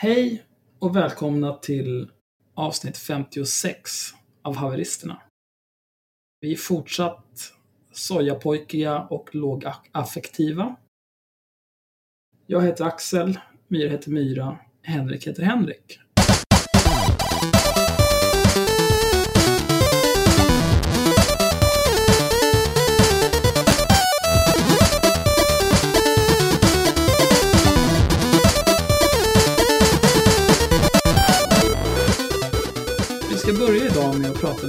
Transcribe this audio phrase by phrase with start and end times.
[0.00, 0.44] Hej
[0.78, 2.10] och välkomna till
[2.54, 3.90] avsnitt 56
[4.42, 5.22] av Haveristerna.
[6.40, 7.52] Vi är fortsatt
[7.92, 10.76] sojapojkiga och lågaffektiva.
[12.46, 13.38] Jag heter Axel,
[13.68, 16.00] Myra heter Myra, Henrik heter Henrik.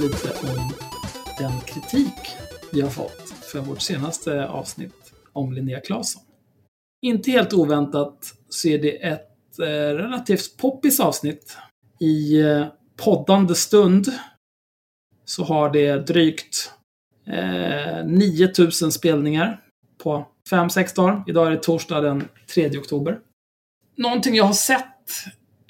[0.00, 0.72] Lite om
[1.38, 2.36] den kritik
[2.72, 6.22] vi har fått för vårt senaste avsnitt om Linnea Claesson.
[7.02, 11.56] Inte helt oväntat så är det ett eh, relativt poppis avsnitt.
[12.00, 14.12] I eh, poddande stund
[15.24, 16.72] så har det drygt
[17.26, 19.60] eh, 9000 spelningar
[20.02, 21.24] på 5-6 dagar.
[21.26, 23.18] Idag är det torsdag den 3 oktober.
[23.96, 24.86] Någonting jag har sett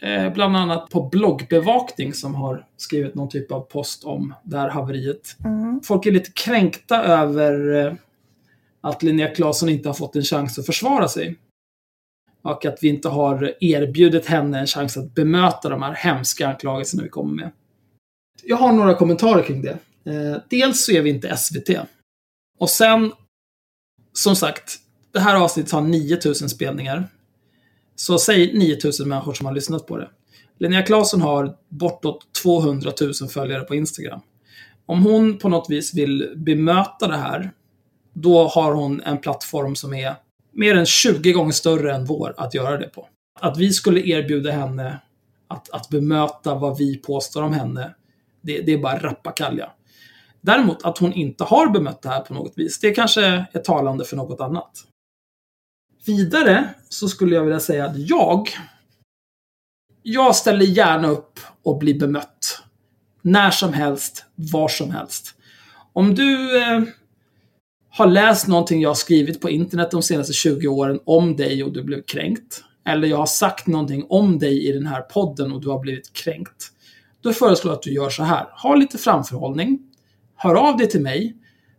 [0.03, 4.69] Eh, bland annat på bloggbevakning som har skrivit någon typ av post om det här
[4.69, 5.37] haveriet.
[5.45, 5.81] Mm.
[5.85, 7.95] Folk är lite kränkta över eh,
[8.81, 11.37] att Linnea Claesson inte har fått en chans att försvara sig.
[12.43, 17.03] Och att vi inte har erbjudit henne en chans att bemöta de här hemska anklagelserna
[17.03, 17.51] vi kommer med.
[18.43, 19.79] Jag har några kommentarer kring det.
[20.05, 21.71] Eh, dels så är vi inte SVT.
[22.59, 23.13] Och sen,
[24.13, 24.79] som sagt,
[25.13, 27.09] det här avsnittet har 9000 spelningar.
[28.01, 30.09] Så säg 9000 människor som har lyssnat på det.
[30.59, 34.21] Linnea Claesson har bortåt 200 000 följare på Instagram.
[34.87, 37.51] Om hon på något vis vill bemöta det här,
[38.13, 40.15] då har hon en plattform som är
[40.53, 43.07] mer än 20 gånger större än vår att göra det på.
[43.41, 45.01] Att vi skulle erbjuda henne
[45.49, 47.95] att, att bemöta vad vi påstår om henne,
[48.41, 49.71] det, det är bara rappakalja.
[50.41, 54.05] Däremot att hon inte har bemött det här på något vis, det kanske är talande
[54.05, 54.87] för något annat.
[56.07, 58.49] Vidare så skulle jag vilja säga att jag,
[60.03, 62.63] jag ställer gärna upp och blir bemött.
[63.23, 65.35] När som helst, var som helst.
[65.93, 66.83] Om du eh,
[67.91, 71.73] har läst någonting jag har skrivit på internet de senaste 20 åren om dig och
[71.73, 75.61] du blev kränkt, eller jag har sagt någonting om dig i den här podden och
[75.61, 76.73] du har blivit kränkt,
[77.21, 78.47] då föreslår jag att du gör så här.
[78.63, 79.79] Ha lite framförhållning,
[80.37, 81.37] hör av dig till mig,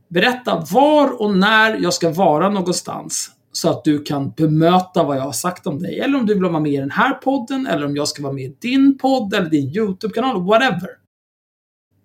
[0.07, 5.21] berätta var och när jag ska vara någonstans så att du kan bemöta vad jag
[5.21, 5.99] har sagt om dig.
[5.99, 8.33] Eller om du vill vara med i den här podden, eller om jag ska vara
[8.33, 10.89] med i din podd, eller din YouTube-kanal, whatever.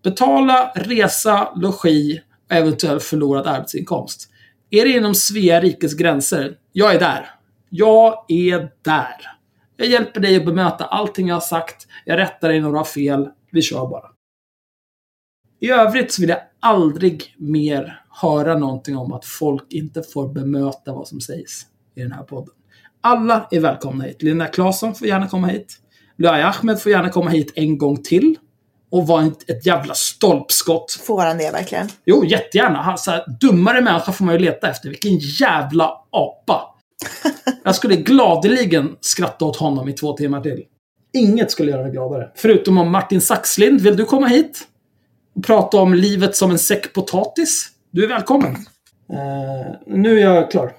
[0.03, 4.31] Betala resa, logi och eventuellt förlorad arbetsinkomst.
[4.71, 6.59] Är det inom Svea rikes gränser?
[6.73, 7.31] Jag är där.
[7.71, 9.37] Jag är där.
[9.77, 11.87] Jag hjälper dig att bemöta allting jag har sagt.
[12.05, 13.29] Jag rättar dig när du har fel.
[13.51, 14.11] Vi kör bara.
[15.61, 20.93] I övrigt så vill jag aldrig mer höra någonting om att folk inte får bemöta
[20.93, 22.55] vad som sägs i den här podden.
[23.01, 24.23] Alla är välkomna hit.
[24.23, 25.77] Linda Claesson får gärna komma hit.
[26.19, 28.37] Luai Ahmed får gärna komma hit en gång till.
[28.91, 30.93] Och vara ett, ett jävla stolpskott.
[30.93, 31.89] Får han det verkligen?
[32.05, 32.83] Jo, jättegärna.
[32.83, 34.89] Han, så här, dummare människa får man ju leta efter.
[34.89, 36.75] Vilken jävla apa.
[37.65, 40.63] Jag skulle gladeligen skratta åt honom i två timmar till.
[41.13, 42.31] Inget skulle göra mig gladare.
[42.35, 43.81] Förutom om Martin Saxlind.
[43.81, 44.69] Vill du komma hit?
[45.37, 47.76] Och prata om livet som en säck potatis?
[47.97, 48.53] Du är välkommen.
[49.11, 50.73] Eh, nu är jag klar.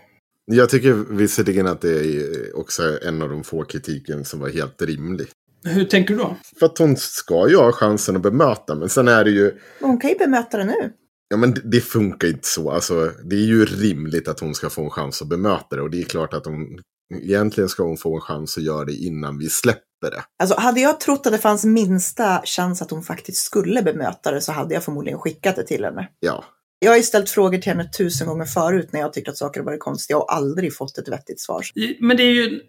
[0.45, 4.81] Jag tycker visserligen att det är också en av de få kritiken som var helt
[4.81, 5.27] rimlig.
[5.63, 6.37] Hur tänker du då?
[6.59, 9.59] För att hon ska ju ha chansen att bemöta, men sen är det ju...
[9.81, 10.93] Hon kan ju bemöta det nu.
[11.27, 12.71] Ja, men det, det funkar inte så.
[12.71, 15.81] Alltså, det är ju rimligt att hon ska få en chans att bemöta det.
[15.81, 16.79] Och det är klart att hon...
[17.21, 20.23] Egentligen ska hon få en chans att göra det innan vi släpper det.
[20.39, 24.41] Alltså hade jag trott att det fanns minsta chans att hon faktiskt skulle bemöta det
[24.41, 26.09] så hade jag förmodligen skickat det till henne.
[26.19, 26.43] Ja.
[26.79, 29.59] Jag har ju ställt frågor till henne tusen gånger förut när jag tyckt att saker
[29.59, 31.65] har varit konstiga och aldrig fått ett vettigt svar.
[31.99, 32.61] Men det är ju...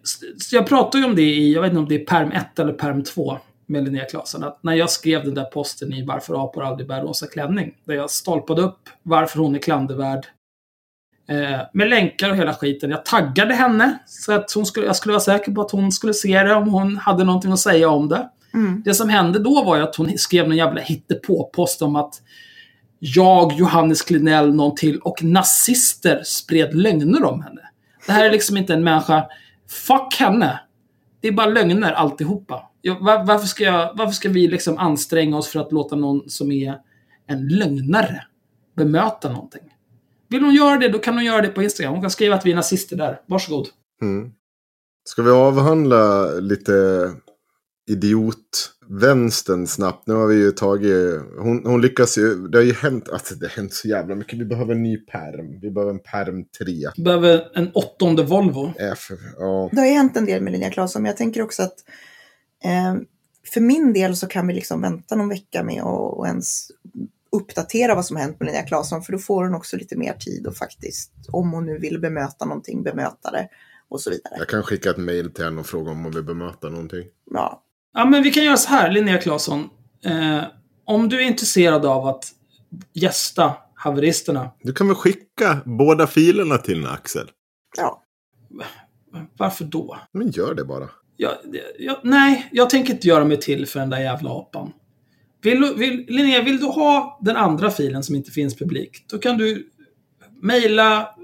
[0.51, 2.73] Jag pratar ju om det i, jag vet inte om det är perm 1 eller
[2.73, 4.43] perm 2 med Linnea Claesson.
[4.43, 7.73] Att när jag skrev den där posten i Varför apor aldrig bär rosa klänning.
[7.85, 10.25] Där jag stolpade upp varför hon är klandervärd.
[11.29, 12.89] Eh, med länkar och hela skiten.
[12.89, 13.99] Jag taggade henne.
[14.05, 16.69] Så att hon skulle, jag skulle vara säker på att hon skulle se det om
[16.69, 18.29] hon hade någonting att säga om det.
[18.53, 18.81] Mm.
[18.85, 22.21] Det som hände då var ju att hon skrev någon jävla hittepå-post om att
[22.99, 27.61] jag, Johannes Klinell, någon till och nazister spred lögner om henne.
[28.05, 29.25] Det här är liksom inte en människa.
[29.69, 30.59] Fuck henne.
[31.21, 32.69] Det är bara lögner alltihopa.
[32.81, 36.29] Jag, var, varför, ska jag, varför ska vi liksom anstränga oss för att låta någon
[36.29, 36.77] som är
[37.27, 38.23] en lögnare
[38.75, 39.61] bemöta någonting?
[40.29, 41.93] Vill hon göra det, då kan hon göra det på Instagram.
[41.93, 43.21] Hon kan skriva att vi är nazister där.
[43.25, 43.67] Varsågod.
[44.01, 44.31] Mm.
[45.09, 46.71] Ska vi avhandla lite
[47.89, 50.07] idiot idiotvänstern snabbt?
[50.07, 51.21] Nu har vi ju tagit...
[51.37, 52.47] Hon, hon lyckas ju...
[52.47, 53.09] Det har ju hänt...
[53.09, 54.39] Alltså det har hänt så jävla mycket.
[54.39, 55.59] Vi behöver en ny perm.
[55.61, 56.65] Vi behöver en perm 3.
[56.97, 58.65] Vi behöver en åttonde Volvo.
[58.65, 59.69] Äh, för, ja.
[59.71, 61.83] Det har ju hänt en del med Linnea Claesson, men jag tänker också att
[62.63, 62.95] Eh,
[63.53, 66.67] för min del så kan vi liksom vänta någon vecka med att och ens
[67.31, 70.47] uppdatera vad som hänt med Linnea Claesson, för då får hon också lite mer tid
[70.47, 73.49] och faktiskt, om hon nu vill bemöta någonting, bemöta det
[73.89, 74.35] och så vidare.
[74.37, 77.05] Jag kan skicka ett mail till henne och fråga om hon vill bemöta någonting.
[77.31, 77.63] Ja,
[77.93, 79.69] Ja, men vi kan göra så här, Linnea Claesson.
[80.05, 80.41] Eh,
[80.85, 82.25] om du är intresserad av att
[82.93, 87.27] gästa haveristerna, Du kan väl skicka båda filerna till henne, Axel?
[87.77, 88.03] ja.
[89.37, 89.97] varför då?
[90.11, 90.89] Men gör det bara.
[91.17, 91.31] Jag,
[91.79, 94.71] jag, nej, jag tänker inte göra mig till för den där jävla apan.
[95.41, 99.37] Vill, vill, Linnea, vill du ha den andra filen som inte finns publik, då kan
[99.37, 99.69] du
[100.41, 101.15] mejla,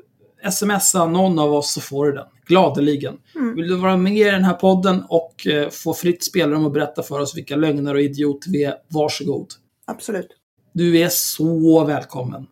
[0.52, 2.26] smsa någon av oss så får du den.
[2.48, 3.18] Gladeligen.
[3.36, 3.56] Mm.
[3.56, 7.04] Vill du vara med i den här podden och eh, få fritt spelrum och berätta
[7.04, 9.48] för oss vilka lögner och idioter vi är, varsågod.
[9.86, 10.28] Absolut.
[10.74, 12.48] Du är så välkommen.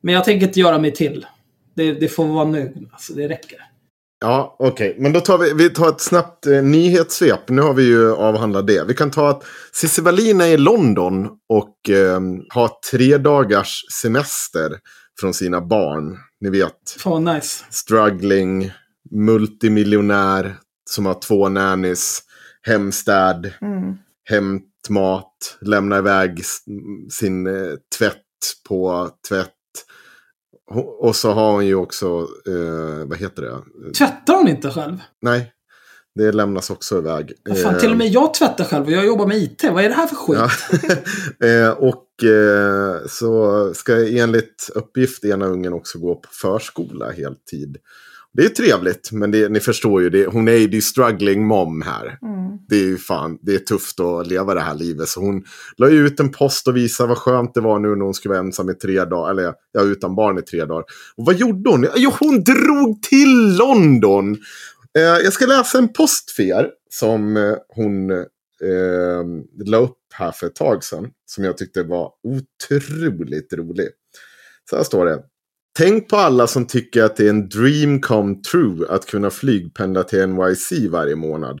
[0.00, 1.26] Men jag tänker inte göra mig till.
[1.74, 2.88] Det, det får vara nu.
[2.92, 3.58] Alltså, det räcker.
[4.20, 4.96] Ja, okej.
[4.98, 7.48] Men då tar vi, vi tar ett snabbt eh, nyhetssvep.
[7.48, 8.84] Nu har vi ju avhandlat det.
[8.88, 9.42] Vi kan ta att
[9.72, 14.72] Cissi Wallin är i London och eh, har tre dagars semester
[15.20, 16.18] från sina barn.
[16.40, 17.64] Ni vet, vad nice.
[17.70, 18.72] struggling,
[19.10, 20.56] multimiljonär
[20.90, 22.22] som har två nannies,
[22.62, 23.96] hemstäd, Mm.
[24.28, 26.42] hämtmat, lämna iväg
[27.10, 28.22] sin eh, tvätt
[28.68, 29.52] på tvätt.
[31.00, 32.06] Och så har hon ju också,
[32.48, 33.62] eh, vad heter det?
[33.98, 34.98] Tvättar hon inte själv?
[35.22, 35.52] Nej,
[36.16, 37.32] det lämnas också iväg.
[37.48, 39.64] Vad fan, till och med jag tvättar själv och jag jobbar med IT.
[39.72, 40.38] Vad är det här för skit?
[40.38, 40.50] Ja.
[41.46, 47.76] Eh, och eh, så ska enligt uppgift ena ungen också gå på förskola heltid.
[48.36, 52.18] Det är trevligt, men det, ni förstår ju, det, hon är ju struggling mom här.
[52.22, 52.58] Mm.
[52.68, 55.08] Det är ju fan, det är tufft att leva det här livet.
[55.08, 55.44] Så hon
[55.76, 58.34] la ju ut en post och visade vad skönt det var nu när hon skulle
[58.34, 60.84] vara ensam i tre dagar, eller ja, utan barn i tre dagar.
[61.16, 61.86] Och vad gjorde hon?
[61.96, 64.36] Jo, hon drog till London!
[64.96, 69.24] Eh, jag ska läsa en post för er som eh, hon eh,
[69.64, 71.10] la upp här för ett tag sedan.
[71.26, 73.88] Som jag tyckte var otroligt rolig.
[74.70, 75.22] Så här står det.
[75.78, 80.02] Tänk på alla som tycker att det är en dream come true att kunna flygpendla
[80.02, 81.58] till NYC varje månad.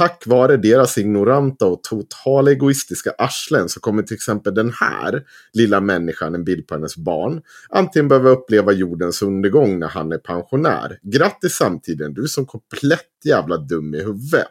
[0.00, 5.80] Tack vare deras ignoranta och total egoistiska arslen så kommer till exempel den här lilla
[5.80, 10.98] människan, en bild på hennes barn, antingen behöva uppleva jordens undergång när han är pensionär.
[11.02, 14.46] Grattis samtiden, du är som komplett jävla dum i huvudet.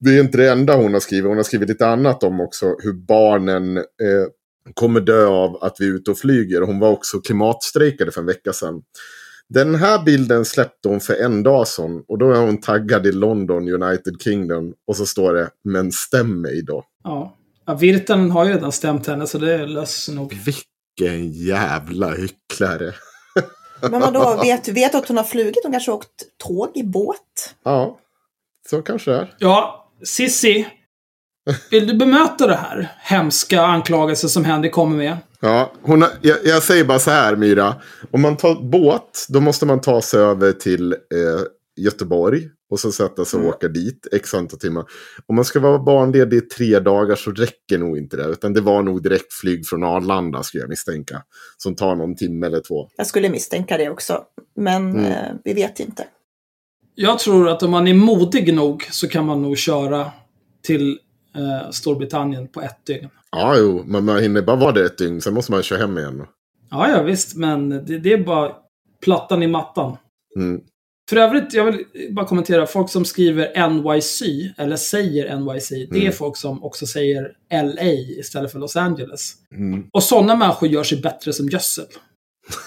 [0.00, 1.26] Det är inte det enda hon har skrivit.
[1.26, 3.84] Hon har skrivit lite annat om också hur barnen eh,
[4.74, 6.60] kommer dö av att vi är ute och flyger.
[6.60, 8.82] Hon var också klimatstrejkade för en vecka sedan.
[9.48, 13.12] Den här bilden släppte hon för en dag sedan och då är hon taggad i
[13.12, 14.74] London, United Kingdom.
[14.86, 16.84] Och så står det, men stäm mig då.
[17.04, 17.36] Ja.
[17.66, 20.34] ja Virtanen har ju redan stämt henne så det löser nog.
[20.34, 22.94] Vilken jävla hycklare.
[23.80, 25.62] Men vadå, vet, vet du att hon har flugit?
[25.62, 27.54] Hon kanske har åkt tåg i båt?
[27.64, 27.98] Ja,
[28.70, 29.34] så kanske det är.
[29.38, 30.66] Ja, Sissi.
[31.70, 35.16] Vill du bemöta det här hemska anklagelser som Henry kommer med?
[35.40, 37.74] Ja, hon har, jag, jag säger bara så här Myra.
[38.10, 40.98] Om man tar båt, då måste man ta sig över till eh,
[41.76, 42.48] Göteborg.
[42.70, 43.54] Och så sätta sig och Mm.
[43.54, 44.84] åka dit x antal timmar.
[45.26, 48.24] Om man ska vara barnledig i tre dagar så räcker nog inte det.
[48.24, 51.22] Utan det var nog direktflyg från Arlanda skulle jag misstänka.
[51.56, 52.88] Som tar någon timme eller två.
[52.96, 54.22] Jag skulle misstänka det också.
[54.56, 55.04] Men Mm.
[55.04, 56.04] eh, vi vet inte.
[56.94, 60.10] Jag tror att om man är modig nog så kan man nog köra
[60.62, 60.98] till
[61.36, 63.08] eh, Storbritannien på ett dygn.
[63.30, 65.20] Ja, jo, men man hinner bara vara där ett dygn.
[65.20, 66.26] Sen måste man köra hem igen.
[66.70, 68.52] Ja, ja visst, men det, det är bara
[69.04, 69.96] plattan i mattan.
[70.36, 70.60] Mm.
[71.10, 72.66] För övrigt, jag vill bara kommentera.
[72.66, 74.22] Folk som skriver NYC,
[74.58, 76.12] eller säger NYC, det är Mm.
[76.12, 79.32] folk som också säger LA istället för Los Angeles.
[79.54, 79.86] Mm.
[79.92, 81.84] Och sådana människor gör sig bättre som gödsel.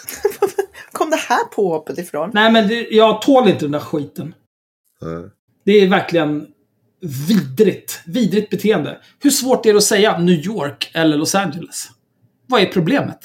[0.92, 2.32] Kom det här påhoppet ifrån?
[2.34, 4.34] Nej, men det, jag tål inte den där skiten.
[5.00, 5.24] Ja.
[5.66, 6.48] Det är verkligen
[7.02, 8.02] vidrigt.
[8.06, 8.98] Vidrigt beteende.
[9.20, 11.88] Hur svårt är det att säga New York eller Los Angeles?
[12.48, 13.20] Vad är problemet?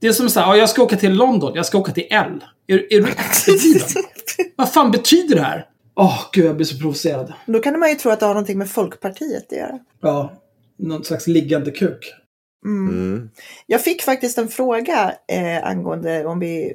[0.00, 2.06] Det är som så här, ja, jag ska åka till London, jag ska åka till
[2.10, 2.44] L.
[2.66, 4.04] Är, är du efterbliven?
[4.56, 5.66] Vad fan betyder det här?
[5.94, 7.32] Åh, gud, jag blir så provocerad.
[7.46, 9.78] Då kan man ju tro att det har någonting med Folkpartiet att göra.
[10.00, 10.32] Ja,
[10.78, 12.12] någon slags liggande kuk.
[12.64, 12.88] Mm.
[12.88, 13.30] Mm.
[13.66, 16.72] Jag fick faktiskt en fråga eh, angående, om vi,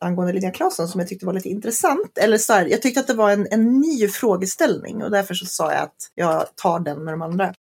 [0.00, 2.18] angående Linnea Claesson som jag tyckte var lite intressant.
[2.18, 5.46] Eller så här, jag tyckte att det var en, en ny frågeställning och därför så
[5.46, 7.54] sa jag att jag tar den med de andra.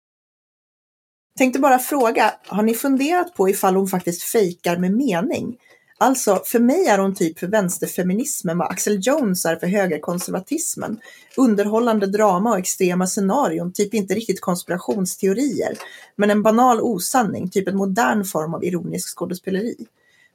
[1.38, 5.56] Tänkte bara fråga, har ni funderat på ifall hon faktiskt fejkar med mening?
[5.98, 11.00] Alltså, för mig är hon typ för vänsterfeminismen vad Axel Jones är för högerkonservatismen.
[11.36, 15.78] Underhållande drama och extrema scenarion, typ inte riktigt konspirationsteorier,
[16.16, 19.86] men en banal osanning, typ en modern form av ironisk skådespeleri.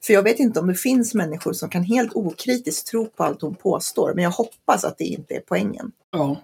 [0.04, 3.42] För jag vet inte om det finns människor som kan helt okritiskt tro på allt
[3.42, 5.92] hon påstår, men jag hoppas att det inte är poängen.
[6.12, 6.42] Ja.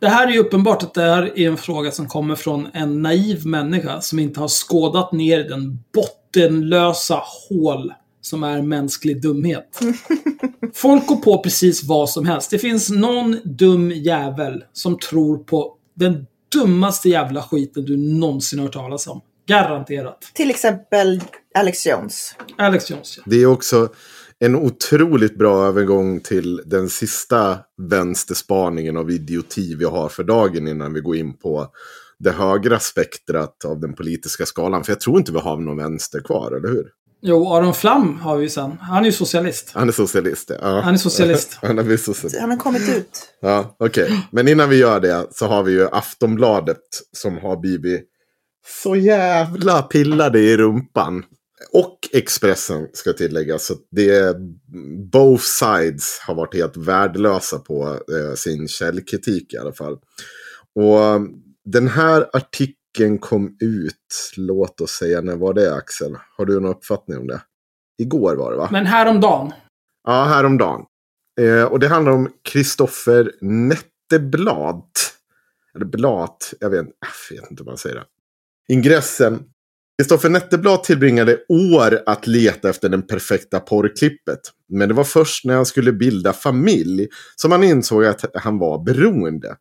[0.00, 3.02] Det här är ju uppenbart att det här är en fråga som kommer från en
[3.02, 9.80] naiv människa som inte har skådat ner den bottenlösa hål som är mänsklig dumhet.
[10.74, 12.50] Folk går på precis vad som helst.
[12.50, 18.72] Det finns någon dum jävel som tror på den dummaste jävla skiten du någonsin hört
[18.72, 19.20] talas om.
[19.46, 20.30] Garanterat.
[20.34, 21.20] Till exempel
[21.56, 22.34] Alex Jones.
[22.58, 23.22] Alex Jones, ja.
[23.26, 23.88] Det är också
[24.38, 27.58] en otroligt bra övergång till den sista
[27.90, 31.68] vänsterspaningen av idioti vi har för dagen innan vi går in på
[32.18, 34.84] det högra spektrat av den politiska skalan.
[34.84, 36.86] För jag tror inte vi har någon vänster kvar, eller hur?
[37.22, 38.78] Jo, Aron Flam har vi ju sen.
[38.80, 39.70] Han är ju socialist.
[39.74, 40.80] Han är socialist, ja.
[40.80, 41.58] Han är socialist.
[41.62, 42.40] Han har blivit socialist.
[42.40, 43.28] Han har kommit ut.
[43.40, 44.26] Ja, okej.
[44.30, 46.82] Men innan vi gör det så har vi ju Aftonbladet
[47.12, 48.08] som har blivit
[48.82, 51.24] så jävla pillade i rumpan.
[51.72, 53.66] Och Expressen ska tilläggas.
[53.66, 54.34] Så det är,
[55.12, 59.98] both sides har varit helt värdelösa på eh, sin källkritik i alla fall.
[60.74, 61.20] Och eh,
[61.64, 66.16] den här artikeln kom ut, låt oss säga, när var det Axel?
[66.36, 67.42] Har du någon uppfattning om det?
[67.98, 68.68] Igår var det va?
[68.72, 69.52] Men häromdagen.
[70.06, 70.84] Ja, häromdagen.
[71.40, 74.82] Eh, och det handlar om Kristoffer Netteblad.
[75.74, 76.86] Eller Blat, jag vet,
[77.30, 78.04] jag vet inte hur man säger det.
[78.68, 79.44] Ingressen.
[79.98, 84.40] Kristoffer Netteblad tillbringade år att leta efter den perfekta porrklippet.
[84.68, 88.84] Men det var först när han skulle bilda familj som han insåg att han var
[88.84, 89.56] beroende.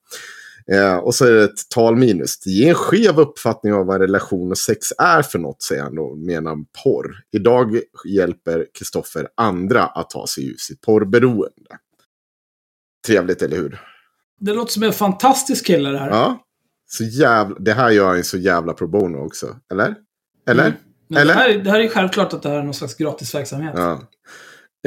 [0.71, 2.39] Eh, och så är det ett talminus.
[2.39, 5.97] Det ger en skev uppfattning av vad relation och sex är för något, säger han
[5.97, 7.15] och menar porr.
[7.31, 11.77] Idag hjälper Kristoffer andra att ta sig ur sitt porrberoende.
[13.07, 13.81] Trevligt, eller hur?
[14.39, 16.09] Det låter som en fantastisk kille det här.
[16.09, 16.41] Ja.
[16.87, 19.55] Så jävla, det här gör han ju så jävla pro bono också.
[19.71, 19.95] Eller?
[20.47, 20.65] Eller?
[20.65, 20.77] Mm.
[21.09, 21.33] Men Eller?
[21.33, 23.73] Det, här, det här är självklart att det här är någon slags gratisverksamhet.
[23.75, 24.01] Ja.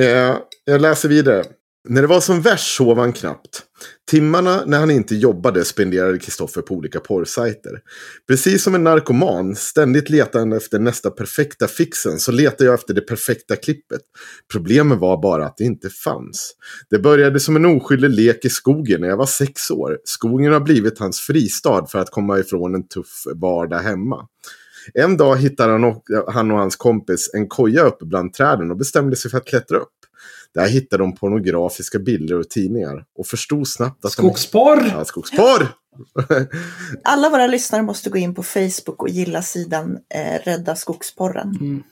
[0.01, 1.45] Eh, jag läser vidare.
[1.89, 3.63] När det var som värst sov han knappt.
[4.11, 7.81] Timmarna när han inte jobbade spenderade Kristoffer på olika porrsajter.
[8.29, 13.01] Precis som en narkoman, ständigt letande efter nästa perfekta fixen, så letade jag efter det
[13.01, 14.01] perfekta klippet.
[14.53, 16.55] Problemet var bara att det inte fanns.
[16.91, 19.99] Det började som en oskyldig lek i skogen när jag var sex år.
[20.05, 24.27] Skogen har blivit hans fristad för att komma ifrån en tuff vardag hemma.
[24.95, 28.77] En dag hittade han och, han och hans kompis en koja uppe bland träden och
[28.77, 29.95] bestämde sig för att klättra upp.
[30.55, 34.77] Där hittade de pornografiska bilder och tidningar och förstod snabbt att Skogsporr!
[34.77, 34.89] de...
[34.89, 35.69] Ja, skogsporr!
[37.05, 41.57] Alla våra lyssnare måste gå in på Facebook och gilla sidan eh, Rädda skogsporren.
[41.61, 41.83] Mm.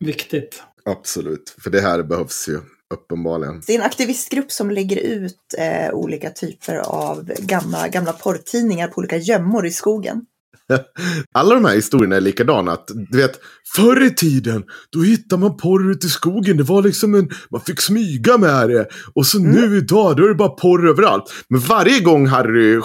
[0.00, 0.62] Viktigt.
[0.84, 2.60] Absolut, för det här behövs ju
[2.94, 3.62] uppenbarligen.
[3.66, 8.98] Det är en aktivistgrupp som lägger ut eh, olika typer av gamla, gamla porrtidningar på
[8.98, 10.26] olika gömmor i skogen.
[11.34, 12.72] Alla de här historierna är likadana.
[12.72, 13.40] Att, du vet,
[13.76, 16.56] förr i tiden, då hittade man porr ute i skogen.
[16.56, 18.86] Det var liksom en, man fick smyga med det.
[19.14, 21.24] Och så nu idag, då är det bara porr överallt.
[21.48, 22.80] Men varje gång Harry,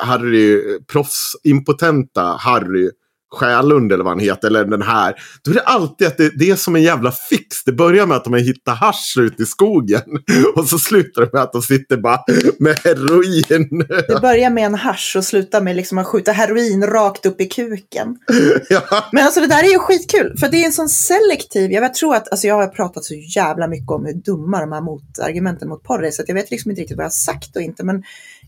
[0.00, 2.90] Harry proffsimpotenta Harry
[3.30, 5.14] Själund eller vad han heter, eller den här.
[5.44, 7.64] Då är det alltid att det, det är som en jävla fix.
[7.64, 10.02] Det börjar med att de har hittat hasch ute i skogen.
[10.56, 12.24] Och så slutar det med att de sitter bara
[12.58, 13.86] med heroin.
[14.08, 17.46] Det börjar med en hasch och slutar med liksom att skjuta heroin rakt upp i
[17.46, 18.16] kuken.
[18.68, 18.82] ja.
[19.12, 22.14] Men alltså det där är ju skitkul, för det är en sån selektiv, jag tror
[22.14, 25.82] att, alltså jag har pratat så jävla mycket om hur dumma de här motargumenten mot
[25.82, 28.02] porr är, så jag vet liksom inte riktigt vad jag har sagt och inte, men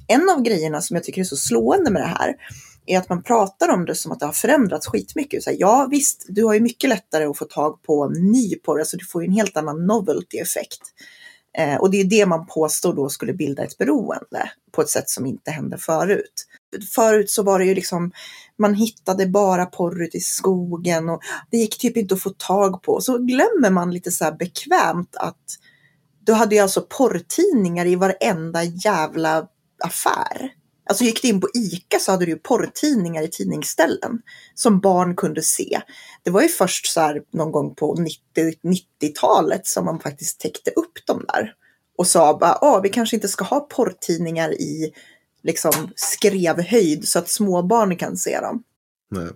[0.08, 2.34] en av grejerna som jag tycker är så slående med det här,
[2.92, 5.42] är att man pratar om det som att det har förändrats skitmycket.
[5.42, 8.78] Så här, ja visst, du har ju mycket lättare att få tag på ny porr,
[8.78, 10.82] alltså du får ju en helt annan novelty-effekt.
[11.58, 15.10] Eh, och det är det man påstår då skulle bilda ett beroende på ett sätt
[15.10, 16.46] som inte hände förut.
[16.94, 18.12] Förut så var det ju liksom,
[18.58, 21.20] man hittade bara porr ute i skogen och
[21.50, 23.00] det gick typ inte att få tag på.
[23.00, 25.44] Så glömmer man lite så här bekvämt att
[26.24, 29.46] du hade ju alltså porrtidningar i varenda jävla
[29.84, 30.52] affär.
[30.90, 34.22] Alltså gick du in på ICA så hade du ju porrtidningar i tidningsställen
[34.54, 35.80] som barn kunde se.
[36.22, 38.20] Det var ju först så här någon gång på 90
[38.62, 41.54] 90-talet som man faktiskt täckte upp dem där.
[41.98, 44.92] Och sa bara, ah, vi kanske inte ska ha porrtidningar i
[45.42, 48.62] liksom skrevhöjd så att småbarn kan se dem.
[49.10, 49.28] Nej.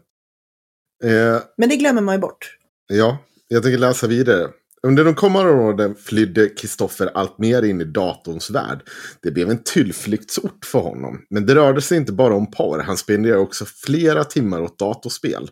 [1.13, 2.59] Eh, Men det glömmer man ju bort.
[2.87, 3.19] Ja,
[3.49, 4.51] jag tänker läsa vidare.
[4.85, 8.83] Under de kommande åren flydde Kristoffer allt mer in i datorns värld.
[9.23, 11.21] Det blev en tillflyktsort för honom.
[11.31, 12.79] Men det rörde sig inte bara om porr.
[12.79, 15.51] Han spenderade också flera timmar åt datorspel.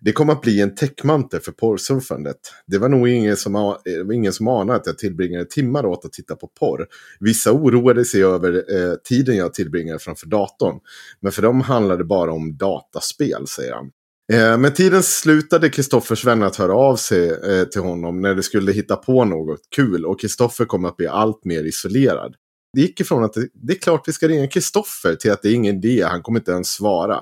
[0.00, 2.36] Det kom att bli en täckmantel för porrsurfandet.
[2.66, 6.12] Det var nog ingen som, eh, ingen som anade att jag tillbringade timmar åt att
[6.12, 6.86] titta på porr.
[7.20, 10.80] Vissa oroade sig över eh, tiden jag tillbringade framför datorn.
[11.20, 13.90] Men för dem handlade det bara om dataspel, säger han.
[14.32, 18.72] Eh, tiden slutade Kristoffers vänner att höra av sig eh, till honom när de skulle
[18.72, 22.34] hitta på något kul och Kristoffer kom att bli allt mer isolerad.
[22.72, 25.48] Det gick ifrån att det, det är klart vi ska ringa Kristoffer till att det
[25.48, 27.20] är ingen idé, han kommer inte ens svara.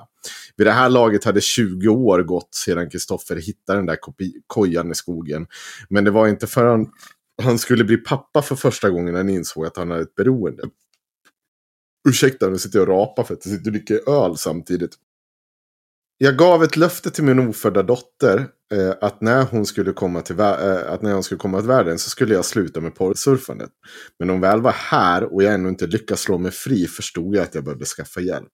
[0.57, 4.91] Vid det här laget hade 20 år gått sedan Kristoffer hittade den där kopi- kojan
[4.91, 5.47] i skogen.
[5.89, 6.87] Men det var inte förrän
[7.43, 10.63] han skulle bli pappa för första gången han insåg att han hade ett beroende.
[12.09, 14.91] Ursäkta, nu sitter jag och rapar för att jag sitter och dricker öl samtidigt.
[16.17, 20.39] Jag gav ett löfte till min ofödda dotter eh, att, när hon skulle komma till
[20.39, 23.69] eh, att när hon skulle komma till världen så skulle jag sluta med porrsurfandet.
[24.19, 27.35] Men när hon väl var här och jag ännu inte lyckats slå mig fri förstod
[27.35, 28.51] jag att jag behövde skaffa hjälp.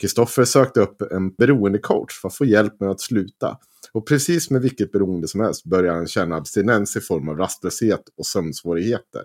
[0.00, 3.58] Kristoffer sökte upp en beroendecoach för att få hjälp med att sluta.
[3.92, 8.02] Och precis med vilket beroende som helst började han känna abstinens i form av rastlöshet
[8.18, 9.22] och sömnsvårigheter.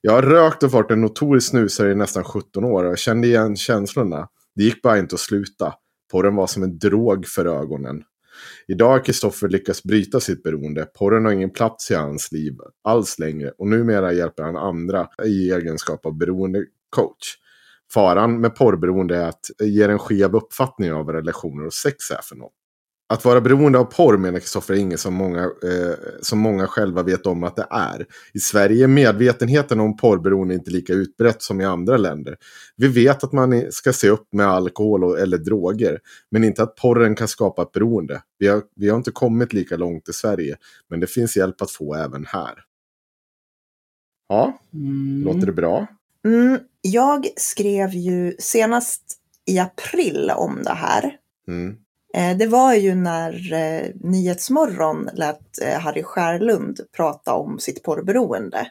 [0.00, 3.26] Jag har rökt och varit en notorisk snusare i nästan 17 år och jag kände
[3.26, 4.28] igen känslorna.
[4.54, 5.74] Det gick bara inte att sluta.
[6.12, 8.02] Porren var som en drog för ögonen.
[8.68, 10.84] Idag har Kristoffer lyckats bryta sitt beroende.
[10.84, 15.50] Porren har ingen plats i hans liv alls längre och numera hjälper han andra i
[15.50, 17.38] egenskap av beroendecoach.
[17.94, 22.10] Faran med porrberoende är att det ger en skev uppfattning av vad relationer och sex
[22.10, 22.52] är för något.
[23.12, 27.02] Att vara beroende av porr menar Kristoffer är inget som många, eh, som många själva
[27.02, 28.06] vet om att det är.
[28.34, 32.36] I Sverige är medvetenheten om porrberoende inte lika utbrett som i andra länder.
[32.76, 35.98] Vi vet att man ska se upp med alkohol och, eller droger,
[36.30, 38.22] men inte att porren kan skapa ett beroende.
[38.38, 40.56] Vi har, vi har inte kommit lika långt i Sverige,
[40.90, 42.54] men det finns hjälp att få även här.
[44.28, 45.22] Ja, Mm.
[45.24, 45.86] låter det bra?
[46.26, 49.02] Mm, jag skrev ju senast
[49.50, 51.16] i april om det här.
[51.48, 51.76] Mm.
[52.14, 58.70] Eh, Det var ju när eh, Nyhetsmorgon lät eh, Harry Skärlund prata om sitt porrberoende.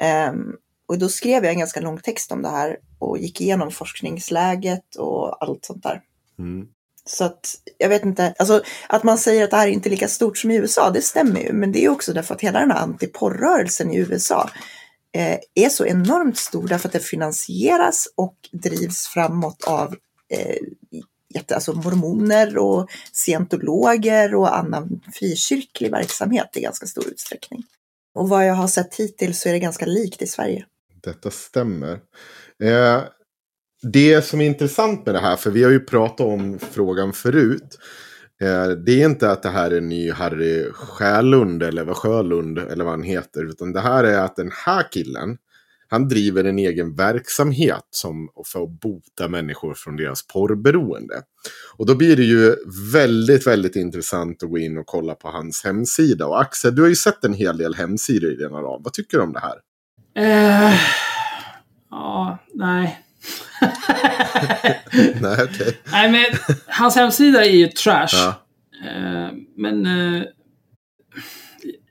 [0.00, 3.70] Ehm, och då skrev jag en ganska lång text om det här och gick igenom
[3.70, 6.02] forskningsläget och allt sånt där.
[6.38, 6.66] Mm.
[7.04, 10.08] Så att jag vet inte, alltså att man säger att det här är inte lika
[10.08, 11.52] stort som i USA, det stämmer ju.
[11.52, 14.50] Men det är också därför att hela den här antiporrrörelsen i USA
[15.12, 19.94] eh, är så enormt stor därför att det finansieras och drivs framåt av
[20.28, 20.56] eh,
[21.38, 27.64] jätte, alltså mormoner och scientologer och annan frikyrklig verksamhet i ganska stor utsträckning.
[28.14, 30.64] Och vad jag har sett hittills så är det ganska likt i Sverige.
[31.02, 32.00] Detta stämmer.
[32.62, 33.02] Eh,
[33.82, 37.78] det som är intressant med det här, för vi har ju pratat om frågan förut.
[38.42, 42.58] Eh, det är inte att det här är en ny Harry Sjölund eller vad Sjölund
[42.58, 43.44] eller vad han heter.
[43.44, 45.38] Utan det här är att den här killen,
[45.90, 51.22] han driver en egen verksamhet som, för att bota människor från deras porrberoende.
[51.76, 52.56] Och då blir det ju
[52.92, 56.26] väldigt, väldigt intressant att gå in och kolla på hans hemsida.
[56.26, 58.80] Och Axel, du har ju sett en hel del hemsidor i denna rad.
[58.84, 59.58] Vad tycker du om det här?
[60.16, 60.74] Eh,
[61.90, 63.04] ja, nej.
[65.20, 65.78] Nej, okej.
[65.92, 66.24] nej, men
[66.66, 68.08] hans hemsida är ju trash.
[68.12, 68.28] Ja.
[68.84, 70.22] Eh, men eh,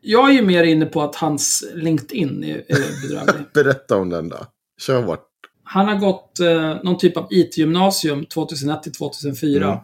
[0.01, 3.45] jag är ju mer inne på att hans LinkedIn är, är bedrövlig.
[3.53, 4.37] Berätta om den då.
[4.81, 5.27] Kör hårt.
[5.63, 9.65] Han har gått eh, någon typ av IT-gymnasium 2001 till 2004.
[9.65, 9.79] Mm.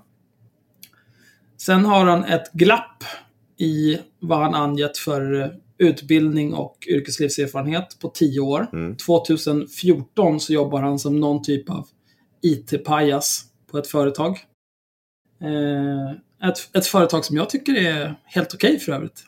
[1.57, 3.03] Sen har han ett glapp
[3.57, 8.67] i vad han angett för utbildning och yrkeslivserfarenhet på 10 år.
[8.73, 8.95] Mm.
[8.97, 11.87] 2014 så jobbar han som någon typ av
[12.41, 14.39] IT-pajas på ett företag.
[15.41, 19.23] Eh, ett, ett företag som jag tycker är helt okej för övrigt.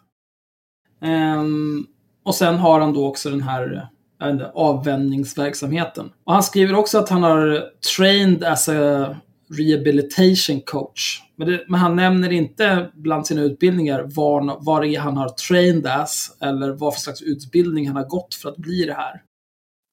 [1.05, 1.85] Ehm,
[2.23, 3.87] och sen har han då också den här
[4.21, 6.11] inte, avvänjningsverksamheten.
[6.23, 7.63] Och han skriver också att han har
[7.97, 9.15] trained as a
[9.57, 11.21] rehabilitation coach.
[11.35, 16.37] Men, det, men han nämner inte bland sina utbildningar var, var han har trained as
[16.41, 19.21] eller vad för slags utbildning han har gått för att bli det här.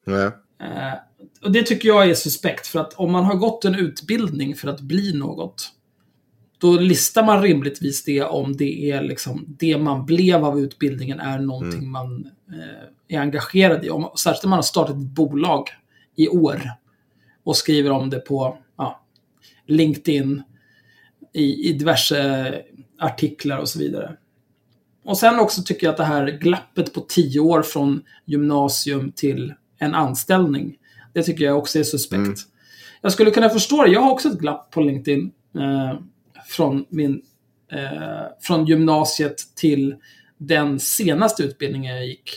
[0.07, 0.31] Nej.
[0.62, 0.98] Eh,
[1.44, 4.68] och det tycker jag är suspekt, för att om man har gått en utbildning för
[4.68, 5.70] att bli något,
[6.62, 11.38] då listar man rimligtvis det om det är liksom det man blev av utbildningen är
[11.38, 11.90] någonting Mm.
[11.90, 13.90] man eh, är engagerad i.
[13.90, 15.68] Om, särskilt om man har startat ett bolag
[16.16, 16.62] i år
[17.44, 19.03] och skriver om det på ja,
[19.66, 20.42] LinkedIn,
[21.33, 22.62] i, i diverse
[22.98, 24.16] artiklar och så vidare.
[25.05, 29.55] Och sen också tycker jag att det här glappet på tio år från gymnasium till
[29.79, 30.77] en anställning,
[31.12, 32.16] det tycker jag också är suspekt.
[32.20, 32.35] Mm.
[33.01, 33.90] Jag skulle kunna förstå det.
[33.90, 35.98] Jag har också ett glapp på LinkedIn eh,
[36.56, 37.22] från, min,
[37.72, 39.96] eh, från gymnasiet till
[40.38, 42.30] den senaste utbildningen jag gick.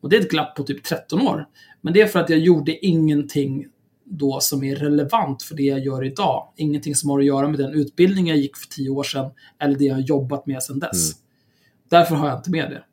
[0.00, 1.46] Och det är ett glapp på typ 13 år.
[1.80, 3.66] Men det är för att jag gjorde ingenting
[4.04, 6.52] då som är relevant för det jag gör idag.
[6.56, 9.78] Ingenting som har att göra med den utbildning jag gick för 10 år sedan eller
[9.78, 11.12] det jag har jobbat med sedan dess.
[11.12, 11.24] Mm.
[11.90, 12.84] Därför har jag inte med det.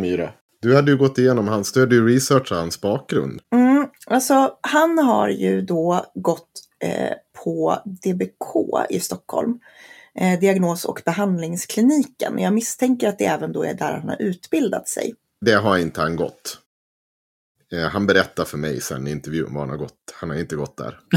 [0.00, 0.30] Myra.
[0.62, 3.40] Du hade ju gått igenom hans, du hade ju researchat hans bakgrund.
[3.52, 6.50] Mm, alltså, han har ju då gått
[7.44, 9.58] på DBK i Stockholm.
[10.18, 12.38] eh, diagnos och behandlingskliniken.
[12.38, 15.14] Jag misstänker att det även då är där han har utbildat sig.
[15.40, 16.58] Det har inte han gått.
[17.72, 20.14] Eh, han berättar för mig sen i intervjun vad han har gått.
[20.14, 21.00] Han har inte gått där.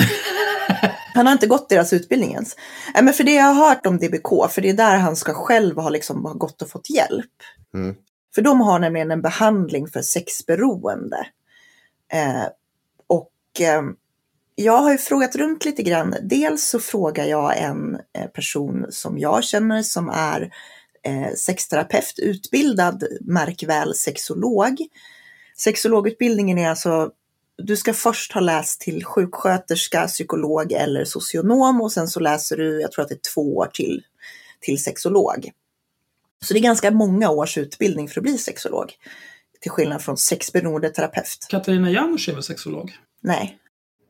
[1.14, 2.56] Han har inte gått deras utbildning ens.
[2.94, 5.34] Nej, men för det jag har hört om DBK, för det är där han ska
[5.34, 7.32] själv ha liksom ha gått och fått hjälp.
[7.74, 7.96] Mm.
[8.36, 11.28] För de har nämligen en behandling för sexberoende.
[12.14, 12.46] Eh,
[13.08, 13.82] och eh,
[14.60, 16.16] jag har ju frågat runt lite grann.
[16.24, 20.52] Dels så frågar jag en eh, person som jag känner som är
[21.04, 24.78] eh, sexterapeut, utbildad, märk väl, sexolog.
[25.58, 27.12] Sexologutbildningen är alltså
[27.58, 32.82] du ska först ha läst till sjuksköterska, psykolog eller socionom och sen så läser du,
[32.82, 34.04] jag tror att det är två år till,
[34.60, 35.52] till sexolog.
[36.46, 38.94] Så det är ganska många års utbildning för att bli sexolog.
[39.62, 41.48] Till skillnad från sexberoende terapeut.
[41.50, 42.98] Katarina Janouch är väl sexolog?
[43.22, 43.58] Nej,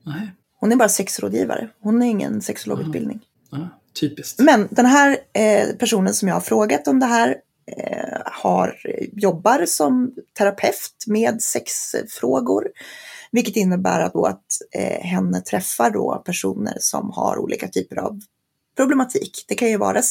[0.07, 0.31] Nej.
[0.59, 1.69] hon är bara sexrådgivare.
[1.79, 3.19] Hon är ingen sexologutbildning.
[3.51, 4.39] Ja, typiskt.
[4.39, 7.35] Men den här eh, personen som jag har frågat om det här
[7.77, 8.75] eh, har,
[9.11, 12.67] jobbar som terapeut med sexfrågor.
[13.31, 18.19] Vilket innebär att, då att eh, henne träffar då personer som har olika typer av
[18.77, 19.45] problematik.
[19.47, 20.01] Det kan ju vara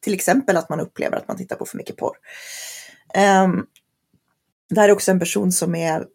[0.00, 2.16] till exempel att man upplever att man tittar på för mycket porr.
[3.44, 3.66] Um,
[4.70, 6.06] det här är också en person som är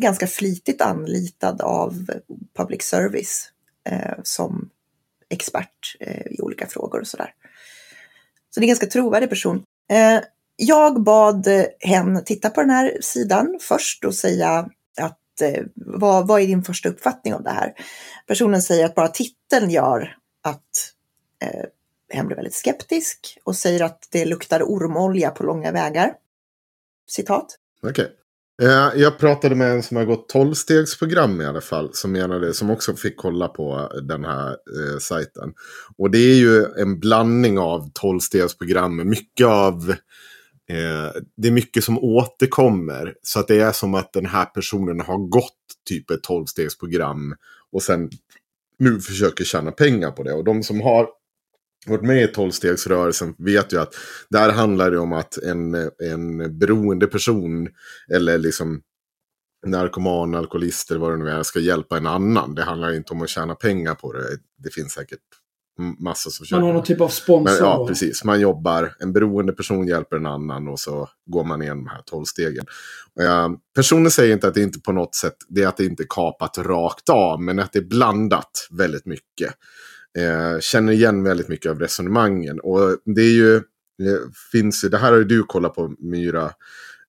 [0.00, 2.06] ganska flitigt anlitad av
[2.56, 3.50] public service
[3.88, 4.70] eh, som
[5.28, 7.34] expert eh, i olika frågor och sådär.
[8.50, 9.62] Så det är en ganska trovärdig person.
[9.90, 10.20] Eh,
[10.56, 11.48] jag bad
[11.80, 14.68] hen titta på den här sidan först och säga
[15.00, 17.74] att eh, vad, vad är din första uppfattning om det här?
[18.26, 20.92] Personen säger att bara titeln gör att
[21.42, 21.64] eh,
[22.12, 26.14] hen blir väldigt skeptisk och säger att det luktar ormolja på långa vägar.
[27.08, 27.58] Citat.
[27.82, 28.12] Okej.
[28.62, 31.90] Eh, jag pratade med en som har gått tolvstegsprogram i alla fall.
[31.92, 35.54] Som, menade, som också fick kolla på den här eh, sajten.
[35.98, 39.94] Och det är ju en blandning av tolvstegsprogram med mycket av...
[40.68, 43.14] Eh, det är mycket som återkommer.
[43.22, 45.52] Så att det är som att den här personen har gått
[45.88, 47.34] typ ett tolvstegsprogram
[47.72, 48.10] Och sen
[48.78, 50.32] nu försöker tjäna pengar på det.
[50.32, 51.08] Och de som har
[51.86, 53.94] varit med i tolvstegsrörelsen vet ju att
[54.30, 57.68] där handlar det om att en, en beroende person
[58.14, 58.80] eller liksom
[59.66, 62.54] narkoman, alkoholist eller vad det nu är ska hjälpa en annan.
[62.54, 64.20] Det handlar inte om att tjäna pengar på det.
[64.58, 65.18] Det finns säkert
[65.78, 67.56] m- massor som Man har någon typ av Men, sponsor.
[67.60, 67.86] ja, då.
[67.88, 68.24] precis.
[68.24, 72.02] Man jobbar, en beroende person hjälper en annan och så går man igenom de här
[72.02, 72.64] tolv stegen.
[73.20, 76.02] Eh, personen säger inte att det inte på något sätt, det är att det inte
[76.02, 79.54] är kapat rakt av, men att det är blandat väldigt mycket.
[80.16, 82.60] Eh, känner igen väldigt mycket av resonemangen.
[82.60, 83.62] Och det är ju,
[83.98, 84.20] det
[84.52, 86.44] finns ju, det här har ju du kollat på Myra.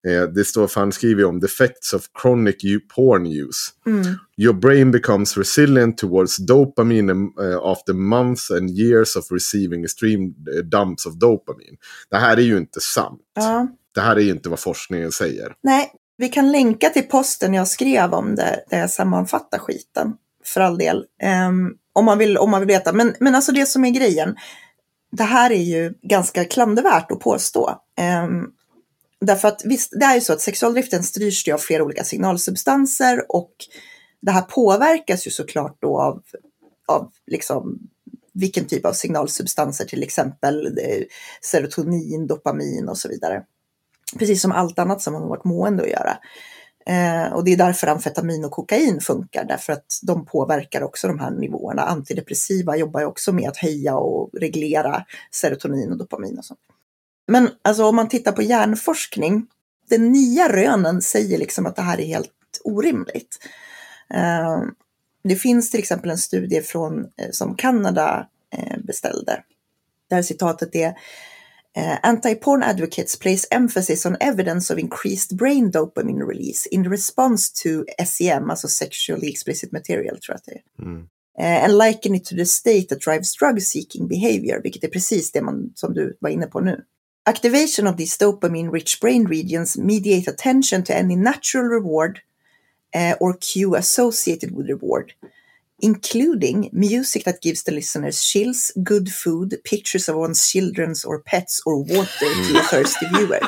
[0.08, 2.56] Eh, det står, för han skriver om the effects of chronic
[2.96, 3.72] porn use.
[3.86, 4.04] Mm.
[4.38, 10.63] Your brain becomes resilient towards dopamine uh, after months and years of receiving extreme uh,
[10.63, 11.78] dumps of dopamine.
[12.10, 13.22] Det här är ju inte sant.
[13.36, 13.67] Ja.
[13.96, 15.54] Det här är ju inte vad forskningen säger.
[15.63, 20.13] Nej, vi kan länka till posten jag skrev om det, där jag sammanfattar skiten.
[20.48, 21.06] För all del.
[21.48, 22.94] Um, om, man vill, om man vill veta.
[22.94, 24.36] Men, men alltså det som är grejen.
[25.12, 27.82] Det här är ju ganska klandervärt att påstå.
[28.26, 28.52] Um,
[29.22, 33.26] därför att visst, det är ju så att sexualdriften styrs ju av flera olika signalsubstanser
[33.30, 33.54] och
[34.22, 36.22] det här påverkas ju såklart då av,
[36.88, 37.80] av liksom
[38.34, 41.04] vilken typ av signalsubstanser, till exempel eh,
[41.42, 43.44] serotonin, dopamin och så vidare
[44.20, 46.18] precis som allt annat som har med vårt mående att göra.
[46.88, 51.19] Eh, och det är därför amfetamin och kokain funkar, därför att de påverkar också de
[51.19, 51.82] här nivåerna.
[51.82, 56.60] Antidepressiva jobbar ju också med att höja och reglera serotonin och dopamin och sånt.
[57.28, 59.47] Men alltså om man tittar på hjärnforskning,
[59.89, 62.32] den nya rönen säger liksom att det här är helt
[62.63, 63.38] orimligt.
[64.13, 64.62] Eh,
[65.23, 69.43] det finns till exempel en studie från, eh, som Kanada eh, beställde,
[70.10, 70.93] där citatet är
[71.78, 77.86] Uh, anti-porn advocates place emphasis on evidence of increased brain dopamine release in response to
[78.06, 80.86] SEM, alltså sexually explicit material tror jag att det är.
[80.86, 81.08] Mm.
[81.40, 85.32] Uh, and liken it to the state that drives drug seeking behavior, vilket är precis
[85.32, 86.84] det man, som du var inne på nu.
[87.26, 92.20] Activation of these dopamine-rich brain regions mediate attention to any natural reward
[92.96, 95.13] uh, or cue associated with reward,
[95.82, 101.62] including music that gives the listeners chills, good food, pictures of one's children's or pets
[101.66, 103.40] or water to a thirsty viewer.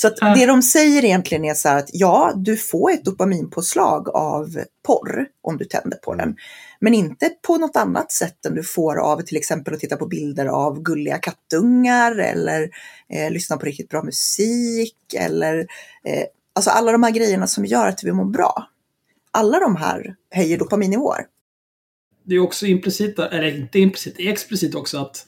[0.00, 4.08] Så att det de säger egentligen är så här att ja, du får ett dopaminpåslag
[4.08, 6.36] av porr om du tänder på den.
[6.80, 10.06] Men inte på något annat sätt än du får av till exempel att titta på
[10.06, 12.70] bilder av gulliga kattungar eller
[13.08, 15.58] eh, lyssna på riktigt bra musik eller
[16.04, 18.66] eh, alltså alla de här grejerna som gör att vi mår bra.
[19.32, 21.26] Alla de här höjer dopaminnivåer.
[22.24, 25.26] Det är också implicit, eller inte implicit, det är explicit också att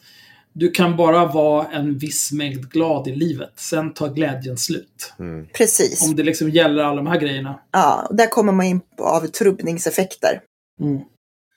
[0.54, 3.52] Du kan bara vara en viss mängd glad i livet.
[3.56, 5.12] Sen tar glädjen slut.
[5.18, 5.46] Mm.
[5.52, 6.08] Precis.
[6.08, 7.60] Om det liksom gäller alla de här grejerna.
[7.70, 10.40] Ja, och där kommer man in på avtrubbningseffekter.
[10.80, 11.00] Mm.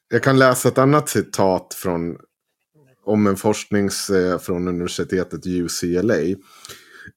[0.09, 2.17] Jag kan läsa ett annat citat från,
[3.05, 6.15] om en forsknings eh, från universitetet UCLA.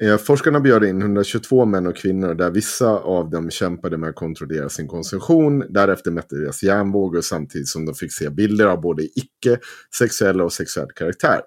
[0.02, 4.14] Eh, forskarna bjöd in 122 män och kvinnor där vissa av dem kämpade med att
[4.14, 5.64] kontrollera sin konsumtion.
[5.68, 10.88] Därefter mätte deras hjärnvågor samtidigt som de fick se bilder av både icke-sexuella och sexuell
[10.94, 11.40] karaktär.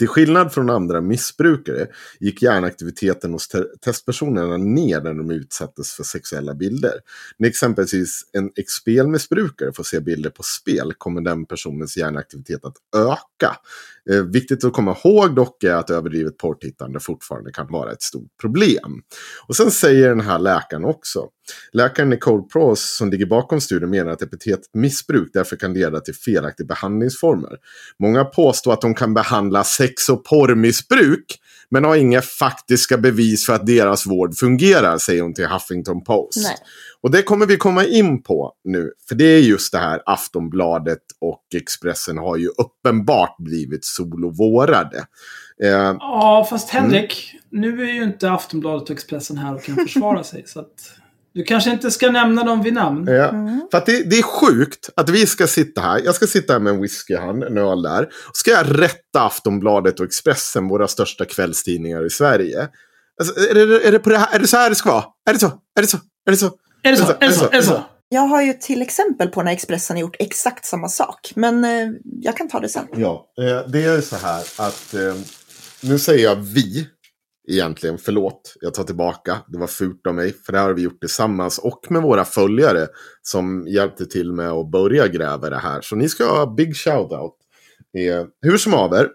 [0.00, 1.86] Till skillnad från andra missbrukare
[2.20, 6.92] gick hjärnaktiviteten hos te- testpersonerna ner när de utsattes för sexuella bilder.
[7.38, 13.56] När exempelvis en spelmissbrukare får se bilder på spel kommer den personens hjärnaktivitet att öka.
[14.10, 18.30] Eh, viktigt att komma ihåg dock är att överdrivet porrtittande fortfarande kan vara ett stort
[18.40, 19.02] problem.
[19.46, 21.28] Och sen säger den här läkaren också.
[21.72, 26.14] Läkaren Nicole Pross som ligger bakom studien menar att epitetet missbruk därför kan leda till
[26.14, 27.56] felaktiga behandlingsformer.
[27.98, 31.38] Många påstår att de kan behandla sex och porrmissbruk
[31.70, 36.42] men har inga faktiska bevis för att deras vård fungerar, säger hon till Huffington Post.
[36.42, 36.56] Nej.
[37.02, 38.92] Och det kommer vi komma in på nu.
[39.08, 44.98] För det är just det här Aftonbladet och Expressen har ju uppenbart blivit solovårade.
[45.62, 50.24] Eh, Ja, fast Henrik, nu är ju inte Aftonbladet och Expressen här och kan försvara
[50.24, 50.42] sig.
[50.46, 50.74] Så att
[51.34, 53.06] du kanske inte ska nämna dem vid namn.
[53.06, 53.28] Ja.
[53.28, 53.60] Mm.
[53.70, 56.00] För att det, det är sjukt att vi ska sitta här.
[56.04, 58.02] Jag ska sitta här med en whisky i hand, en öl där.
[58.04, 62.68] Och ska jag rätta Aftonbladet och Expressen, våra största kvällstidningar i Sverige.
[63.20, 65.04] Alltså, är, det, är, det på det här, är det så här det ska vara?
[65.28, 65.46] Är det så?
[65.46, 65.96] Är det så?
[66.26, 66.50] Är det så?
[66.82, 67.12] Är det så?
[67.20, 67.44] Är det så?
[67.44, 67.82] Är det så?
[68.08, 71.32] Jag har ju till exempel på när Expressen har gjort exakt samma sak.
[71.36, 71.88] Men eh,
[72.20, 72.86] jag kan ta det sen.
[72.96, 75.14] Ja, eh, det är så här att eh,
[75.82, 76.88] nu säger jag vi
[77.50, 77.98] egentligen.
[77.98, 79.38] Förlåt, jag tar tillbaka.
[79.48, 80.32] Det var fult av mig.
[80.46, 82.86] För det här har vi gjort tillsammans och med våra följare
[83.22, 85.80] som hjälpte till med att börja gräva det här.
[85.80, 87.32] Så ni ska ha big shout-out.
[87.98, 89.08] Eh, hur som haver.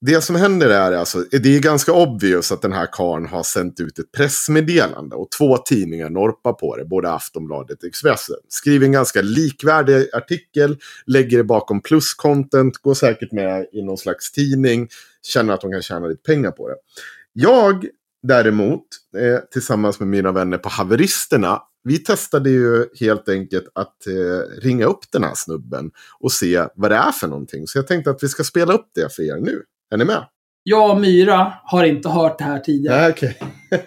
[0.00, 3.80] Det som händer är alltså, det är ganska obvious att den här karln har sänt
[3.80, 8.36] ut ett pressmeddelande och två tidningar norpar på det, både Aftonbladet och Expressen.
[8.48, 10.76] Skriver en ganska likvärdig artikel,
[11.06, 14.88] lägger det bakom plus-content, går säkert med i någon slags tidning,
[15.22, 16.76] känner att de kan tjäna lite pengar på det.
[17.32, 17.86] Jag
[18.22, 24.60] däremot, eh, tillsammans med mina vänner på Haveristerna, vi testade ju helt enkelt att eh,
[24.62, 27.66] ringa upp den här snubben och se vad det är för någonting.
[27.66, 29.62] Så jag tänkte att vi ska spela upp det för er nu.
[29.90, 30.28] Är ni med?
[30.62, 32.96] Jag och Myra har inte hört det här tidigare.
[32.96, 33.38] Nej, okej.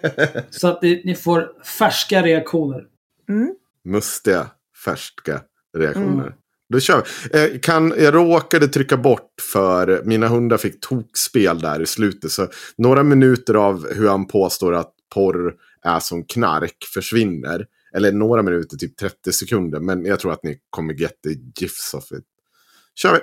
[0.50, 2.84] Så att ni, ni får färska reaktioner.
[3.28, 3.54] Mm.
[3.84, 4.46] Mustiga,
[4.84, 5.40] färska
[5.78, 6.22] reaktioner.
[6.22, 6.32] Mm.
[6.72, 7.54] Då kör vi.
[7.54, 12.30] Eh, kan, jag råkade trycka bort för mina hundar fick tokspel där i slutet.
[12.30, 17.66] Så några minuter av hur han påstår att porr är som knark försvinner.
[17.94, 19.80] Eller några minuter, typ 30 sekunder.
[19.80, 22.24] Men jag tror att ni kommer get the gifs of it.
[22.94, 23.18] Kör vi!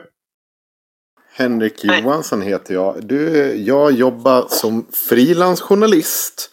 [1.38, 1.84] Henrik.
[1.84, 3.08] Johansson heter jag.
[3.08, 6.52] Du, jag jobbar som frilansjournalist.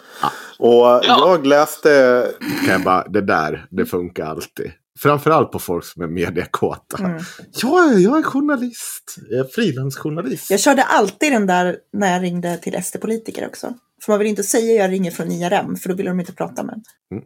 [0.59, 2.27] Och jag läste...
[2.65, 4.73] Kan jag bara, det där, det funkar alltid.
[4.99, 6.99] Framförallt på folk som är mediakåta.
[6.99, 7.23] Mm.
[7.63, 9.17] Ja, jag är journalist.
[9.31, 10.51] Jag är frilansjournalist.
[10.51, 13.75] Jag körde alltid den där när jag ringde till SD-politiker också.
[14.05, 16.63] För man vill inte säga jag ringer från IRM, för då vill de inte prata
[16.63, 17.23] med en.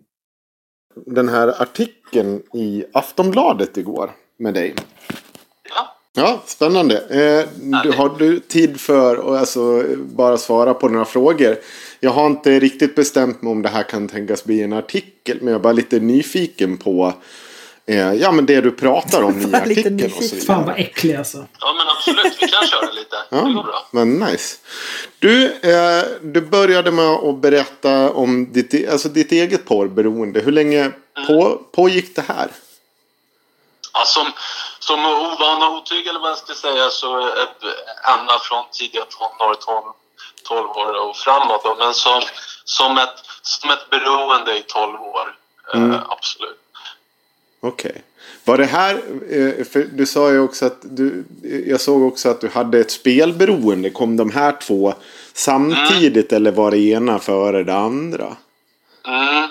[1.15, 4.75] Den här artikeln i Aftonbladet igår med dig.
[6.17, 6.23] Ja.
[6.23, 6.95] Ja, spännande.
[6.99, 7.49] Eh,
[7.83, 11.57] du, har du tid för att alltså, bara svara på några frågor?
[12.01, 15.39] Jag har inte riktigt bestämt mig om det här kan tänkas bli en artikel.
[15.41, 17.13] Men jag är bara lite nyfiken på
[17.87, 20.05] eh, ja, men det du pratar om i artikeln.
[20.05, 20.41] Och så vidare.
[20.41, 21.39] Fan vad äcklig alltså.
[21.61, 22.37] Ja, men absolut.
[22.41, 23.17] Vi kan köra lite.
[23.31, 23.89] Det går Ja, bra.
[23.91, 24.57] men nice.
[25.19, 30.41] Du, eh, du började med att berätta om ditt, alltså ditt eget porrberoende.
[30.41, 30.91] Hur länge
[31.27, 32.49] på, pågick det här?
[33.99, 34.27] Ja, som,
[34.79, 37.21] som ovana otyg eller vad jag ska säga så
[38.19, 39.83] ända från tidiga tonår, 12,
[40.49, 41.65] 12 år och framåt.
[41.65, 41.77] Då.
[41.79, 42.23] Men som,
[42.65, 45.37] som, ett, som ett beroende i 12 år.
[45.75, 45.93] Mm.
[45.93, 46.61] Eh, absolut.
[47.61, 48.03] Okej.
[48.45, 48.95] Var det här,
[49.31, 51.25] eh, för du sa ju också att du,
[51.67, 53.91] jag såg också att du hade ett spelberoende.
[53.91, 54.95] Kom de här två
[55.33, 58.37] samtidigt eller var det ena före det andra?
[59.07, 59.45] Mm.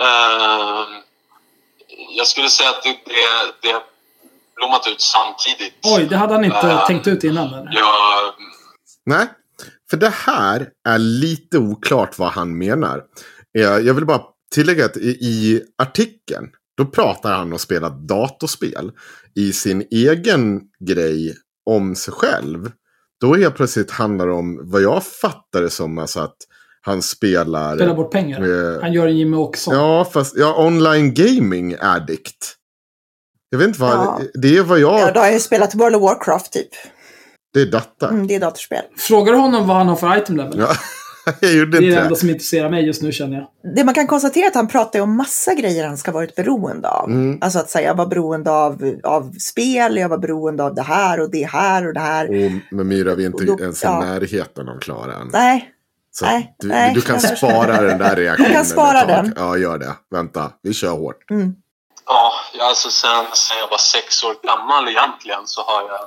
[0.00, 0.91] Eh,
[2.16, 3.22] jag skulle säga att det, det,
[3.62, 3.82] det har
[4.56, 5.74] blommat ut samtidigt.
[5.82, 7.72] Oj, det hade han inte Eh, tänkt ut innan eller?
[7.74, 8.34] Jag,
[9.06, 9.26] Nej,
[9.90, 13.02] för det här är lite oklart vad han menar.
[13.58, 14.22] Eh, Jag vill bara
[14.54, 18.92] tillägga att i, i artikeln, då pratar han om att spela datorspel.
[19.34, 21.36] I sin egen grej
[21.70, 22.70] om sig själv,
[23.20, 26.36] då helt plötsligt handlar det om vad jag fattar det som, alltså att
[26.84, 27.76] han spelar...
[27.76, 28.40] Spela bort pengar.
[28.74, 29.74] eh, Han gör en Jimmy Åkesson.
[29.74, 32.54] Ja, fast ja, online gaming addict.
[33.50, 34.20] Jag vet inte vad, Ja.
[34.34, 35.00] det är vad jag...
[35.00, 36.68] Ja, då har jag spelat World of Warcraft typ.
[37.54, 38.08] Det är data.
[38.08, 38.82] Mm, det är datorspel.
[38.98, 40.58] Frågar du honom vad han har för item level?
[40.58, 40.68] Ja,
[41.40, 43.74] jag gjorde Det är inte det enda som intresserar mig just nu känner jag.
[43.76, 46.34] Det man kan konstatera är att han pratar om massa grejer han ska ha varit
[46.34, 47.10] beroende av.
[47.10, 47.38] Mm.
[47.40, 51.20] Alltså att säga jag var beroende av, av spel, jag var beroende av det här
[51.20, 52.26] och det här och det här.
[52.28, 54.00] Och med Myra är vi inte Och då- ens i ja.
[54.00, 55.28] närheten av Klara än.
[55.32, 55.68] Nej,
[56.14, 58.50] Så nej, du, nej, du kan spara den där reaktionen.
[58.52, 59.08] Jag kan spara tag.
[59.08, 59.34] den.
[59.36, 59.96] Ja, gör det.
[60.10, 61.30] Vänta, vi kör hårt.
[61.30, 61.54] mm.
[62.06, 66.00] Ja, alltså sen, sen jag var sex år gammal egentligen så har jag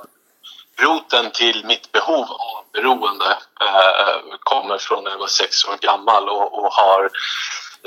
[0.86, 6.28] roten till mitt behov av beroende eh, kommer från när jag var sex år gammal
[6.28, 7.10] och, och har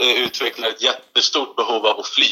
[0.01, 2.31] eh, utvecklat ett jättestort behov av att fly.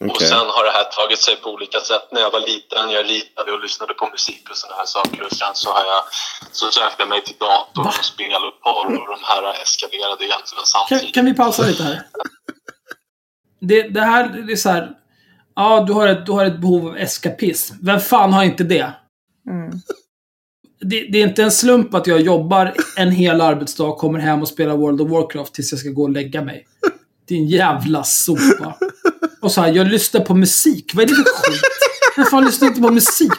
[0.00, 0.28] Och Okej.
[0.28, 2.06] sen har det här tagit sig på olika sätt.
[2.12, 5.22] När jag var liten, jag ritade och lyssnade på musik och sådana här saker.
[5.26, 6.02] Och sen så har jag
[6.52, 10.64] så sökte jag mig till datorn och spel och porr och de här eskalerade egentligen
[10.64, 11.14] Kan, samtidigt.
[11.14, 12.02] kan vi pausa lite här?
[13.60, 14.90] Det, det här det är så här.
[15.54, 17.74] Ja, du har, ett, du har ett behov av eskapism.
[17.82, 18.92] Vem fan har inte det?
[19.50, 19.70] Mm.
[20.80, 21.06] det?
[21.12, 24.76] Det är inte en slump att jag jobbar en hel arbetsdag, kommer hem och spelar
[24.76, 26.66] World of Warcraft tills jag ska gå och lägga mig.
[27.28, 28.74] Din jävla sopa.
[29.46, 30.92] Och så här, jag lyssnar på musik.
[30.94, 31.60] Vad är det för skit?
[32.16, 33.30] Vem fan lyssnar inte på musik?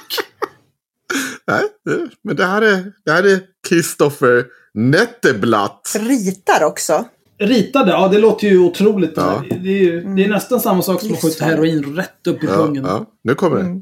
[1.48, 3.40] Nej, det- men det här är, det här är
[3.70, 5.96] Kristoffer Netteblatt.
[6.00, 7.06] Ritar också.
[7.40, 9.16] Ritade, ja det låter ju otroligt.
[9.16, 9.44] det Ja.
[9.50, 12.48] Det, är ju, det är nästan samma sak som att skjuta heroin rätt upp i
[12.48, 12.86] Ja, pungen.
[12.86, 13.62] ja, nu kommer det.
[13.64, 13.82] Mm.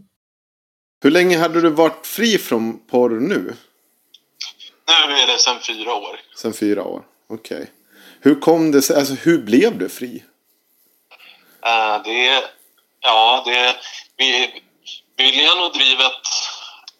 [1.03, 3.53] Hur länge hade du varit fri från porr nu?
[5.07, 6.19] Nu är det sedan fyra år.
[6.38, 7.01] Sen fyra år.
[7.29, 7.71] Okej.
[8.21, 8.95] Hur kom det sig?
[8.95, 10.23] Alltså hur blev du fri?
[11.65, 12.43] Eh, det,
[12.99, 13.75] ja, det,
[14.17, 14.62] vi,
[15.17, 16.21] viljan och drivet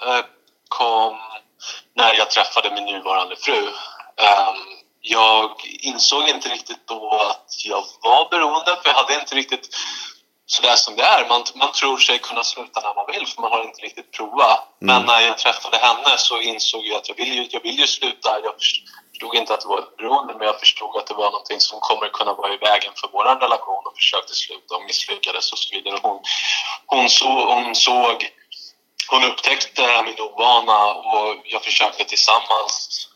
[0.06, 0.26] eh,
[0.70, 1.18] kom
[1.96, 3.68] när jag träffade min nuvarande fru.
[4.18, 4.56] Ehm,
[5.02, 9.70] jag insåg inte riktigt då att jag var beroende, för jag hade inte riktigt
[10.46, 11.30] sådär som det är.
[11.30, 14.76] Man, man tror sig kunna sluta när man vill, för man har inte riktigt provat.
[14.80, 17.88] Men när jag träffade henne så insåg jag att jag vill ju, jag vill ju
[17.88, 18.40] sluta.
[18.44, 18.54] Jag
[19.16, 21.80] förstod inte att det var ett beroende, men jag förstod att det var någonting som
[21.80, 25.76] kommer kunna vara i vägen för vår relation och försökte sluta och misslyckades och så
[25.76, 26.00] vidare.
[26.02, 26.20] Hon,
[26.86, 28.30] hon, så, hon såg,
[29.12, 33.08] hon upptäckte min ovana och jag försökte tillsammans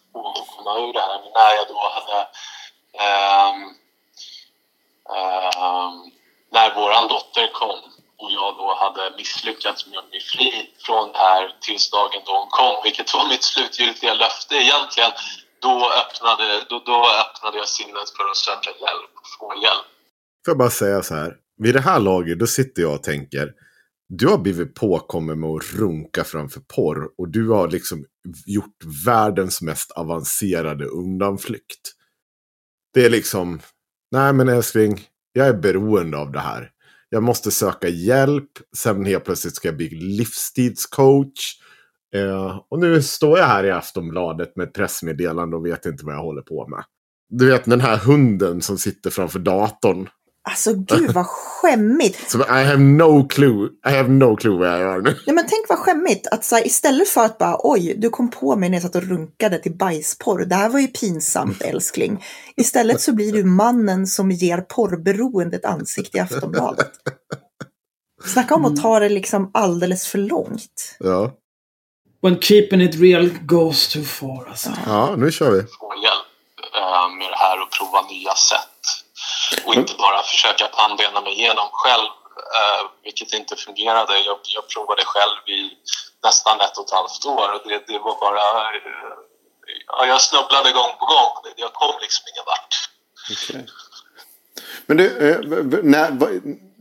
[0.56, 1.20] komma ur det här.
[1.24, 2.18] Men när jag då hade
[3.50, 3.60] um,
[5.18, 6.12] um,
[6.52, 7.80] när våran dotter kom
[8.18, 12.32] och jag då hade misslyckats med att bli fri från det här tills dagen då
[12.38, 15.12] hon kom, vilket var mitt slutgiltiga löfte egentligen,
[15.62, 19.90] då öppnade, då, då öppnade jag sinnet för att söka hjälp och få hjälp.
[20.46, 21.36] Får jag bara säga så här.
[21.58, 23.54] Vid det här laget, då sitter jag och tänker.
[24.10, 27.10] Du har blivit påkommen med att runka framför porr.
[27.18, 28.06] Och du har liksom
[28.46, 31.94] gjort världens mest avancerade undanflykt.
[32.94, 33.60] Det är liksom.
[34.12, 35.02] Nej men älskling.
[35.34, 36.72] Jag är beroende av det här.
[37.10, 38.50] Jag måste söka hjälp.
[38.78, 41.59] Sen helt plötsligt ska jag bli livstidscoach.
[42.16, 46.16] Eh, och nu står jag här i Aftonbladet med ett pressmeddelande och vet inte vad
[46.16, 46.84] jag håller på med.
[47.30, 50.10] Du vet den här hunden som sitter framför datorn.
[50.50, 52.20] Alltså gud vad skämmigt.
[52.32, 53.70] Så I have no clue.
[53.88, 55.16] I have no clue vad jag gör nu.
[55.26, 58.30] Ja, men tänk vad skämmigt att så här, istället för att bara oj, du kom
[58.30, 60.46] på mig när jag satt och runkade till bajsporr.
[60.46, 62.24] Det här var ju pinsamt älskling.
[62.56, 66.92] Istället så blir du mannen som ger porrberoende ett ansikte i Aftonbladet.
[68.26, 70.98] Snacka om att ta det liksom alldeles för långt.
[71.00, 71.32] Ja,
[72.22, 74.70] When keeping it real goes too far alltså.
[74.86, 75.64] ja nu kör vi.
[75.80, 76.28] få hjälp
[76.76, 78.80] eh, med det här och prova nya sätt.
[79.66, 82.10] Och inte bara försöka pannbena mig igenom själv,
[82.58, 84.20] eh, vilket inte fungerade.
[84.20, 85.62] Jag, jag provade själv i
[86.24, 88.46] nästan ett och ett halvt år och det, det var bara...
[88.76, 89.14] Eh,
[89.88, 91.54] ja, jag snubblade gång på gång.
[91.56, 92.74] Jag kom liksom ingen vart.
[93.32, 93.66] Okej.
[94.86, 95.08] Men du,
[95.84, 96.12] när,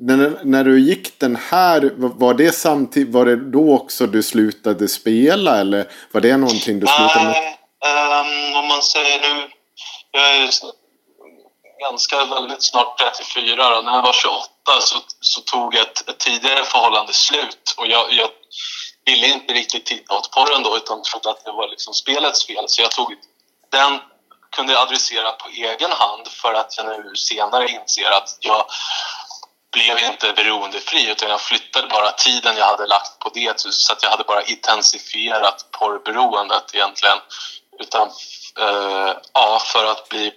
[0.01, 4.89] när, när du gick den här, var det samtidigt, var det då också du slutade
[4.89, 7.33] spela eller var det någonting du slutade med?
[7.33, 9.49] Nej, ehm, om man säger nu...
[10.11, 10.51] Jag är
[11.91, 14.49] ganska väldigt snart 34 och när jag var 28
[14.81, 18.29] så, så tog ett, ett tidigare förhållande slut och jag, jag
[19.05, 22.65] ville inte riktigt titta åt porren då utan trodde att det var liksom spelets fel.
[22.67, 23.15] Så jag tog
[23.71, 23.99] den
[24.51, 28.65] kunde jag adressera på egen hand för att jag nu senare inser att jag
[29.73, 34.03] blev inte beroendefri utan jag flyttade bara tiden jag hade lagt på det så att
[34.03, 37.19] jag hade bara intensifierat porrberoendet egentligen.
[37.81, 38.09] Utan
[38.61, 40.33] eh, ja, för att bli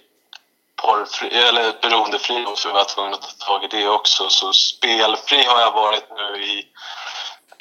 [0.82, 4.28] porrfri, eller beroendefri så var jag tvungen att ta tag i det också.
[4.28, 6.58] Så spelfri har jag varit nu i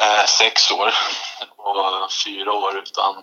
[0.02, 0.94] eh, sex år
[1.58, 3.16] och fyra år utan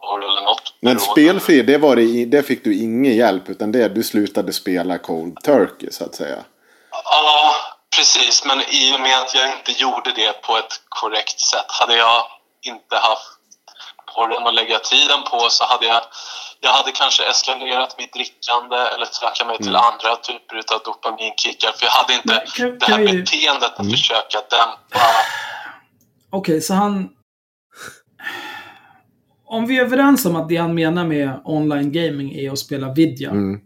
[0.00, 0.74] porr eller något.
[0.80, 4.98] Men spelfri, det, var det, det fick du ingen hjälp utan det du slutade spela
[4.98, 6.44] Cold Turkey så att säga.
[6.90, 7.54] Ja,
[7.96, 8.44] precis.
[8.44, 11.66] Men i och med att jag inte gjorde det på ett korrekt sätt.
[11.80, 12.22] Hade jag
[12.66, 13.28] inte haft
[14.14, 16.02] porren och lägga tiden på så hade jag,
[16.60, 21.72] jag hade kanske eskalerat mitt drickande eller trackat mig till andra typer av dopaminkickar.
[21.72, 25.06] För jag hade inte Men kan- det här kan vi- beteendet att försöka dämpa.
[26.30, 27.08] Okej, så han...
[29.46, 32.92] Om vi är överens om att det han menar med online gaming är att spela
[32.92, 33.30] vidja.
[33.30, 33.60] Mm.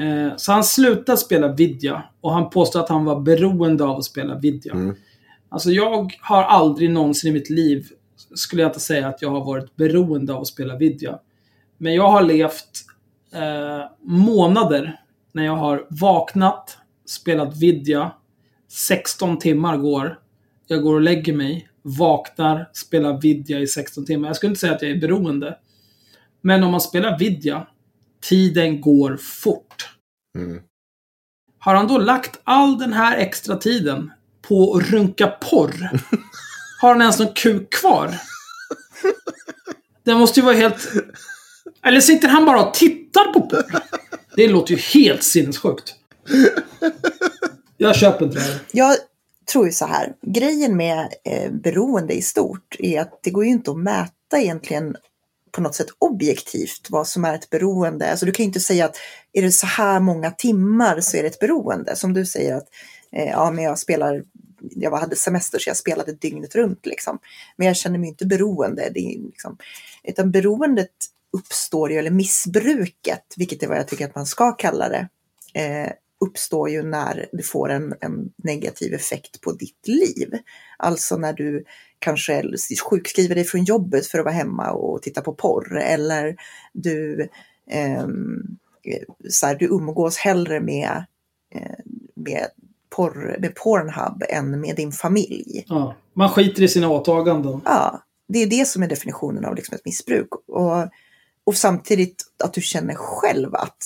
[0.00, 4.04] Eh, så han slutade spela vidja och han påstår att han var beroende av att
[4.04, 4.72] spela vidja.
[4.72, 4.96] Mm.
[5.48, 7.86] Alltså jag har aldrig någonsin i mitt liv,
[8.34, 11.18] skulle jag inte säga att jag har varit beroende av att spela vidja.
[11.78, 12.84] Men jag har levt
[13.34, 15.00] eh, månader
[15.32, 18.10] när jag har vaknat, spelat vidja,
[18.68, 20.18] 16 timmar går,
[20.66, 24.28] jag går och lägger mig, vaknar, spelar vidja i 16 timmar.
[24.28, 25.58] Jag skulle inte säga att jag är beroende.
[26.40, 27.66] Men om man spelar vidja,
[28.20, 29.88] tiden går fort.
[30.38, 30.62] Mm.
[31.58, 34.10] Har han då lagt all den här extra tiden
[34.42, 35.90] på att runka porr?
[36.80, 38.20] Har han ens någon kuk kvar?
[40.04, 40.88] Det måste ju vara helt...
[41.82, 43.82] Eller sitter han bara och tittar på porr?
[44.36, 45.94] Det låter ju helt sinnessjukt.
[47.76, 48.60] Jag köper inte det här.
[48.72, 48.96] Jag
[49.52, 53.50] tror ju så här, grejen med eh, beroende i stort är att det går ju
[53.50, 54.96] inte att mäta egentligen
[55.52, 58.10] på något sätt objektivt vad som är ett beroende.
[58.10, 58.96] Alltså du kan ju inte säga att
[59.32, 61.96] är det så här många timmar så är det ett beroende.
[61.96, 62.68] Som du säger att
[63.12, 64.24] eh, ja, men jag spelar,
[64.60, 67.18] jag hade semester så jag spelade dygnet runt liksom.
[67.56, 68.90] Men jag känner mig inte beroende.
[68.94, 69.58] Det är liksom,
[70.04, 70.90] utan beroendet
[71.32, 75.08] uppstår ju, eller missbruket, vilket är vad jag tycker att man ska kalla det,
[75.54, 75.92] eh,
[76.24, 80.38] uppstår ju när du får en, en negativ effekt på ditt liv.
[80.78, 81.64] Alltså när du
[82.00, 82.44] kanske
[82.90, 86.36] sjukskriver dig från jobbet för att vara hemma och titta på porr eller
[86.72, 87.28] du,
[87.70, 88.42] ehm,
[89.30, 91.04] så här, du umgås hellre med,
[91.54, 91.78] eh,
[92.14, 92.46] med,
[92.96, 95.64] porr, med Pornhub än med din familj.
[95.68, 97.60] Ja, man skiter i sina åtaganden.
[97.64, 100.28] Ja, det är det som är definitionen av liksom ett missbruk.
[100.46, 100.88] Och,
[101.44, 103.76] och samtidigt att du känner själv att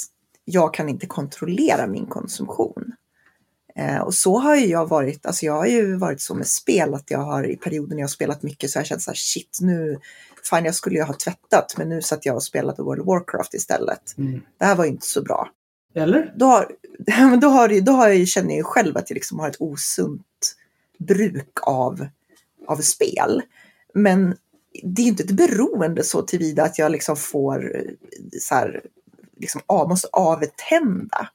[0.45, 2.93] jag kan inte kontrollera min konsumtion.
[3.79, 6.95] Eh, och så har ju jag varit, alltså jag har ju varit så med spel
[6.95, 9.11] att jag har i perioder när jag har spelat mycket så har jag känt så
[9.11, 9.99] här shit nu,
[10.51, 13.55] fan jag skulle ju ha tvättat men nu satt jag och spelade World of Warcraft
[13.55, 14.19] istället.
[14.19, 14.41] Mm.
[14.59, 15.51] Det här var ju inte så bra.
[15.95, 16.33] Eller?
[16.37, 16.71] Då, har,
[17.41, 20.57] då, har, då har jag, känner jag ju själv att jag liksom har ett osunt
[20.99, 22.07] bruk av,
[22.67, 23.43] av spel.
[23.95, 24.37] Men
[24.83, 27.91] det är ju inte ett beroende så tillvida att jag liksom får eh,
[28.41, 28.83] så här,
[29.37, 31.29] liksom av, måste avtända.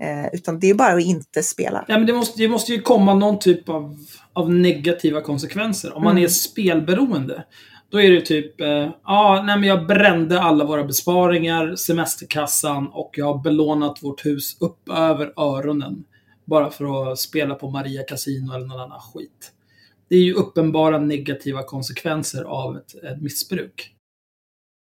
[0.00, 1.84] Eh, utan det är bara att inte spela.
[1.88, 3.98] Ja, men det måste, det måste ju komma någon typ av,
[4.32, 5.96] av negativa konsekvenser.
[5.96, 6.24] Om man Mm.
[6.24, 7.44] är spelberoende,
[7.90, 13.10] då är det typ, eh, ja, nej men jag brände alla våra besparingar, semesterkassan och
[13.16, 16.04] jag har belånat vårt hus upp över öronen.
[16.44, 19.52] Bara för att spela på Maria Casino eller någon annan skit.
[20.08, 23.94] Det är ju uppenbara negativa konsekvenser av ett, ett missbruk.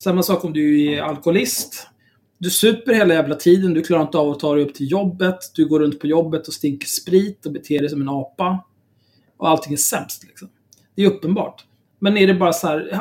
[0.04, 1.88] Samma sak om du är alkoholist.
[2.39, 5.39] Du super hela jävla tiden, du klarar inte av att ta dig upp till jobbet,
[5.55, 8.64] du går runt på jobbet och stinker sprit och beter dig som en apa.
[9.36, 10.49] Och allting är sämst liksom.
[10.95, 11.64] Det är uppenbart.
[11.99, 13.01] Men är det bara så här,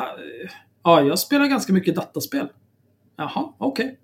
[0.82, 2.48] ja, jag spelar ganska mycket dataspel.
[3.16, 3.98] Jaha, okej.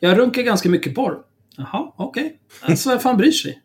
[0.00, 1.18] Jag runkar ganska mycket porr.
[1.56, 2.40] Jaha, okej.
[2.62, 3.62] Alltså, vem fan bryr sig?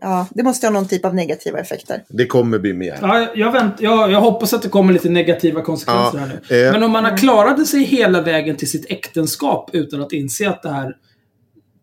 [0.00, 2.02] Ja, det måste ha någon typ av negativa effekter.
[2.08, 2.98] Det kommer bli mer.
[3.00, 6.40] Ja, jag, jag, vänt, jag, jag hoppas att det kommer lite negativa konsekvenser Ja, här
[6.50, 6.66] nu.
[6.66, 6.72] eh.
[6.72, 10.62] Men om man har klarat sig hela vägen till sitt äktenskap utan att inse att
[10.62, 10.92] det här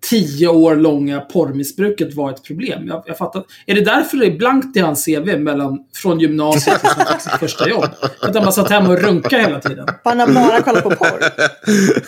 [0.09, 2.87] tio år långa porrmissbruket var ett problem.
[2.87, 3.43] Jag, jag fattar.
[3.65, 7.21] Är det därför det är blankt i hans CV mellan, från gymnasiet till han fick
[7.21, 7.85] sitt första jobb?
[8.21, 9.87] Att han bara satt hemma och runkade hela tiden.
[10.03, 11.23] Han har bara kollat på porr.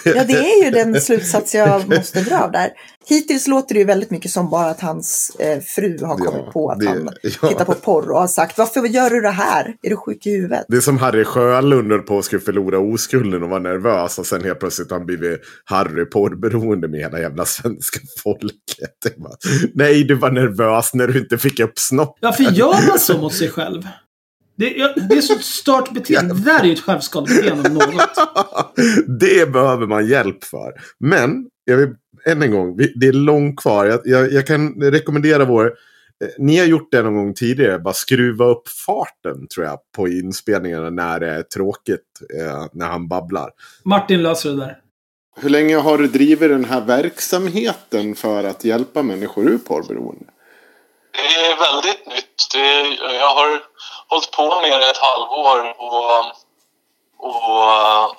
[0.06, 2.70] Ja, det är ju den slutsats jag måste dra av där.
[3.10, 6.52] Hittills låter det ju väldigt mycket som bara att hans eh, fru har kommit Ja,
[6.52, 7.10] på att det- han
[7.42, 7.48] ja.
[7.50, 9.76] tittar på porr och har sagt varför gör du det här?
[9.82, 10.66] Är du sjuk i huvudet?
[10.68, 14.20] Det är som Harry Sjölund höll på att skulle förlora oskulden och var nervös.
[14.20, 19.18] Och sen helt plötsligt har han blivit Harry porrberoende med hela jävla svenska folket.
[19.18, 19.34] Bara,
[19.74, 22.18] Nej, du var nervös när du inte fick upp snopp.
[22.22, 23.88] Varför gör man så mot sig själv?
[24.58, 26.34] Det, ja, det är så ett stört beteende.
[26.36, 28.10] Det där är ju ett självskadebeteende om något.
[29.20, 30.72] det behöver man hjälp för.
[31.00, 31.88] Men, jag vill,
[32.32, 33.86] än en gång, det är långt kvar.
[33.86, 35.66] Jag, jag, jag kan rekommendera vår...
[35.66, 40.08] eh, Ni har gjort det någon gång tidigare, bara skruva upp farten tror jag på
[40.08, 42.04] inspelningarna när det är tråkigt,
[42.40, 43.50] eh, när han babblar.
[43.84, 44.78] Martin löser det där.
[45.40, 50.26] Hur länge har du drivit den här verksamheten för att hjälpa människor ur porrberoende?
[51.12, 52.48] Det är väldigt nytt.
[52.54, 53.62] Det, jag har
[54.08, 56.26] hållit på med det ett halvår och,
[57.18, 58.10] och,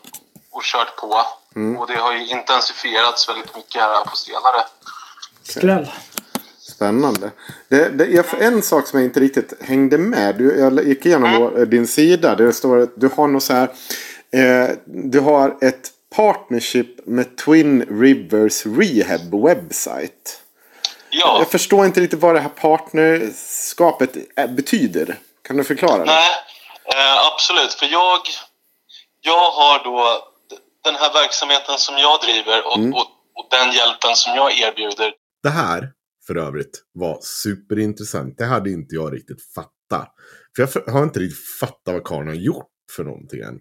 [0.56, 1.14] och kört på.
[1.78, 4.64] Och det har ju intensifierats väldigt mycket här på senare.
[5.42, 5.92] Skräll.
[6.60, 7.30] Spännande.
[7.68, 10.34] Det, det, jag, en sak som jag inte riktigt hängde med.
[10.36, 12.34] Du, jag gick igenom vår- din sida.
[12.34, 13.68] Där det står att du har något så här.
[14.32, 20.30] Eh, du har ett partnership med Twin Rivers Rehab website.
[21.10, 21.38] Ja.
[21.38, 25.18] Jag förstår inte riktigt vad det här partnerskapet är- betyder.
[25.42, 26.04] Kan du förklara det?
[26.04, 26.30] Nej,
[26.94, 27.72] eh, absolut.
[27.74, 28.18] För jag,
[29.20, 30.27] jag har då
[30.90, 32.92] den här verksamheten som jag driver och, Mm.
[32.98, 33.06] och,
[33.38, 35.10] och den hjälpen som jag erbjuder.
[35.42, 35.80] Det här,
[36.26, 38.38] för övrigt, var superintressant.
[38.38, 40.08] Det hade inte jag riktigt fattat.
[40.56, 43.58] För jag har inte riktigt fattat vad karln har gjort för någonting än.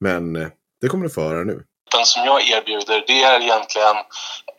[0.00, 0.48] Men eh,
[0.80, 1.62] det kommer du få höra nu.
[1.96, 3.96] Den som jag erbjuder, det är egentligen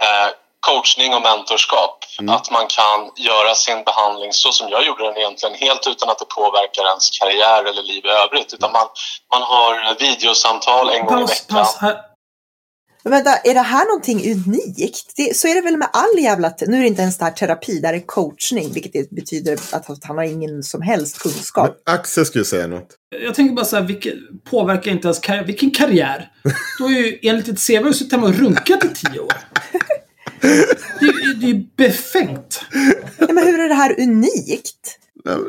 [0.08, 0.30] eh,
[0.68, 1.96] coachning och mentorskap.
[2.20, 2.36] Mm.
[2.36, 3.00] Att man kan
[3.30, 7.06] göra sin behandling så som jag gjorde den egentligen, helt utan att det påverkar ens
[7.20, 8.54] karriär eller liv i övrigt.
[8.54, 8.88] Utan man,
[9.34, 11.58] man har videosamtal en gång i veckan.
[11.58, 11.78] paus.
[11.82, 12.10] Här.
[13.04, 15.12] Men vänta, är det här någonting unikt?
[15.16, 16.54] Det, så är det väl med all jävla...
[16.68, 19.54] Nu är det inte ens det här terapi, det här är coachning, vilket det betyder
[19.72, 21.66] att han har ingen som helst kunskap.
[21.86, 22.96] Men Axel skulle säga något.
[23.24, 24.14] Jag tänker bara så här, vilket,
[24.50, 25.44] påverkar inte ens karriär.
[25.44, 26.32] Vilken karriär?
[26.78, 29.34] Du har ju enligt ditt CV har suttit hemma och runkat i tio år.
[30.42, 32.62] Det, är- det är ju befängt.
[33.18, 34.96] Ja, men hur är det här unikt?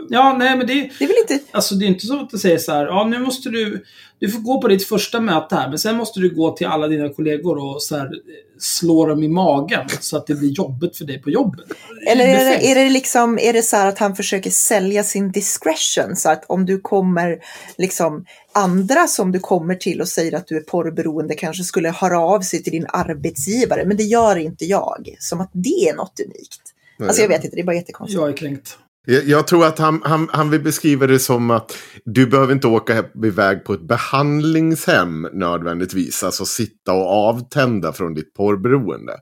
[0.09, 1.39] Ja, nej men det, Det är väl inte...
[1.51, 3.85] alltså, det är inte så att du säger så här, ja nu måste du,
[4.21, 6.89] du får gå på ditt första möte här, men sen måste du gå till alla
[6.89, 8.11] dina kollegor och så här,
[8.59, 11.67] slå dem i magen så att det blir jobbigt för dig på jobbet.
[12.11, 15.33] Eller är det, är det liksom, är det så här att han försöker sälja sin
[15.33, 16.17] discretion?
[16.17, 17.39] Så att om du kommer,
[17.79, 22.21] liksom, andra som du kommer till och säger att du är porrberoende kanske skulle höra
[22.21, 25.17] av sig till din arbetsgivare, men det gör inte jag.
[25.19, 26.61] Som att det är något unikt.
[27.09, 28.21] Alltså jag vet inte, det är bara jättekonstigt.
[28.21, 28.79] Jag är kränkt.
[29.07, 33.05] Jag, tror att han, han, han vill beskriva det som att du behöver inte åka
[33.25, 36.23] iväg på ett behandlingshem nödvändigtvis.
[36.23, 39.17] Alltså sitta och avtända från ditt porrberoende.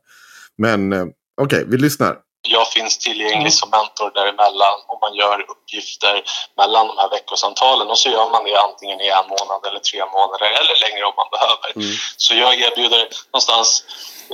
[0.58, 1.04] Men eh,
[1.40, 2.16] okej, vi lyssnar.
[2.48, 6.22] jag finns tillgänglig som mentor däremellan och man gör uppgifter
[6.56, 10.00] mellan de här veckosamtalen och så gör man det antingen i en månad eller tre
[10.16, 11.70] månader eller längre om man behöver.
[12.16, 13.84] Så jag erbjuder någonstans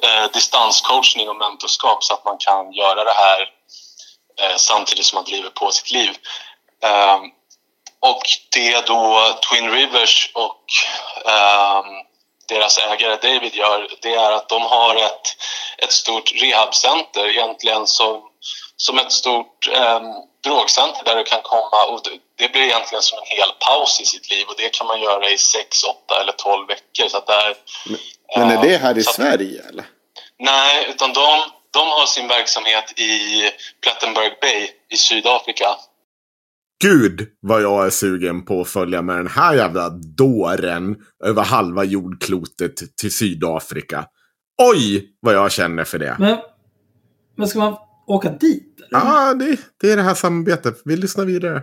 [0.03, 3.54] eh, distanscoachning och mentorskap så att man kan göra det här
[4.57, 6.11] samtidigt som man driver på sitt liv.
[6.83, 7.21] Ehm,
[8.01, 8.23] och
[8.55, 10.61] det då Twin Rivers och
[11.31, 11.85] ehm,
[12.49, 15.37] deras ägare David gör, det är att de har ett,
[15.79, 18.23] ett stort rehabcenter egentligen som,
[18.77, 20.01] som ett stort eh,
[20.45, 24.05] drogcenter där du kan komma och det, det blir egentligen som en hel paus i
[24.05, 27.09] sitt liv och det kan man göra i 6, 8 eller 12 veckor.
[27.09, 27.55] Så att där,
[28.37, 29.85] Men är eh, det här i att- Sverige eller?
[30.39, 31.43] Nej, utan de,
[31.75, 33.13] de har sin verksamhet i
[33.83, 35.67] Plettenberg Bay i Sydafrika.
[36.83, 41.85] Gud vad jag är sugen på att följa med den här jävla dåren över halva
[41.85, 44.07] jordklotet till Sydafrika.
[44.63, 46.17] Oj vad jag känner för det.
[46.19, 46.39] Men,
[47.37, 48.75] men ska man åka dit?
[48.91, 50.83] Ja, ah, det, det är det här samarbetet.
[50.85, 51.63] Vi lyssnar vidare.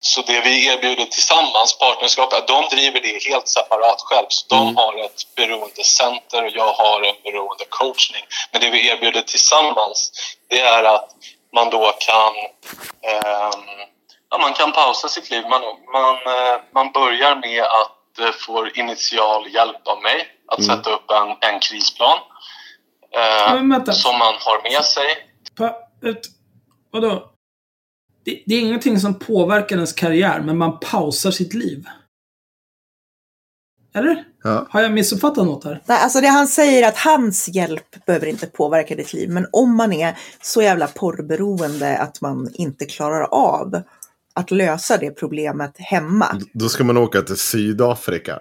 [0.00, 4.26] Så det vi erbjuder tillsammans, partnerskap, är att de driver det helt separat själv.
[4.28, 8.22] Så de har ett beroendecenter och jag har en beroendecoachning.
[8.52, 10.12] Men det vi erbjuder tillsammans,
[10.48, 11.10] det är att
[11.54, 12.34] man då kan,
[13.12, 13.62] ehm,
[14.30, 15.42] ja, man kan pausa sitt liv.
[15.50, 20.90] Man, man, eh, man börjar med att eh, få initial hjälp av mig att sätta
[20.90, 22.18] upp en, en krisplan.
[23.14, 25.16] eh, som man har med sig.
[25.56, 25.66] Pa,
[26.10, 26.24] ett,
[26.90, 27.30] vadå?
[28.24, 31.84] Det, det är ingenting som påverkar ens karriär, men man pausar sitt liv.
[33.94, 34.24] Eller?
[34.44, 34.66] Ja.
[34.70, 35.82] Har jag missuppfattat något här?
[35.86, 39.46] Nej, alltså det han säger är att hans hjälp behöver inte påverka ditt liv, men
[39.52, 43.82] om man är så jävla porrberoende att man inte klarar av
[44.34, 48.38] att lösa det problemet hemma, Då ska man åka till Sydafrika.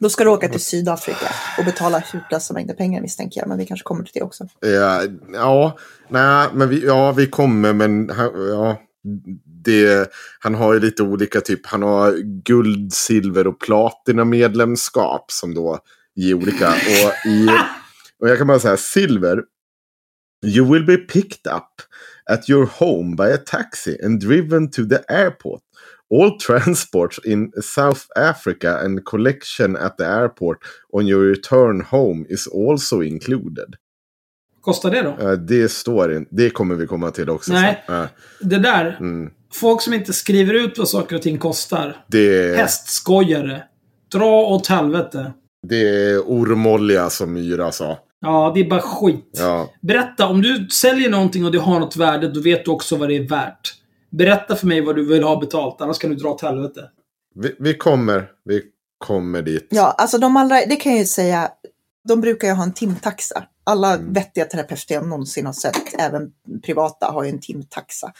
[0.00, 1.26] då ska du åka till Sydafrika
[1.58, 4.48] och betala hutlösa mängder pengar misstänker jag, men vi kanske kommer till det också.
[4.60, 5.02] Ja,
[5.32, 8.10] ja, nej, men vi, ja, vi kommer, men
[8.50, 8.76] ja,
[9.64, 11.66] det, han har ju lite olika typ.
[11.66, 15.78] Han har guld, silver och platina medlemskap som då
[16.14, 16.68] ger olika.
[16.68, 17.48] Och, i,
[18.18, 19.42] och jag kan bara säga silver.
[20.44, 21.82] You will be picked up
[22.30, 25.62] at your home by a taxi and driven to the airport.
[26.10, 30.58] All transports in South Africa and collection at the airport
[30.92, 33.76] on your return home is also included.
[34.62, 35.16] Kostar det då?
[35.20, 36.28] Ja, det står inte.
[36.34, 37.52] Det kommer vi komma till också.
[37.52, 37.84] Nej.
[37.88, 38.06] Ja,
[38.40, 38.96] Det där.
[39.00, 39.30] mm.
[39.54, 42.04] Folk som inte skriver ut vad saker och ting kostar.
[42.08, 43.62] det, Hästskojare.
[44.12, 45.32] Dra åt helvete.
[45.68, 47.98] det är ormolja som Myra sa.
[48.20, 49.30] Ja, det är bara skit.
[49.38, 49.70] Ja.
[49.82, 53.08] Berätta, om du säljer någonting och det har något värde, då vet du också vad
[53.08, 53.74] det är värt.
[54.10, 56.80] Berätta för mig vad du vill ha betalt, annars kan du dra åt helvete.
[57.34, 58.26] Vi, vi kommer.
[58.44, 58.62] Vi
[58.98, 59.66] kommer dit.
[59.70, 61.48] Ja, alltså de allra, det kan jag ju säga,
[62.08, 63.44] de brukar ju ha en timtaxa.
[63.64, 66.32] Alla vettiga terapeuter jag någonsin har sett, även
[66.66, 68.12] privata, har ju en timtaxa.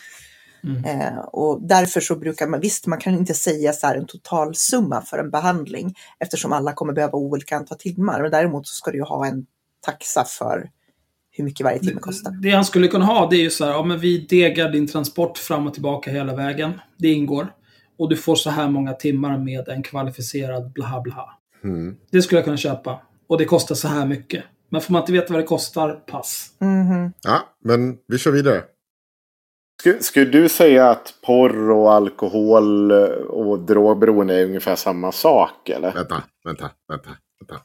[0.64, 0.84] Mm.
[0.84, 5.02] Eh, och därför så brukar man, visst man kan inte säga så här en totalsumma
[5.02, 8.22] för en behandling eftersom alla kommer behöva olika antal timmar.
[8.22, 9.46] Men däremot så ska du ju ha en
[9.80, 10.70] taxa för
[11.30, 12.30] hur mycket varje timme kostar.
[12.42, 14.88] Det han skulle kunna ha, det är ju så här, ja men vi degar din
[14.88, 16.80] transport fram och tillbaka hela vägen.
[16.98, 17.52] Det ingår.
[17.98, 21.38] Och du får så här många timmar med en kvalificerad bla bla.
[21.64, 21.96] Mm.
[22.10, 23.00] Det skulle jag kunna köpa.
[23.32, 24.44] Och det kostar så här mycket.
[24.70, 26.50] Men får man inte veta vad det kostar, pass.
[26.60, 27.12] Mhm.
[27.22, 28.64] Ja, men vi kör vidare.
[29.80, 32.98] Skulle, skulle du säga att porr och alkohol eh,
[33.40, 35.92] och drogberoende är ungefär samma sak eller?
[35.92, 37.10] Vänta, vänta, vänta.
[37.40, 37.64] vänta.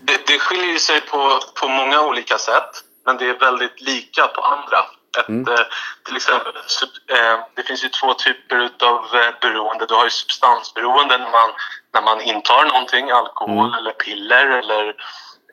[0.00, 2.70] Det, det skiljer ju sig på, på många olika sätt,
[3.06, 4.78] men det är väldigt lika på andra.
[5.18, 5.54] Ett, Mm.
[5.54, 5.64] eh,
[6.04, 9.86] till exempel, sub- eh, det finns ju två typer av eh, beroende.
[9.86, 11.50] Du har ju substansberoende när man,
[11.94, 13.74] när man intar någonting, alkohol Mm.
[13.78, 14.94] eller piller eller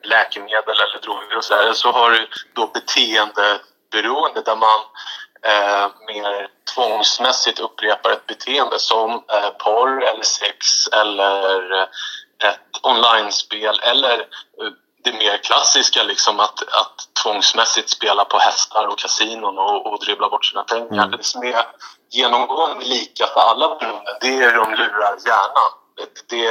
[0.04, 1.72] läkemedel eller droger och så där.
[1.72, 4.80] Så har du då beteendeberoende där man
[5.42, 11.82] eh, mer tvångsmässigt upprepar ett beteende som eh, porr eller sex eller
[12.44, 14.26] ett online-spel eller
[15.04, 20.28] det mer klassiska liksom att, att tvångsmässigt spela på hästar och kasinon och, och dribbla
[20.28, 21.04] bort sina pengar.
[21.04, 21.10] Mm.
[21.10, 21.64] Det som är
[22.10, 25.70] genomgående lika för alla beroenden det är hur de lurar hjärnan.
[25.96, 26.46] Det, det,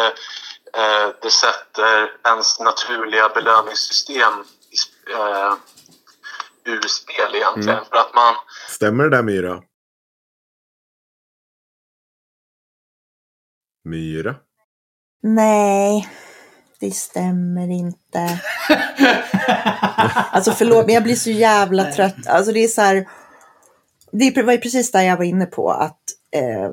[0.82, 4.34] eh, det sätter ens naturliga belöningssystem
[4.70, 5.54] i, eh,
[6.64, 7.78] ur spel egentligen.
[7.78, 7.86] Mm.
[7.90, 8.36] För att man
[8.68, 9.62] Stämmer det där Myra?
[13.84, 14.36] Myra?
[15.22, 16.10] Nej,
[16.80, 18.42] det stämmer inte.
[20.32, 22.28] Alltså förlåt, men jag blir så jävla trött.
[22.28, 23.08] Alltså det är så här.
[24.12, 26.02] Det var ju precis där jag var inne på att
[26.32, 26.72] eh,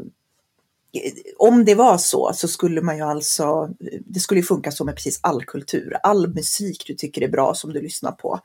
[1.38, 3.68] om det var så så skulle man ju alltså,
[4.06, 5.96] det skulle ju funka så med precis all kultur.
[6.02, 8.40] All musik du tycker är bra som du lyssnar på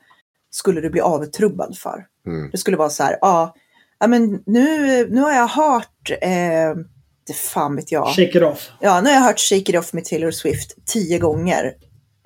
[0.50, 2.06] skulle du bli avtrubbad för.
[2.26, 2.50] Mm.
[2.50, 3.54] Det skulle vara så här, ja,
[3.98, 6.74] ja men nu, nu har jag hört, eh,
[7.26, 8.08] det fan vet jag.
[8.08, 8.70] Shake it off.
[8.80, 11.64] Ja, nu har jag hört Shake It Off med Taylor Swift tio gånger.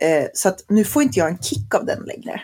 [0.03, 2.41] Eh, så att nu får inte jag en kick av den längre.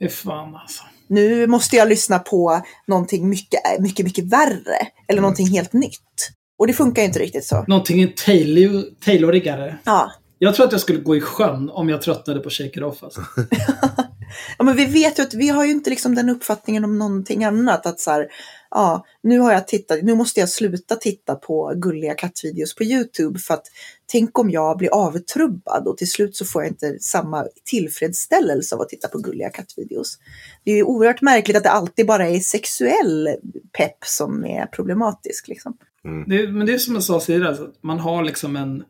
[0.00, 0.82] Fy fan alltså.
[1.08, 4.78] Nu måste jag lyssna på någonting mycket, mycket, mycket värre.
[5.08, 6.30] Eller någonting helt nytt.
[6.58, 7.64] Och det funkar ju inte riktigt så.
[7.68, 9.78] Någonting Taylor, Taylorigare.
[9.84, 10.12] Ja.
[10.38, 13.02] Jag tror att jag skulle gå i sjön om jag tröttnade på Shake it off
[13.02, 13.20] alltså.
[14.58, 17.44] ja, men vi vet ju att vi har ju inte liksom den uppfattningen om någonting
[17.44, 17.86] annat.
[17.86, 18.28] Att så här,
[18.70, 23.38] ja, nu har jag tittat, nu måste jag sluta titta på gulliga kattvideos på YouTube.
[23.38, 23.66] För att
[24.06, 28.80] tänk om jag blir avtrubbad och till slut så får jag inte samma tillfredsställelse av
[28.80, 30.18] att titta på gulliga kattvideos.
[30.64, 33.28] Det är ju oerhört märkligt att det alltid bara är sexuell
[33.78, 35.48] pepp som är problematisk.
[35.48, 35.76] Liksom.
[36.26, 38.84] Det, men det är som jag sa tidigare, alltså, att man har liksom en...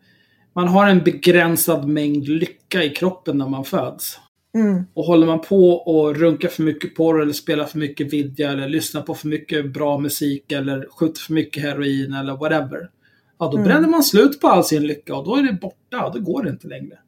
[0.55, 4.21] Man har en begränsad mängd lycka i kroppen när man föds.
[4.57, 8.51] Mm, Och håller man på och runkar för mycket porr eller spelar för mycket vidja
[8.53, 12.91] eller lyssnar på för mycket bra musik eller skjuter för mycket heroin eller whatever.
[13.39, 13.65] Ja, då Mm.
[13.69, 16.11] bränner man slut på all sin lycka och då är det borta.
[16.15, 16.99] Då går det inte längre.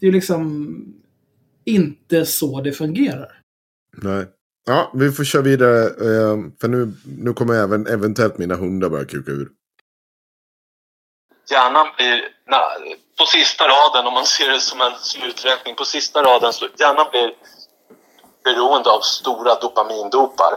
[0.00, 0.94] Det är liksom
[1.64, 3.40] inte så det fungerar.
[3.96, 4.26] Nej.
[4.66, 5.82] Ja, vi får köra vidare.
[5.84, 9.48] eh, För nu, nu kommer även eventuellt mina hundar börja kuka ur.
[11.50, 12.20] hjärnan blir,
[12.50, 12.60] na,
[13.18, 17.06] på sista raden, om man ser det som en sluträkning, på sista raden, så hjärnan
[17.10, 17.30] blir
[18.44, 20.52] beroende av stora dopamindopar.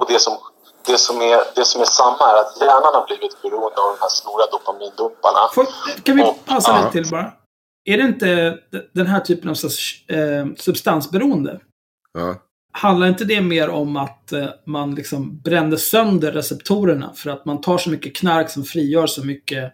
[0.00, 0.38] Och det som,
[0.86, 3.96] det, som är, det som är samma är att hjärnan har blivit beroende av de
[4.00, 5.38] här stora dopamindoparna.
[5.54, 5.66] Får,
[6.02, 6.78] kan vi passa Ja.
[6.78, 7.32] lite till bara?
[7.84, 8.58] Är det inte
[8.92, 9.56] den här typen av
[10.16, 11.60] eh, substansberoende?
[12.18, 12.34] Ja.
[12.72, 17.60] Handlar inte det mer om att eh, man liksom bränner sönder receptorerna för att man
[17.60, 19.72] tar så mycket knark som frigör så mycket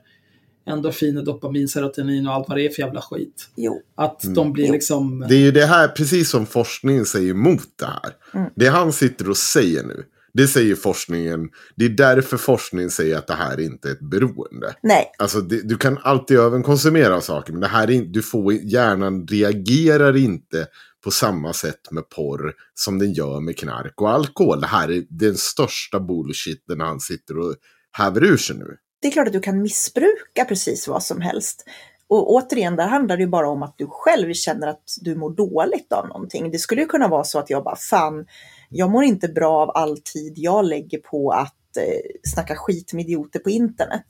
[0.66, 3.48] endorfiner, dopamin, serotonin och allt vad det är för jävla skit?
[3.56, 3.82] jo.
[3.94, 4.72] Att de blir Jo.
[4.72, 5.26] liksom...
[5.28, 8.12] Det är ju det här, precis som forskningen säger emot det här.
[8.34, 8.50] Mm.
[8.56, 11.48] Det han sitter och säger nu, det säger forskningen.
[11.76, 14.74] Det är därför forskningen säger att det här inte är ett beroende.
[14.82, 19.26] Nej, Alltså det, du kan alltid överkonsumera saker, men det här är, du får, hjärnan
[19.26, 20.66] reagerar inte
[21.04, 24.61] på samma sätt med porr som den gör med knark och alkohol.
[24.61, 27.54] Det här är den största bullshiten han sitter och
[27.92, 31.64] häver ur sig nu det är klart att du kan missbruka precis vad som helst.
[32.09, 35.30] Och återigen, där handlar det ju bara om att du själv känner att du mår
[35.30, 36.51] dåligt av någonting.
[36.51, 38.26] Det skulle ju kunna vara så att jag bara, fan,
[38.68, 43.05] jag mår inte bra av all tid jag lägger på att eh, snacka skit med
[43.05, 44.07] idioter på internet.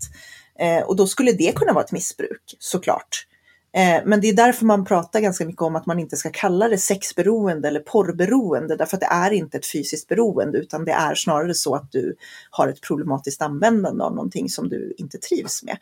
[0.59, 3.27] Eh, och då skulle det kunna vara ett missbruk, såklart.
[3.73, 6.69] Eh, men det är därför man pratar ganska mycket om att man inte ska kalla
[6.69, 11.15] det sexberoende eller porrberoende, därför att det är inte ett fysiskt beroende, utan det är
[11.15, 12.17] snarare så att du
[12.51, 15.79] har ett problematiskt användande av någonting som du inte trivs med.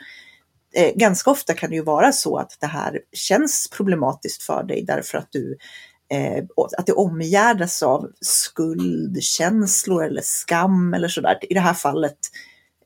[0.74, 4.84] Eh, ganska ofta kan det ju vara så att det här känns problematiskt för dig
[4.86, 5.56] därför att du
[6.10, 6.44] eh,
[6.78, 11.38] att det omgärdas av skuldkänslor eller skam eller sådär.
[11.40, 12.18] I det här fallet,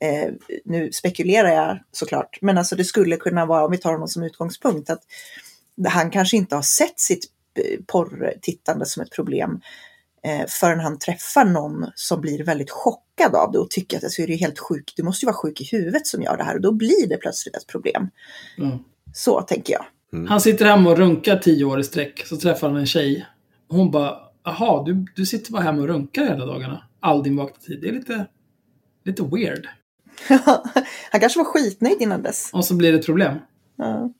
[0.02, 0.32] eh,
[0.64, 4.22] nu spekulerar jag såklart, men alltså det skulle kunna vara, om vi tar honom som
[4.22, 5.02] utgångspunkt, att
[5.88, 7.24] han kanske inte har sett sitt
[7.54, 9.60] eh, porrtittande som ett problem
[10.24, 14.22] eh, förrän han träffar någon som blir väldigt chockad av det och tycker att alltså,
[14.22, 16.54] är det helt sjuk, du måste ju vara sjuk i huvudet som gör det här
[16.54, 18.08] och då blir det plötsligt ett problem.
[18.58, 18.78] Mm.
[19.14, 19.84] Så tänker jag.
[20.28, 22.26] Han sitter hemma och runkar tio år i sträck.
[22.26, 23.26] Så träffar han en tjej.
[23.68, 26.84] Hon bara, jaha, du, du sitter bara hemma och runkar hela dagarna.
[27.00, 27.80] All din vakna tid.
[27.80, 28.26] Det är lite,
[29.04, 29.68] lite weird.
[31.10, 32.50] Han kanske var skitnöjd innan dess.
[32.52, 33.38] Och så blir det problem.
[33.76, 34.12] Ja.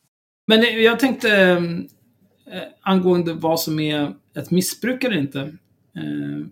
[0.47, 1.31] Men eh, jag tänkte
[2.53, 5.41] eh, angående vad som är ett missbruk eller inte.
[5.97, 6.47] Eh,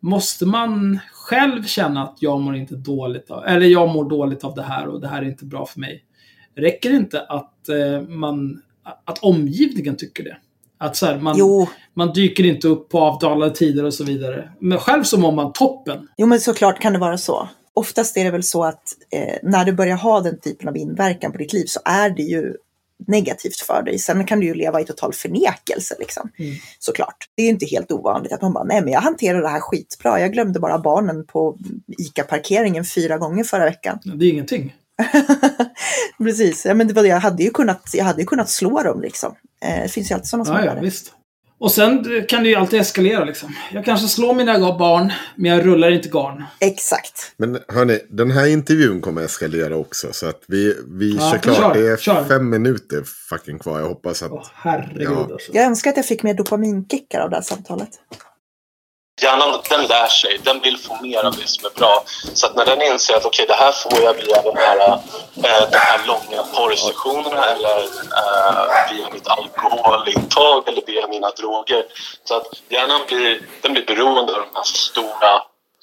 [0.00, 4.54] måste man själv känna att jag mår inte dåligt av, eller jag mår dåligt av
[4.54, 6.04] det här och det här är inte bra för mig.
[6.56, 8.62] Räcker det inte att eh, man,
[9.04, 10.36] att omgivningen tycker det?
[10.78, 14.50] Att så här, man, Jo, man dyker inte upp på avdalade tider och så vidare.
[14.60, 16.08] Men själv så mår man toppen.
[16.16, 17.48] jo, men såklart kan det vara så.
[17.76, 21.32] Oftast är det väl så att eh, när du börjar ha den typen av inverkan
[21.32, 22.54] på ditt liv så är det ju
[23.06, 23.98] negativt för dig.
[23.98, 26.30] Sen kan du ju leva i total förnekelse liksom.
[26.38, 26.54] Mm.
[26.78, 27.28] Såklart.
[27.34, 29.60] Det är ju inte helt ovanligt att man bara, nej men jag hanterar det här
[29.60, 30.20] skitbra.
[30.20, 31.58] Jag glömde bara barnen på
[31.98, 33.98] ICA-parkeringen fyra gånger förra veckan.
[34.04, 34.74] Det är ingenting.
[36.18, 37.08] Precis, ja, men det var det.
[37.08, 39.34] Jag hade ju kunnat, jag hade ju kunnat slå dem liksom.
[39.64, 41.12] Eh, det finns ju alltid sådana som Ja, ja, visst.
[41.58, 43.54] Och sen kan det ju alltid eskalera liksom.
[43.72, 46.44] Jag kanske slår mina barn, men jag rullar inte garn.
[46.60, 47.32] Exakt.
[47.36, 50.12] Men hörni, den här intervjun kommer eskalera också.
[50.12, 51.56] Så att vi, vi Ja, kör klart.
[51.56, 52.24] kör, det är kör.
[52.24, 53.80] fem minuter fucking kvar.
[53.80, 54.30] Jag hoppas att...
[54.32, 55.28] Åh, herregud Ja.
[55.32, 55.52] alltså.
[55.54, 57.88] Jag önskar att jag fick mer dopaminkickar av det här samtalet.
[59.22, 62.04] Hjärnan den lär sig, den vill få mer av det som är bra.
[62.34, 65.70] Så att när den inser att okej, det här får jag via den här, eh,
[65.70, 67.78] de här långa porrsessionerna eller
[68.20, 71.84] eh, via mitt alkoholintag eller via mina droger.
[72.24, 75.34] Så att hjärnan blir, den blir beroende av de här stora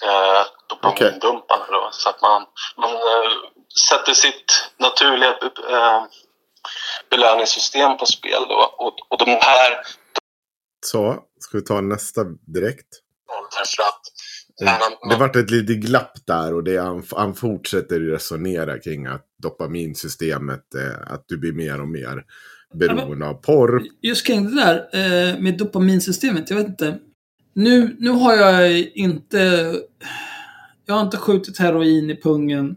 [0.03, 1.65] eh, dopamindumparna.
[1.69, 2.45] Då, så att man,
[2.77, 3.31] man eh,
[3.89, 5.29] sätter sitt naturliga
[5.69, 6.03] eh,
[7.09, 8.45] belöningssystem på spel.
[8.49, 8.75] Då.
[8.77, 9.85] Och, och de här
[10.85, 12.23] Så, ska vi ta nästa
[12.53, 13.02] direkt?
[13.57, 14.01] Därför att
[14.61, 15.09] hjärnan...
[15.09, 20.75] Det vart ett litet glapp där och det, han, han fortsätter resonera kring att dopaminsystemet,
[20.75, 22.23] eh, att du blir mer och mer
[22.73, 23.83] beroende av porr.
[24.01, 26.99] Just kring det där eh, med dopaminsystemet, jag vet inte.
[27.53, 29.73] Nu, nu har jag inte...
[30.85, 32.75] Jag har inte skjutit heroin i pungen.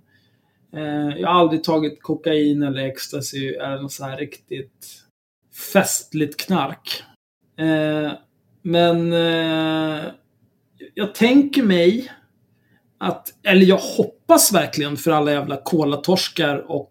[0.77, 5.03] Eh, jag har aldrig tagit kokain eller ecstasy eller något så här riktigt
[5.73, 7.03] festligt knark.
[7.59, 8.13] Eh,
[8.63, 10.05] men eh,
[10.95, 12.13] jag tänker mig
[12.99, 16.89] att, eller jag hoppas verkligen för alla jävla kolatorskar och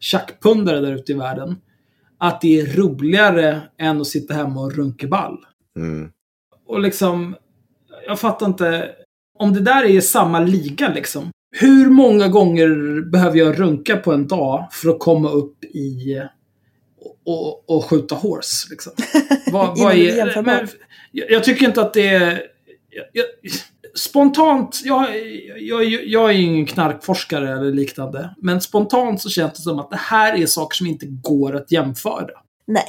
[0.00, 1.56] tjackpundare där ute i världen,
[2.18, 5.38] att det är roligare än att sitta hemma och runka ball.
[5.76, 6.10] Mm.
[6.66, 7.36] Och liksom,
[8.06, 8.90] jag fattar inte.
[9.38, 11.30] Om det där är samma liga liksom.
[11.56, 16.20] Hur många gånger behöver jag runka på en dag för att komma upp i
[17.26, 18.66] och, och, skjuta horse?
[18.70, 18.92] Liksom?
[19.52, 20.68] Vad, vad är men,
[21.12, 22.42] jag, jag tycker inte att det är...
[23.12, 23.24] Jag,
[23.94, 25.08] spontant, jag,
[25.58, 28.34] jag, jag är ingen knarkforskare eller liknande.
[28.38, 31.72] Men spontant så känns det som att det här är saker som inte går att
[31.72, 32.30] jämföra.
[32.66, 32.86] Nej.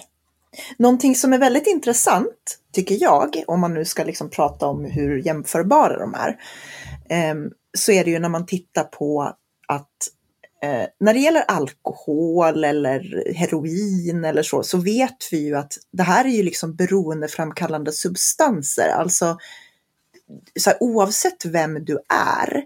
[0.78, 5.26] Någonting som är väldigt intressant, tycker jag, om man nu ska liksom prata om hur
[5.26, 6.38] jämförbara de är,
[7.10, 9.34] ehm, så är det ju när man tittar på
[9.68, 9.90] att
[10.64, 16.04] eh, när det gäller alkohol eller heroin eller så, så vet vi ju att det
[16.04, 18.90] här är ju liksom beroendeframkallande substanser.
[18.90, 19.38] Alltså,
[20.60, 22.64] så här, oavsett vem du är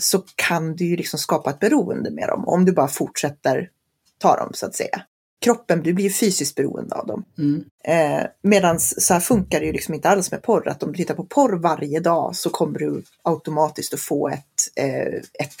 [0.00, 3.70] så kan du ju liksom skapa ett beroende med dem om du bara fortsätter
[4.18, 5.02] ta dem så att säga.
[5.40, 7.24] Kroppen, du blir ju fysiskt beroende av dem.
[7.38, 7.64] Mm.
[7.84, 10.68] Eh, Medan så här funkar det ju liksom inte alls med porr.
[10.68, 14.76] Att om du tittar på porr varje dag så kommer du automatiskt att få ett,
[14.76, 15.54] eh, ett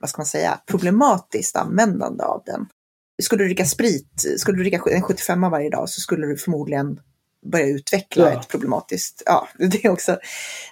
[0.00, 2.66] vad ska man säga, problematiskt användande av den.
[3.22, 7.00] Skulle du dricka sprit, skulle du dricka en 75 varje dag så skulle du förmodligen
[7.42, 8.40] börja utveckla Ja.
[8.40, 10.18] ett problematiskt, ja, det också.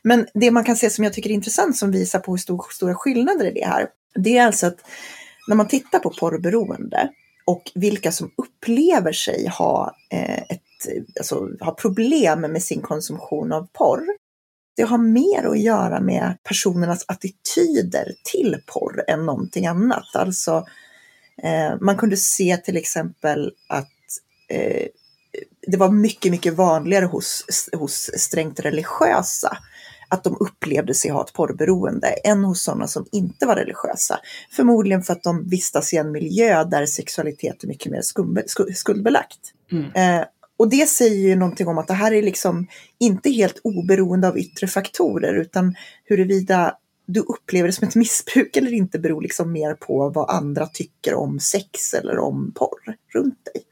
[0.03, 2.67] Men det man kan se som jag tycker är intressant som visar på hur stor,
[2.71, 4.79] stora skillnader det här, det är alltså att
[5.49, 7.09] när man tittar på porrberoende
[7.45, 10.63] och vilka som upplever sig ha, eh, ett,
[11.19, 14.05] alltså, ha problem med sin konsumtion av porr.
[14.77, 20.17] Det har mer att göra med personernas attityder till porr än någonting annat.
[20.17, 20.67] Alltså,
[21.43, 23.89] eh, man kunde se till exempel att
[24.49, 24.87] eh,
[25.67, 29.59] det var mycket, mycket vanligare hos, hos strängt religiösa
[30.09, 34.21] att de upplevde sig ha ett porrberoende än hos sådana som inte var religiösa.
[34.51, 38.45] Förmodligen för att de vistas i en miljö där sexualitet är mycket mer skumbe,
[38.75, 39.39] skuldbelagt.
[39.73, 39.85] Mm.
[39.95, 42.67] Eh, och det säger ju någonting om att det här är liksom
[42.99, 48.73] inte helt oberoende av yttre faktorer utan huruvida du upplever det som ett missbruk eller
[48.73, 53.65] inte beror liksom mer på vad andra tycker om sex eller om porr runt dig.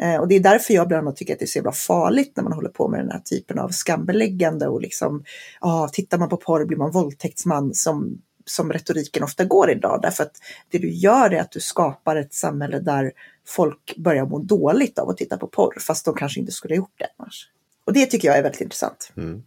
[0.00, 2.32] Eh, och det är därför jag bland annat tycker att det är så jävla farligt
[2.36, 5.24] när man håller på med den här typen av skambeläggande och liksom,
[5.60, 9.98] ja, tittar man på porr blir man våldtäktsman som, som retoriken ofta går idag.
[10.02, 10.32] Därför att
[10.70, 13.12] det du gör är att du skapar ett samhälle där
[13.46, 16.76] folk börjar må dåligt av att titta på porr, fast de kanske inte skulle ha
[16.76, 17.48] gjort det annars.
[17.84, 19.12] Och det tycker jag är väldigt intressant.
[19.16, 19.42] Mm.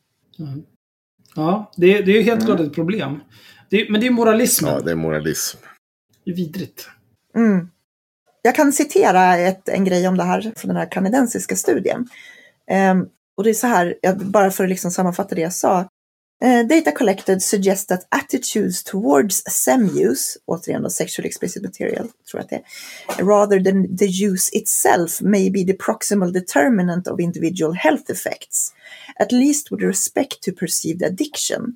[1.36, 3.20] Ja, det, det är ju helt klart ett problem.
[3.70, 4.74] Det, men det är moralismen.
[4.74, 5.58] Ja, det är moralism.
[6.26, 6.88] Det är vidrigt.
[7.36, 7.70] Mm.
[8.46, 12.08] Jag kan citera ett, en grej om det här från den här kanadensiska studien.
[12.92, 15.80] Um, och det är så här, bara för att liksom sammanfatta det jag sa.
[16.46, 22.42] Uh, data collected suggests that attitudes towards SEM-use, återigen då sexual explicit material, tror jag
[22.42, 22.62] att det
[23.22, 28.74] är, rather than the use itself may be the proximal determinant of individual health effects,
[29.20, 31.76] at least with respect to perceived addiction.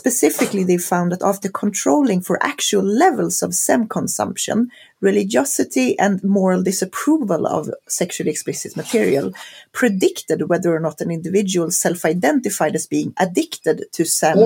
[0.00, 4.70] Specifically, they found that after controlling for actual levels of SEM consumption,
[5.02, 9.30] religiosity and moral disapproval of sexually explicit material
[9.72, 14.38] predicted whether or not an individual self identified as being addicted to SEM,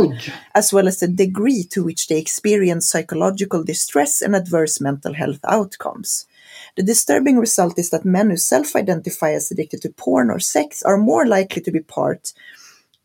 [0.57, 5.39] as well as the degree to which they experience psychological distress and adverse mental health
[5.47, 6.27] outcomes.
[6.75, 10.83] The disturbing result is that men who self identify as addicted to porn or sex
[10.83, 12.33] are more likely to be part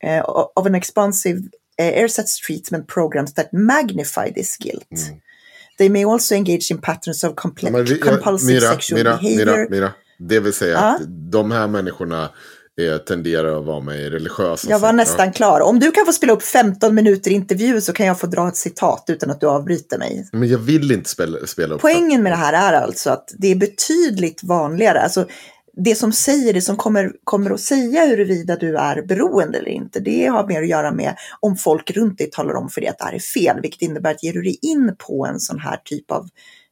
[0.03, 0.23] uh,
[0.57, 4.87] of an expansive uh, ersatz treatment programs that magnify this guilt.
[5.77, 9.17] They may also engage in patterns of comple- Ja, vi- jag- compulsive Mira, sexual Mira,
[9.17, 9.57] behavior.
[9.57, 9.91] Mira, Mira.
[10.19, 10.79] Det vill säga Ja.
[10.95, 11.01] att
[11.31, 12.29] de här människorna
[12.81, 14.93] eh, tenderar att vara med i religiösa Jag var sekter.
[14.97, 15.59] nästan klar.
[15.61, 18.55] Om du kan få spela upp 15 minuter intervju så kan jag få dra ett
[18.57, 20.29] citat utan att du avbryter mig.
[20.31, 23.47] Men jag vill inte spela, spela upp Poängen med det här är alltså att det
[23.47, 25.01] är betydligt vanligare.
[25.01, 25.27] Alltså,
[25.83, 29.99] det som säger, det som kommer, kommer att säga huruvida du är beroende eller inte,
[29.99, 32.97] det har mer att göra med om folk runt dig talar om för dig att
[32.97, 35.77] det här är fel, vilket innebär att ger du dig in på en sån här
[35.85, 36.27] typ av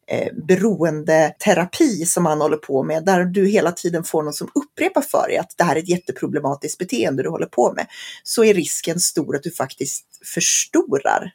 [0.08, 5.01] eh, beroendeterapi som man håller på med, där du hela tiden får någon som upprepar
[5.01, 7.88] för dig att det här är ett jätteproblematiskt beteende du håller på med,
[8.24, 11.34] så är risken stor att du faktiskt förstorar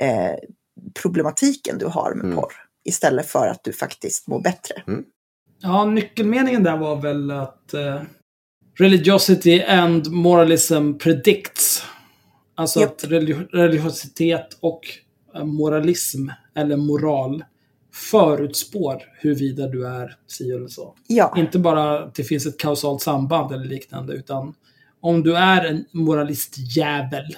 [0.00, 0.34] eh,
[1.02, 2.36] problematiken du har med Mm.
[2.36, 2.52] porr.
[2.84, 4.82] Istället för att du faktiskt mår bättre.
[5.62, 8.02] Ja, nyckelmeningen där var väl att eh,
[8.78, 11.82] religiosity and moralism predicts.
[12.54, 12.90] Alltså Japp.
[12.92, 14.80] att religi- religiositet och
[15.34, 17.44] eh, moralism, eller moral,
[17.94, 20.94] förutspår huruvida du är si eller så.
[21.06, 24.54] Ja, Inte bara att det finns ett kausalt samband eller liknande, utan
[25.00, 27.36] om du är en moralistjävel,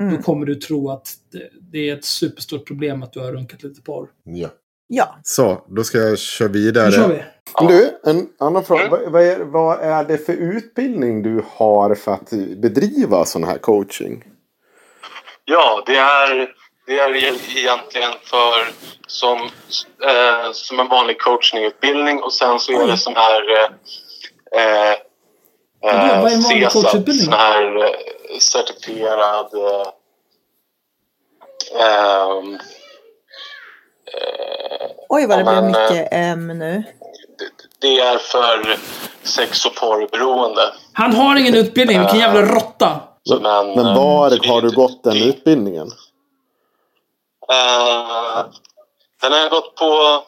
[0.00, 0.16] Mm.
[0.16, 3.62] då kommer du tro att det, det är ett superstort problem att du har runkat
[3.62, 4.08] lite porr.
[4.24, 4.48] Ja.
[4.88, 5.18] ja.
[5.22, 6.92] Så, då ska jag köra Nu vidare.
[6.92, 7.22] kör vi!
[7.60, 8.88] Du, en annan fråga.
[8.88, 13.58] Vad, vad, är, vad är det för utbildning du har för att bedriva sån här
[13.58, 14.24] coaching?
[15.44, 16.48] Ja, det är,
[16.86, 17.14] det är
[17.58, 18.68] egentligen för
[19.06, 19.38] som,
[20.04, 22.90] eh, som en vanlig coachingutbildning och sen så är Oj.
[22.90, 24.98] det sån här eh, eh,
[25.80, 27.24] Vad är en vanlig coachutbildning?
[27.24, 27.90] sån här eh,
[28.40, 29.86] certifierad eh,
[31.80, 32.54] ehm,
[34.14, 36.82] eh, Oj vad det Ja, blev men, mycket M nu.
[37.80, 38.76] Det, är för
[39.22, 40.72] sex och porrberoende.
[40.92, 43.00] Han har ingen utbildning, vilken jävla råtta!
[43.30, 45.86] Men, Men eh, var har du gått den utbildningen?
[47.48, 48.44] Eh,
[49.22, 50.22] den har jag gått på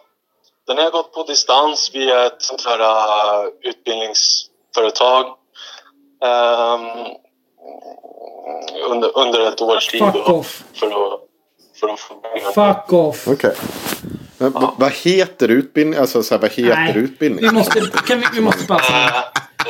[0.67, 5.27] den har jag gått på distans via ett sånt här eh, utbildningsföretag.
[6.25, 7.07] Ehm,
[8.91, 10.63] under, under ett års tid Fuck då, off.
[10.75, 11.21] för att,
[11.81, 12.15] för att få.
[12.55, 13.29] Fuck off!
[13.29, 13.55] Okej.
[14.39, 16.01] Men v- Vad heter utbildningen?
[16.01, 17.55] Alltså så här, vad heter Nej, vi utbildningen?
[17.55, 18.73] måste, kan vi, vi måste.
[18.75, 18.79] Eh,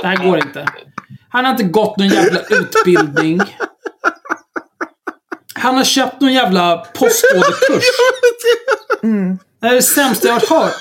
[0.03, 0.67] Det här går inte.
[1.31, 3.41] Han har inte gått någon jävla utbildning.
[5.55, 7.85] Han har köpt någon jävla postorderkurs.
[9.03, 9.39] Mm.
[9.61, 10.73] Det här är det sämsta jag har hört.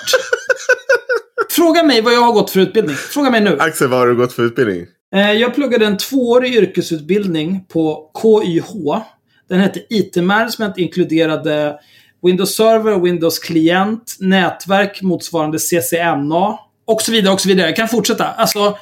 [1.49, 2.95] Fråga mig vad jag har gått för utbildning.
[2.95, 3.57] Fråga mig nu.
[3.59, 4.85] Axel, vad har du gått för utbildning?
[5.15, 8.71] Eh, Jag pluggade en tvåårig yrkesutbildning på KYH.
[9.49, 11.79] Den hette IT-management, inkluderade
[12.21, 17.67] Windows Server, Windows klient, nätverk motsvarande CCNA och så vidare och så vidare.
[17.67, 18.27] Jag kan fortsätta.
[18.27, 18.77] Alltså,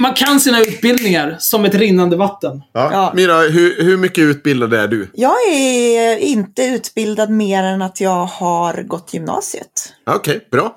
[0.00, 2.62] man kan sina utbildningar som ett rinnande vatten.
[2.72, 2.88] Ja.
[2.92, 3.12] Ja.
[3.14, 5.10] Mira, hur, hur mycket utbildad är du?
[5.14, 9.92] Jag är inte utbildad mer än att jag har gått gymnasiet.
[10.06, 10.76] Okej, bra.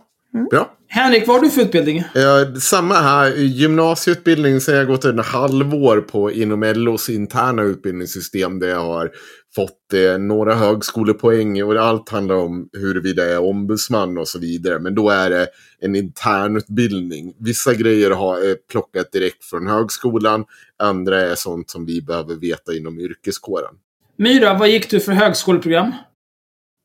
[0.51, 0.69] Bra.
[0.91, 2.03] Henrik, vad har du för utbildning?
[2.13, 3.35] Ja, samma här.
[3.35, 8.59] Gymnasieutbildning så har jag gått en halvår på inom LOs interna utbildningssystem.
[8.59, 9.11] Där jag har
[9.55, 11.63] fått eh, några högskolepoäng.
[11.63, 14.79] Och allt handlar om huruvida jag är ombudsman och så vidare.
[14.79, 15.47] Men då är det
[15.79, 17.33] en internutbildning.
[17.39, 20.45] Vissa grejer har jag plockat direkt från högskolan.
[20.79, 23.75] Andra är sånt som vi behöver veta inom yrkeskåren.
[24.17, 25.91] Myra, vad gick du för högskoleprogram?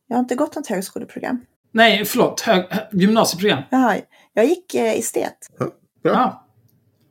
[0.09, 1.41] Jag har inte gått något högskoleprogram.
[1.75, 2.41] Nej, förlåt.
[2.41, 3.63] Hög, gymnasieprogram.
[3.71, 3.97] Jaha,
[4.35, 5.35] jag gick eh, estet.
[6.03, 6.47] Ja.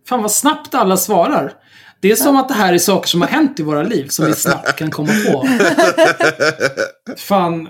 [0.09, 1.53] Fan vad snabbt alla svarar.
[2.01, 4.26] Det är som att det här är saker som har hänt i våra liv som
[4.26, 5.47] vi snabbt kan komma på.
[7.18, 7.70] Fan.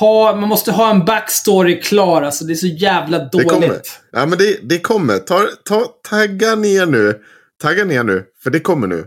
[0.00, 2.44] Ha, man måste ha en backstory klar alltså.
[2.44, 3.50] Det är så jävla Det dåligt.
[3.50, 3.80] kommer.
[4.12, 5.18] Ja, men det, det kommer.
[5.18, 7.20] Ta, ta, tagga ner nu.
[7.62, 8.24] Tagga ner nu.
[8.42, 9.06] För det kommer nu.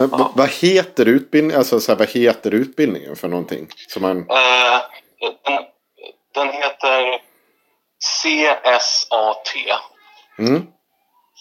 [0.00, 1.58] Men v- Vad heter utbildningen?
[1.58, 3.68] Alltså så här, vad heter utbildningen för någonting?
[3.88, 4.16] Som man...
[4.18, 4.24] Eh,
[6.38, 7.20] den, heter
[8.00, 9.54] CSAT.
[10.38, 10.62] Mm,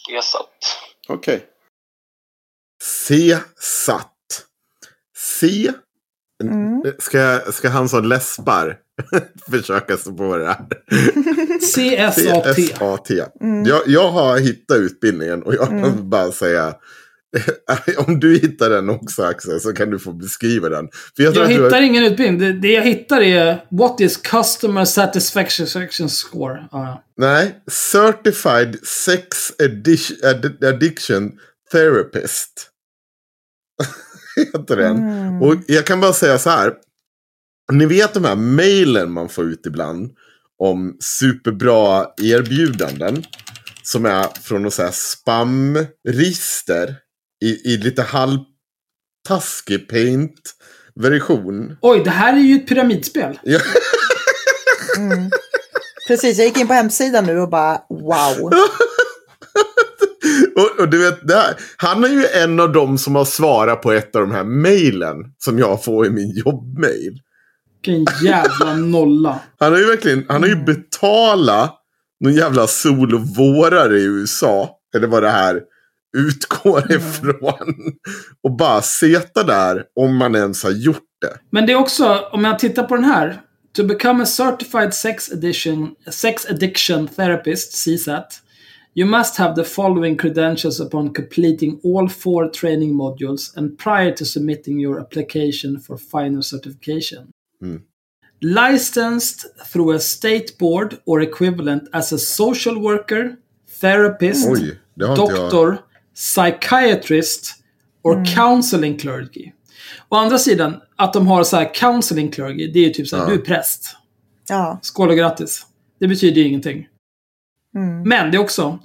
[0.08, 0.78] CSAT.
[1.08, 1.46] Okej.
[2.84, 4.14] C-satt.
[5.18, 5.72] C.
[6.44, 6.84] Mm.
[7.00, 8.78] Ska, ska han som läspar
[9.52, 10.66] försöka sig på det här?
[11.60, 12.56] CSAT.
[12.56, 13.24] C-S-A-T.
[13.66, 16.76] Jag, jag har hittat utbildningen och jag kan bara säga.
[18.08, 20.88] Om du hittar den också Axel så kan du få beskriva den.
[21.16, 22.40] För jag Jag att du har- hittar ingen utbildning.
[22.40, 26.68] Det, det jag hittar är What is Customer Satisfaction Score?
[26.72, 27.04] Ja.
[27.18, 27.56] Nej,
[27.92, 29.28] Certified Sex
[29.60, 31.32] Addic- Add- Addiction
[31.72, 32.70] Therapist.
[34.54, 34.98] Heter den.
[34.98, 35.42] Mm.
[35.42, 36.74] Och jag kan bara säga så här.
[37.72, 40.12] Ni vet de här mejlen man får ut ibland.
[40.60, 43.24] Om superbra erbjudanden.
[43.84, 46.96] Som är från något så här spamregister.
[47.42, 51.78] I, I lite halvtaskig paint-version.
[51.82, 53.40] Oj, det här är ju ett pyramidspel.
[53.44, 53.60] Ja.
[54.98, 55.30] Mm.
[56.08, 58.54] Precis, jag gick in på hemsidan nu och bara wow.
[60.56, 63.82] Och, och du vet, det här, han är ju en av dem som har svarat
[63.82, 67.20] på ett av de här mejlen som jag får i min jobbmail.
[67.86, 69.40] Vilken jävla nolla.
[69.60, 71.76] Han har ju verkligen, han har ju betalat
[72.20, 74.70] någon jävla sol och vårare i USA.
[74.96, 75.62] Eller vad det här
[76.18, 77.76] utgår ifrån.
[78.44, 81.40] Och bara seta där om man ens har gjort det.
[81.50, 83.42] Men det är också, om jag tittar på den här.
[83.76, 88.42] To become a certified sex addiction, sex addiction therapist, CSAT,
[88.96, 94.26] you must have the following credentials upon completing all four training modules and prior to
[94.26, 97.32] submitting your application for final certification.
[97.64, 97.84] Mm.
[98.42, 103.38] Licensed through a state board or equivalent as a social worker,
[103.82, 105.80] therapist, Oj, doctor,
[106.18, 107.54] psychiatrist
[108.04, 109.52] or counseling clergy.
[110.10, 113.18] Å andra sidan, att de har så här counseling clergy, det är ju typ så
[113.18, 113.30] här, Ja.
[113.30, 113.96] du är präst.
[114.48, 114.80] Ja.
[114.82, 115.66] Skål och grattis.
[116.00, 116.88] Det betyder ju ingenting.
[117.76, 118.10] Mm.
[118.10, 118.80] Men det är också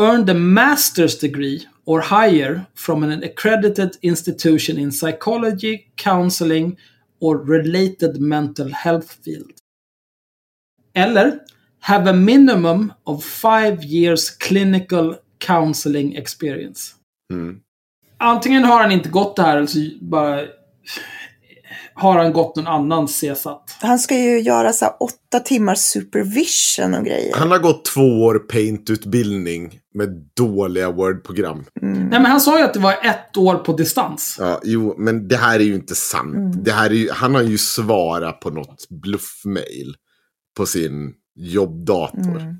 [0.00, 6.78] Earn the master's degree or higher from an accredited institution in psychology, counseling
[7.20, 9.52] or related mental health field.
[10.94, 11.38] Eller
[11.80, 15.16] have a minimum of five years clinical
[15.46, 16.92] counseling experience.
[17.32, 17.56] Mm.
[18.18, 20.40] Antingen har han inte gått det här eller så bara
[21.94, 23.76] har han gått någon annan CSAT.
[23.80, 27.34] Han ska ju göra så här åtta timmars supervision och grejer.
[27.36, 31.64] Han har gått två år paint-utbildning med dåliga Word-program.
[31.80, 34.36] Nej men han sa ju att det var ett år på distans.
[34.40, 36.64] Ja, jo, men det här är ju inte sant.
[36.64, 39.94] Det här är ju, han har ju svarat på något bluffmail
[40.56, 42.56] på sin jobbdator.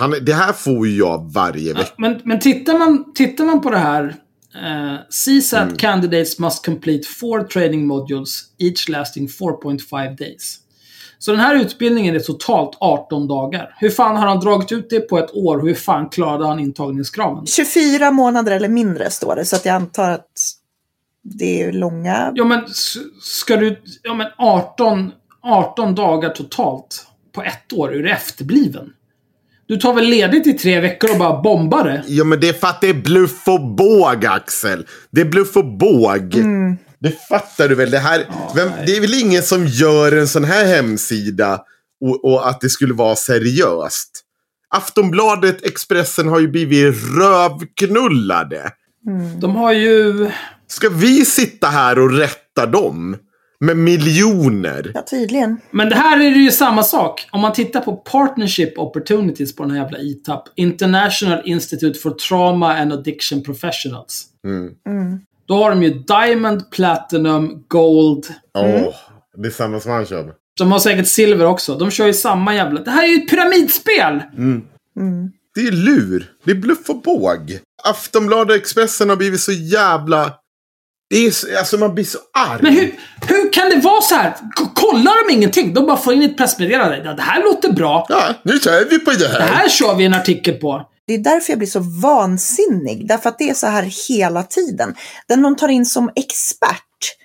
[0.00, 1.92] Han, det här får ju jag varje vecka.
[1.98, 4.14] Men, men tittar, man, tittar man på det här.
[4.54, 10.58] Eh, CSAT candidates must complete four training modules, each lasting 4.5 days.
[11.18, 13.74] Så den här utbildningen är totalt 18 dagar.
[13.78, 15.62] Hur fan har han dragit ut det på ett år?
[15.62, 17.46] Hur fan klarade han intagningskraven?
[17.46, 20.30] 24 månader eller mindre står det, så att jag antar att
[21.22, 22.32] det är långa.
[22.34, 22.64] Ja men
[23.22, 23.82] ska du...
[24.02, 27.94] Ja men 18, 18 dagar totalt på ett år.
[27.94, 28.92] Är du efterbliven?
[29.70, 32.04] Du tar väl ledigt i tre veckor och bara bombar det?
[32.06, 34.86] Ja, men det är för att det är bluff och båg, Axel.
[35.10, 36.34] Det är bluff och båg.
[36.98, 37.90] Det fattar du väl?
[37.90, 38.82] Det, här, vem, nej.
[38.86, 41.60] det är väl ingen som gör en sån här hemsida
[42.00, 44.10] och, och att det skulle vara seriöst.
[44.74, 48.70] Aftonbladet, Expressen har ju blivit rövknullade.
[49.40, 50.30] De har ju...
[50.66, 53.16] Ska vi sitta här och rätta dem?
[53.64, 54.90] Med miljoner?
[54.94, 55.60] Ja, tydligen.
[55.70, 57.28] Men det här är det ju samma sak.
[57.30, 60.42] Om man tittar på Partnership Opportunities på den här jävla ITAP.
[60.54, 64.26] International Institute for Trauma and Addiction Professionals.
[64.86, 65.20] Mm.
[65.48, 68.26] Då har de ju Diamond, Platinum, Gold.
[68.58, 68.94] Åh,
[69.36, 70.32] det är samma som han kör.
[70.58, 71.74] De har säkert silver också.
[71.74, 72.80] De kör ju samma jävla...
[72.80, 74.22] Det här är ju ett pyramidspel!
[74.36, 74.62] Mm.
[75.54, 76.32] Det är lur.
[76.44, 77.58] Det är bluff och båg.
[77.84, 80.32] Aftonbladet och Expressen har blivit så jävla...
[81.10, 82.58] Det är så, alltså man blir så arg.
[82.62, 82.94] Men hur,
[83.28, 84.36] hur kan det vara så här?
[84.58, 85.74] K- kollar de ingenting?
[85.74, 87.02] De bara får in ett pressmeddelande.
[87.04, 88.06] Ja, det här låter bra.
[88.08, 89.40] Ja, nu kör vi på det Det här.
[89.40, 90.86] här kör vi en artikel på.
[91.06, 93.08] Det är därför jag blir så vansinnig.
[93.08, 94.94] Därför att det är så här hela tiden.
[95.28, 97.16] Den de tar in som expert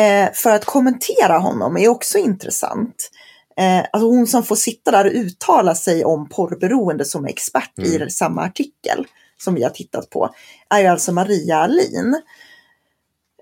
[0.00, 3.10] eh, för att kommentera honom är också intressant.
[3.60, 8.10] Eh, alltså hon som får sitta där och uttala sig om porrberoende som expert i
[8.10, 9.06] samma artikel
[9.42, 10.34] som vi har tittat på
[10.74, 12.20] är ju alltså Maria Alin.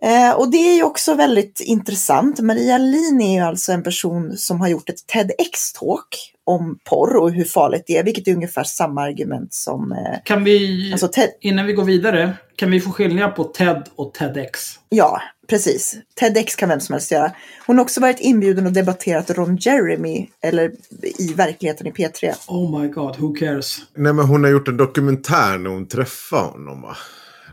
[0.02, 2.40] Eh, och det är ju också väldigt intressant.
[2.40, 7.32] Maria Alin är ju alltså en person som har gjort ett TEDx-talk om porr och
[7.32, 11.30] hur farligt det är, vilket är ungefär samma argument som eh, Kan vi, alltså TED,
[11.40, 14.60] innan vi går vidare, kan vi få skilja på TED och TEDx?
[14.88, 15.96] Ja, precis.
[16.20, 17.32] TEDx kan vem som helst göra.
[17.66, 20.72] Hon har också varit inbjuden och debatterat Ron Jeremy, eller
[21.18, 22.34] i verkligheten i P3.
[22.48, 23.78] Oh my god, who cares?
[23.94, 26.96] Nej, men hon har gjort en dokumentär när hon träffade honom va?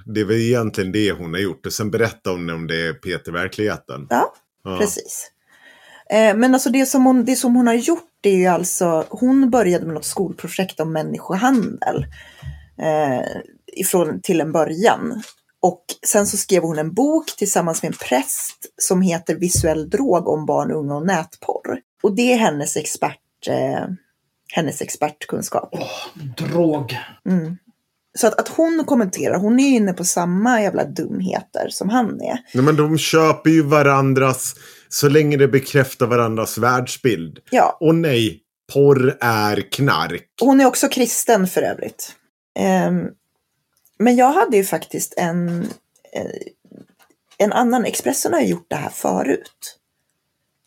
[0.06, 1.66] Det är väl egentligen det hon har gjort.
[1.66, 4.08] Och sen berättar hon om det är Peter Verkligheten.
[4.10, 4.34] Ja,
[4.64, 4.78] Ja.
[4.80, 5.32] precis.
[6.10, 9.50] Eh, men alltså det som, hon, det som hon har gjort är ju alltså, hon
[9.50, 12.06] började med något skolprojekt om människohandel.
[12.82, 13.26] Eh,
[13.76, 15.22] ifrån till en början.
[15.62, 20.28] Och sen så skrev hon en bok tillsammans med en präst som heter Visuell drog
[20.28, 21.80] om barn, unga och nätporr.
[22.04, 23.86] Och det är hennes expert, eh,
[24.54, 25.74] hennes expertkunskap.
[26.38, 26.98] Drog.
[28.18, 32.38] Så att, att hon kommenterar, hon är inne på samma jävla dumheter som han är.
[32.54, 34.56] Nej, men de köper ju varandras,
[34.90, 37.40] så länge det bekräftar varandras världsbild.
[37.50, 38.42] Ja, Och nej,
[38.74, 40.30] porr är knark.
[40.42, 42.14] hon är också kristen för övrigt.
[42.60, 43.08] Ehm,
[44.00, 45.62] men jag hade ju faktiskt en,
[46.14, 46.26] eh,
[47.38, 49.78] en annan, Expressen har ju gjort det här förut.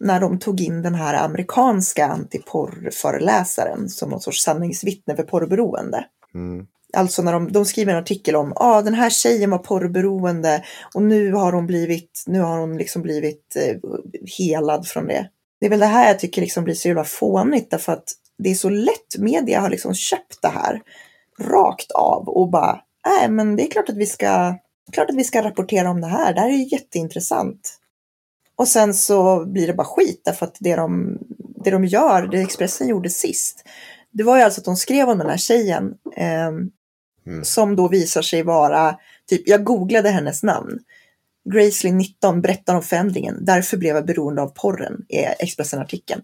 [0.01, 6.05] När de tog in den här amerikanska antiporrföreläsaren som någon sorts sanningsvittne för porrberoende.
[6.35, 6.67] Mm.
[6.97, 10.65] Alltså när de, de skriver en artikel om ah, den här tjejen var porrberoende
[10.95, 13.77] och nu har hon blivit, nu har hon liksom blivit eh,
[14.39, 15.29] helad från det.
[15.61, 18.51] Det är väl det här jag tycker liksom blir så jävla fånigt därför att det
[18.51, 20.83] är så lätt, media har liksom köpt det här
[21.41, 24.55] rakt av och bara, nej men det är klart att vi ska,
[24.93, 27.79] klart att vi ska rapportera om det här, det här är ju jätteintressant.
[28.57, 31.19] Och sen så blir det bara skit därför att det de,
[31.65, 33.65] det de gör, det Expressen gjorde sist,
[34.11, 36.53] det var ju alltså att de skrev om den här tjejen eh,
[37.29, 37.45] Mm.
[37.45, 38.97] som då visar sig vara,
[39.29, 40.79] typ, jag googlade hennes namn.
[41.55, 46.23] Gracelyn 19 berättar om förändringen, därför blev jag beroende av porren, är Expressen-artikeln.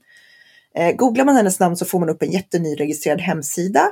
[0.74, 3.90] Eh, googlar man hennes namn så får man upp en jättenyregistrerad hemsida.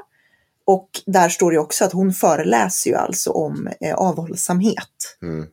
[0.64, 5.18] Och där står det också att hon föreläser ju alltså om eh, avhållsamhet.
[5.22, 5.46] Mm.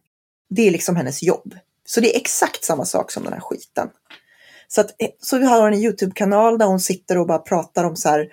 [0.49, 1.55] Det är liksom hennes jobb.
[1.86, 3.89] Så det är exakt samma sak som den här skiten.
[4.68, 7.95] Så, att, eh, så vi har en YouTube-kanal där hon sitter och bara pratar om
[7.95, 8.28] så här.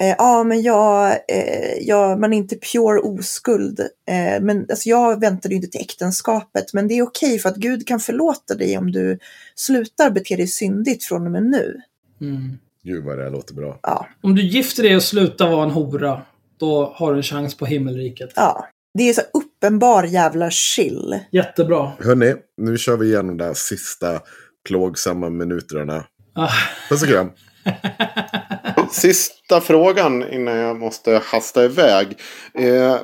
[0.00, 3.80] Eh, Ja, men jag, eh, jag, man är inte pure oskuld.
[3.80, 6.72] Eh, men alltså, jag väntade ju inte till äktenskapet.
[6.72, 9.18] Men det är okej för att Gud kan förlåta dig om du
[9.54, 11.80] slutar bete dig syndigt från och med nu.
[12.20, 12.58] Mm.
[12.82, 13.78] Gud vad det här låter bra.
[13.82, 16.22] Ja, Om du gifter dig och slutar vara en hora,
[16.60, 18.30] då har du en chans på himmelriket.
[18.36, 18.66] ja.
[18.94, 21.18] Det är så uppenbar jävla chill.
[21.30, 21.92] Jättebra.
[21.98, 24.20] Hörni, nu kör vi igenom de här sista
[24.68, 26.04] plågsamma minuterna.
[26.34, 26.48] Ah,
[26.88, 27.30] Puss och kram.
[28.90, 32.18] Sista frågan innan jag måste hasta iväg.
[32.54, 32.96] Eh,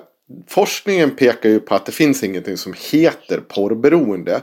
[0.48, 4.40] forskningen pekar ju på att det finns ingenting som heter porrberoende.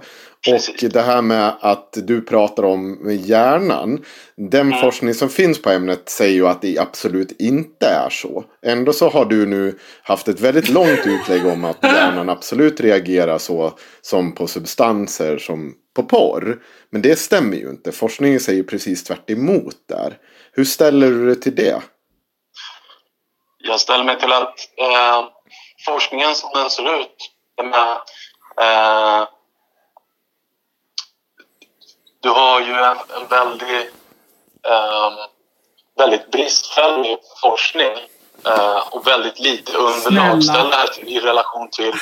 [0.50, 0.84] Precis.
[0.84, 4.04] Och det här med att du pratar om hjärnan.
[4.36, 8.44] Den forskning som finns på ämnet säger ju att det absolut inte är så.
[8.66, 13.38] Ändå så har du nu haft ett väldigt långt utlägg om att hjärnan absolut reagerar
[13.38, 16.60] så som på substanser som på porr.
[16.90, 17.92] Men det stämmer ju inte.
[17.92, 19.28] Forskningen säger precis tvärt
[19.88, 20.18] där.
[20.56, 21.82] Hur ställer du dig till det?
[23.58, 25.28] Jag ställer mig till att eh,
[25.86, 27.16] forskningen som den ser ut,
[27.58, 27.92] den med,
[28.60, 29.28] eh,
[32.20, 33.94] du har ju en, en väldigt,
[34.68, 35.12] eh,
[35.98, 37.94] väldigt bristfällig forskning
[38.46, 40.44] eh, och väldigt lite underlag.
[40.44, 40.54] Snälla.
[40.54, 41.94] Ställ det här till, i relation till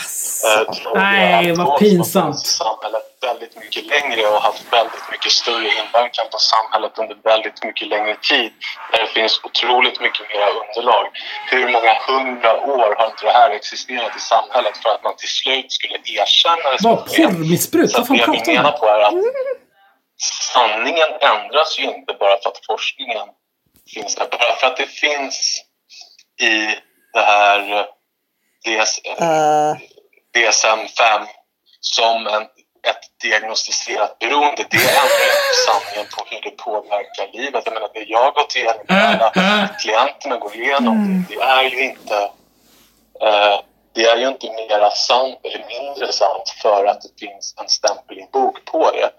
[0.74, 2.46] till Nej, vad pinsamt.
[2.46, 7.88] samhället väldigt mycket längre och haft väldigt mycket större inverkan på samhället under väldigt mycket
[7.88, 8.52] längre tid.
[8.92, 11.06] Där det finns otroligt mycket mer underlag.
[11.52, 15.30] Hur många hundra år har inte det här existerat i samhället för att man till
[15.30, 17.92] slut skulle erkänna det som vad porrmissbruk?
[17.94, 18.80] Vad fan pratar du menar om?
[18.80, 19.14] på är att
[20.54, 23.28] sanningen ändras ju inte bara för att forskningen
[23.94, 24.28] finns där.
[24.32, 25.62] Bara för att det finns
[26.40, 26.76] i
[27.14, 27.86] det här eh,
[28.66, 29.76] DS, Eh,
[30.36, 31.28] DSM-5
[31.80, 32.42] som en,
[32.88, 34.66] ett diagnostiserat beroende.
[34.70, 37.64] Det inte sanningen på hur det påverkar livet.
[37.66, 41.64] Jag menar, det jag har gått igenom, det alla klienterna går igenom, det, det är
[41.64, 42.16] ju inte
[43.22, 43.60] eh,
[43.94, 48.20] det är ju inte mera sant eller mindre sant för att det finns en stämpel
[48.20, 49.10] i bok på det.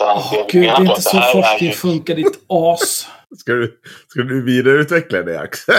[0.00, 3.06] Utan vi gud, det är inte så här är forskning funkar, ditt as.
[3.38, 3.78] Ska du,
[4.08, 5.74] ska du vidareutveckla det Axel?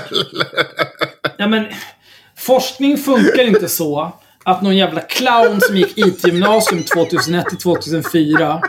[1.38, 1.65] Ja, men
[2.38, 4.11] forskning funkar inte så
[4.45, 8.61] att någon jävla clown som gick IT-gymnasium 2001 till 2004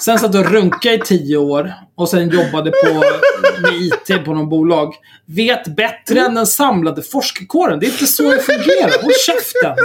[0.00, 2.94] Sen satt och runkade i tio år och sen jobbade på,
[3.62, 4.94] med IT på någon bolag.
[5.26, 7.80] Vet bättre än den samlade forskarkåren.
[7.80, 9.02] Det är inte så det fungerar.
[9.02, 9.76] Håll käften!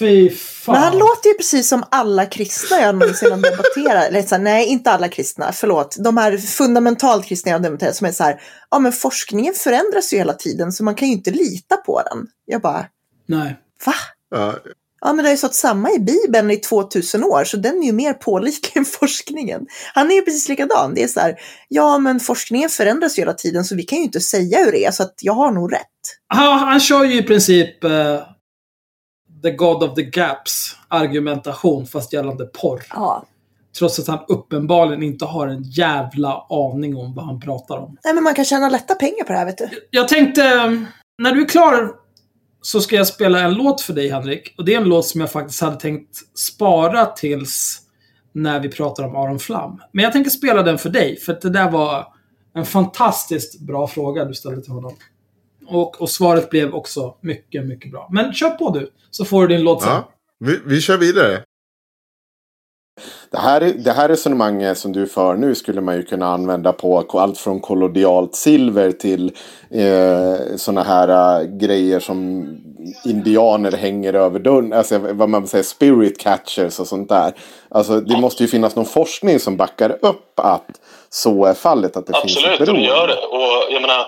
[0.00, 0.72] Fy fan.
[0.72, 4.08] Men han låter ju precis som alla kristna jag någonsin har debatterat.
[4.08, 5.96] Eller så här, nej, inte alla kristna, förlåt.
[5.98, 8.40] De här fundamentalt kristna jag har debatterat som är så här,
[8.70, 12.26] ja men forskningen förändras ju hela tiden så man kan ju inte lita på den.
[12.46, 12.86] Jag bara,
[13.26, 13.56] Nej.
[13.86, 13.94] va?
[14.30, 14.54] Ja,
[15.02, 17.86] Ja men det har ju stått samma i Bibeln i 2000 år så den är
[17.86, 19.66] ju mer pålitlig än forskningen.
[19.94, 20.94] Han är ju precis likadan.
[20.94, 21.34] Det är så här,
[21.68, 24.84] ja men forskningen förändras ju hela tiden så vi kan ju inte säga hur det
[24.84, 25.86] är så att jag har nog rätt.
[26.26, 28.20] Han, han kör ju i princip eh,
[29.42, 32.82] the God of the Gaps argumentation fast gällande porr.
[32.90, 33.26] Ja.
[33.78, 37.96] Trots att han uppenbarligen inte har en jävla aning om vad han pratar om.
[38.04, 39.68] Nej men man kan tjäna lätta pengar på det här vet du.
[39.90, 40.42] Jag tänkte,
[41.18, 41.92] när du är klar
[42.62, 44.54] så ska jag spela en låt för dig Henrik.
[44.58, 47.80] Och det är en låt som jag faktiskt hade tänkt spara tills
[48.32, 49.80] när vi pratar om Aron Flam.
[49.92, 52.06] Men jag tänker spela den för dig, för det där var
[52.54, 54.96] en fantastiskt bra fråga du ställde till honom.
[55.70, 58.08] Och, och svaret blev också mycket, mycket bra.
[58.12, 59.92] Men kör på du, så får du din låt sen.
[59.92, 60.08] ja.
[60.38, 61.42] Vi, vi kör vidare.
[63.30, 67.06] Det här, det här resonemanget som du för nu skulle man ju kunna använda på
[67.12, 69.32] allt från kollodialt silver till
[69.70, 72.48] eh, sådana här äh, grejer som
[73.04, 74.72] indianer hänger över dörren.
[74.72, 77.32] Alltså vad man säger spirit catchers och sånt där.
[77.68, 81.96] Alltså det måste ju finnas någon forskning som backar upp att så är fallet.
[81.96, 83.14] Att det finns Absolut, ett och det gör det.
[83.14, 84.06] Och jag menar,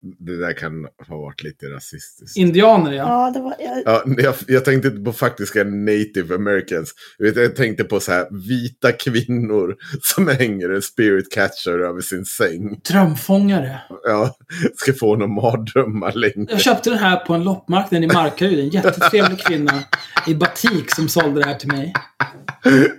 [0.00, 2.36] Det där kan ha varit lite rasistiskt.
[2.36, 3.04] Indianer ja.
[3.08, 3.54] Ja, det var...
[3.58, 3.82] Jag...
[3.84, 6.94] Ja, jag, jag tänkte inte på faktiska native americans.
[7.18, 12.00] Jag, vet, jag tänkte på så här vita kvinnor som hänger en spirit catcher över
[12.00, 12.80] sin säng.
[12.90, 13.80] Drömfångare.
[14.04, 14.36] Ja,
[14.76, 16.46] ska få några mardrömmar längre.
[16.50, 18.58] Jag köpte den här på en loppmarknad i Markaryd.
[18.58, 19.72] En jättetrevlig kvinna
[20.26, 21.94] i batik som sålde det här till mig.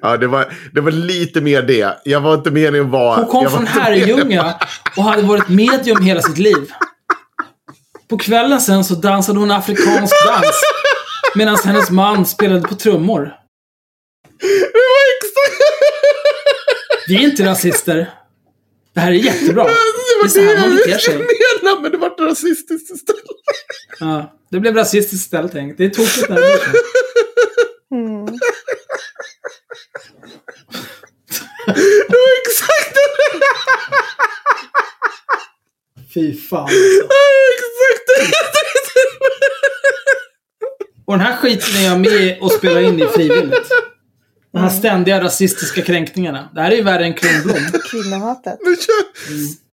[0.01, 1.97] Ja, det var, det var lite mer det.
[2.05, 3.15] Jag var inte meningen att vara...
[3.15, 4.55] Hon kom jag var från Herrljunga
[4.97, 6.71] och hade varit medium hela sitt liv.
[8.09, 10.61] På kvällen sen så dansade hon afrikansk dans.
[11.35, 13.21] Medan hennes man spelade på trummor.
[14.39, 15.57] Det var exakt...
[17.07, 18.13] Vi är inte rasister.
[18.93, 19.63] Det här är jättebra.
[19.63, 19.71] Det
[20.25, 21.17] är så här man beter sig.
[21.81, 23.23] men det var rasistiskt istället.
[23.99, 25.51] Ja, det blev rasistiskt istället.
[25.51, 25.77] tänk.
[25.77, 26.65] Det är tokigt när det blir så.
[27.95, 28.25] Mm.
[31.65, 33.09] Det var exakt det!
[36.13, 36.75] Fy fan alltså.
[38.17, 38.89] Exakt!
[41.05, 43.71] Och den här skiten är jag med och spelar in i frivilligt.
[44.51, 46.49] De här ständiga rasistiska kränkningarna.
[46.53, 47.57] Det här är ju värre än Kronblom.
[47.91, 48.59] Kvinnohatet.
[48.63, 49.68] Kör...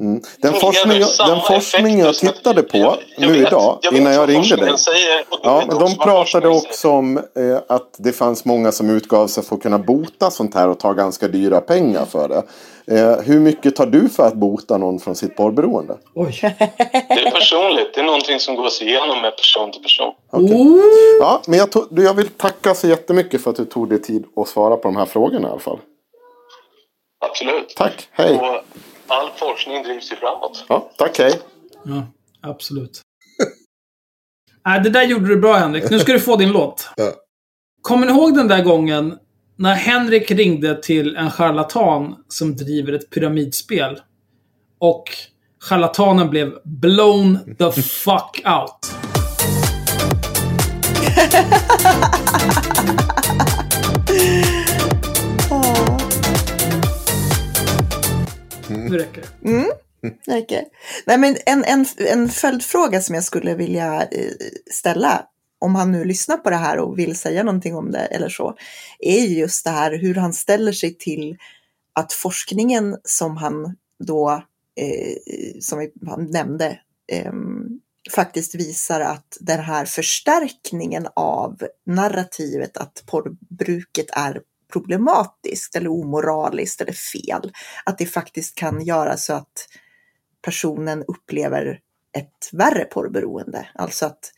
[0.00, 0.20] Mm.
[0.38, 4.12] Den forskning, jag, den forskning jag tittade på Jag- jag nu vet- idag, jag innan
[4.12, 4.78] jag ringde dig.
[4.78, 7.22] Säger, Ja, men de pratade också om eh,
[7.68, 10.92] att det fanns många som utgav sig för att kunna bota sånt här och ta
[10.92, 12.42] ganska dyra pengar för det.
[12.98, 15.96] Eh, hur mycket tar du för att bota någon från sitt porrberoende?
[16.14, 16.40] Oj.
[17.08, 17.94] Det är personligt.
[17.94, 20.12] Det är någonting som gås igenom med person till person.
[20.32, 20.80] Oh.
[21.20, 24.02] Ja, men jag, tog, du, jag vill tacka så jättemycket för att du tog dig
[24.02, 25.78] tid att svara på de här frågorna i alla fall.
[27.30, 27.74] Absolut.
[27.76, 28.34] Tack, hej.
[28.34, 28.64] Och
[29.10, 30.64] all forskning drivs ju framåt.
[30.68, 31.40] Ja, tack, hej.
[31.84, 32.06] Ja,
[32.40, 33.00] absolut.
[34.66, 35.90] Nej, det där gjorde du bra Henrik.
[35.90, 36.88] Nu ska du få din låt.
[36.96, 37.12] Ja.
[37.82, 39.18] Kommer ni ihåg den där gången
[39.56, 44.00] när Henrik ringde till en charlatan som driver ett pyramidspel?
[44.78, 45.04] Och
[45.60, 48.94] charlatanen blev blown the fuck out.
[58.90, 59.48] Nu räcker det.
[59.48, 59.70] Mm.
[60.26, 60.64] räcker.
[61.06, 64.32] Nej, men en, en, en följdfråga som jag skulle vilja eh,
[64.70, 65.26] ställa,
[65.58, 68.56] om han nu lyssnar på det här och vill säga någonting om det eller så,
[68.98, 71.36] är just det här hur han ställer sig till
[71.92, 74.42] att forskningen som han då,
[74.76, 75.16] eh,
[75.60, 76.78] som han nämnde,
[77.12, 77.32] eh,
[78.14, 84.40] faktiskt visar att den här förstärkningen av narrativet att porrbruket är
[84.72, 87.52] problematiskt eller omoraliskt eller fel,
[87.84, 89.68] att det faktiskt kan göra så att
[90.44, 91.80] personen upplever
[92.18, 93.68] ett värre porrberoende.
[93.74, 94.32] Alltså att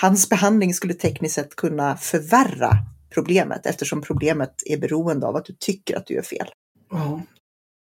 [0.00, 2.70] hans behandling skulle tekniskt sett kunna förvärra
[3.14, 6.46] problemet eftersom problemet är beroende av att du tycker att du gör fel.
[6.90, 7.22] Ja.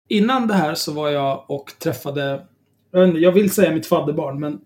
[0.08, 2.46] Innan det här så var jag och träffade,
[3.14, 4.60] jag, vill säga mitt fadderbarn, men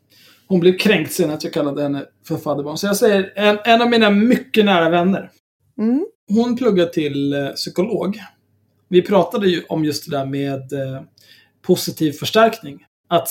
[0.47, 2.78] hon blev kränkt sen att jag kallade henne för fadderbarn.
[2.78, 5.31] Så jag säger en, en av mina mycket nära vänner.
[5.78, 6.06] Mm.
[6.28, 8.20] Hon pluggar till eh, psykolog.
[8.88, 11.02] Vi pratade ju om just det där med eh,
[11.62, 12.84] positiv förstärkning.
[13.09, 13.28] Att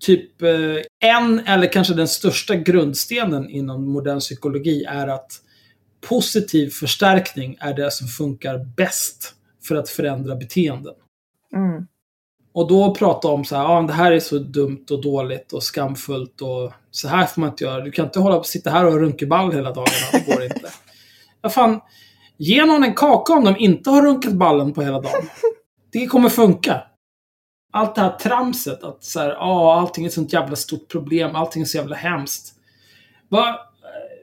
[0.00, 5.32] typ eh, en eller kanske den största grundstenen inom modern psykologi är att
[6.08, 9.34] positiv förstärkning är det som funkar bäst
[9.68, 10.94] för att förändra beteenden.
[11.54, 11.86] Mm.
[12.52, 15.62] Och då prata om så här, ah, det här är så dumt och dåligt och
[15.62, 17.84] skamfullt och så här får man inte göra.
[17.84, 20.70] Du kan inte hålla på sitta här och runka ball hela dagarna, det går inte.
[21.42, 21.80] Ja, fan,
[22.38, 25.28] ge någon en kaka om de inte har runkat ballen på hela dagen.
[25.92, 26.82] Det kommer funka.
[27.72, 31.36] Allt det här tramset att så här, ah, allting är ett sånt jävla stort problem,
[31.36, 32.54] allting är så jävla hemskt.
[33.28, 33.48] Va?
[33.48, 33.54] eh,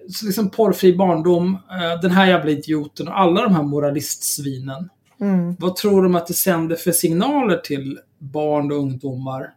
[0.09, 4.89] Så liksom porrfri barndom, eh, den här jävla idioten och alla de här moralistsvinen.
[5.21, 5.55] Mm.
[5.59, 9.53] Vad tror de att det sänder för signaler till barn och ungdomar?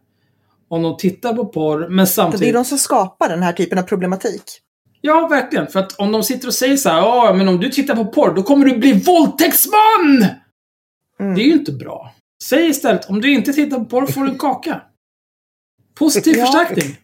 [0.67, 2.41] Om de tittar på porr, men samtidigt...
[2.41, 4.61] det är de som skapar den här typen av problematik.
[5.01, 5.67] Ja, verkligen.
[5.67, 8.05] För att om de sitter och säger så här, ja, men om du tittar på
[8.05, 10.25] porr, då kommer du bli våldtäktsman!
[11.19, 11.35] Mm.
[11.35, 12.13] Det är ju inte bra.
[12.43, 14.81] Säg istället, om du inte tittar på porr får du en kaka.
[15.95, 16.45] Positiv Ja.
[16.45, 16.97] förstärkning.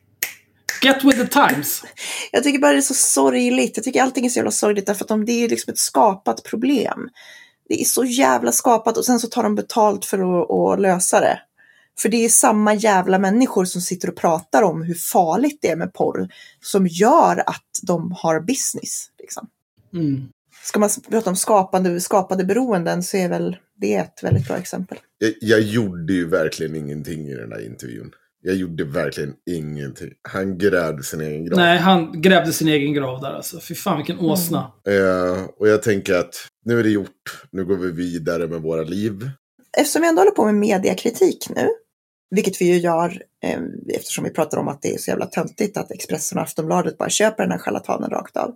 [0.83, 1.83] Get with the times.
[2.31, 3.77] Jag tycker bara det är så sorgligt.
[3.77, 6.43] Jag tycker allting är så jävla sorgligt därför att de, det är liksom ett skapat
[6.43, 7.09] problem.
[7.69, 11.19] Det är så jävla skapat och sen så tar de betalt för att, att lösa
[11.19, 11.39] det.
[11.99, 15.75] För det är samma jävla människor som sitter och pratar om hur farligt det är
[15.75, 16.27] med porr
[16.61, 19.07] som gör att de har business.
[19.19, 19.47] Liksom.
[19.93, 20.27] Mm.
[20.63, 24.97] Ska man prata om skapande, skapade beroenden så är väl det ett väldigt bra exempel.
[25.17, 28.11] Jag, jag gjorde ju verkligen ingenting i den här intervjun.
[28.41, 30.11] Jag gjorde verkligen ingenting.
[30.29, 31.57] Han grävde sin egen grav.
[31.57, 33.59] Nej, han grävde sin egen grav där alltså.
[33.59, 34.31] Fy fan vilken Mm.
[34.31, 34.71] åsna.
[34.87, 36.35] Eh, och jag tänker att
[36.65, 37.43] nu är det gjort.
[37.51, 39.29] Nu går vi vidare med våra liv.
[39.77, 41.67] eftersom vi ändå håller på med mediakritik nu,
[42.29, 43.59] vilket vi ju gör eh,
[43.93, 47.09] eftersom vi pratar om att det är så jävla töntigt att Expressen och Aftonbladet bara
[47.09, 48.55] köper den här charlatanen rakt av,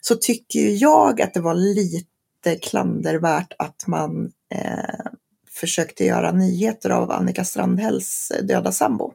[0.00, 5.10] så tycker ju jag att det var lite klandervärt att man eh,
[5.50, 9.12] försökte göra nyheter av Annika Strandhälls döda sambo.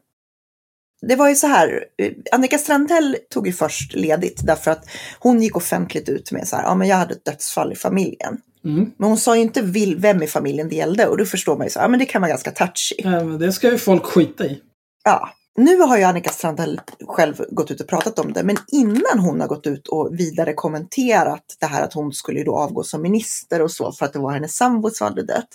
[1.02, 4.86] Det var ju så här, eh, Annika Strandhäll tog ju först ledigt därför att
[5.20, 8.42] hon gick offentligt ut med så här, ja men jag hade ett dödsfall i familjen.
[8.66, 8.92] Mm.
[8.98, 11.66] Men hon sa ju inte vil- vem i familjen det gällde och då förstår man
[11.68, 12.96] ju så, ja men det kan vara ganska touchy.
[13.04, 14.62] Men Det ska ju folk skita i.
[15.04, 15.30] Ja.
[15.58, 19.42] Nu har ju Annika Strandhäll själv gått ut och pratat om det, men innan hon
[19.42, 23.62] har gått ut och vidare kommenterat det här att hon skulle då avgå som minister
[23.62, 25.48] och så för att det var hennes sambo som hade dött.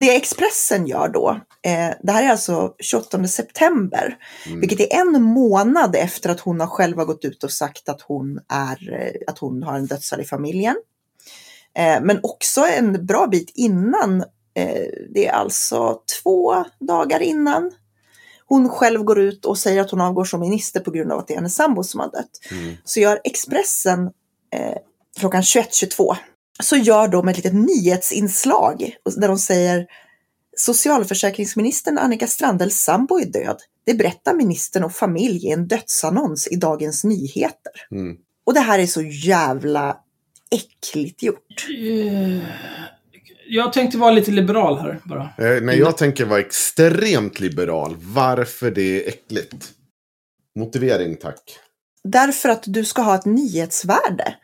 [0.00, 4.60] Det Expressen gör då, eh, det här är alltså 28 september, Mm.
[4.60, 8.00] vilket är en månad efter att hon har själv har gått ut och sagt att
[8.00, 10.76] hon, är, eh, att hon har en dödsfall i familjen.
[11.78, 14.20] Eh, men också en bra bit innan,
[14.54, 17.70] eh, det är alltså två dagar innan
[18.46, 21.28] hon själv går ut och säger att hon avgår som minister på grund av att
[21.28, 22.30] det är hennes sambo som har dött.
[22.50, 22.74] Mm.
[22.84, 24.10] Så gör Expressen
[24.54, 24.76] eh,
[25.18, 26.16] klockan 21.22
[26.62, 29.86] så gör de ett litet nyhetsinslag där de säger
[30.56, 33.56] Socialförsäkringsministern Annika Strandhälls sambo är död.
[33.86, 37.72] Det berättar ministern och familj i en dödsannons i Dagens Nyheter.
[37.90, 38.16] Mm.
[38.44, 39.96] Och det här är så jävla
[40.52, 41.66] äckligt gjort.
[43.48, 45.22] Jag tänkte vara lite liberal här bara.
[45.22, 49.70] Eh, när jag tänker vara extremt liberal, varför det är äckligt?
[50.58, 51.58] Motivering tack.
[52.04, 54.34] Därför att du ska ha ett nyhetsvärde.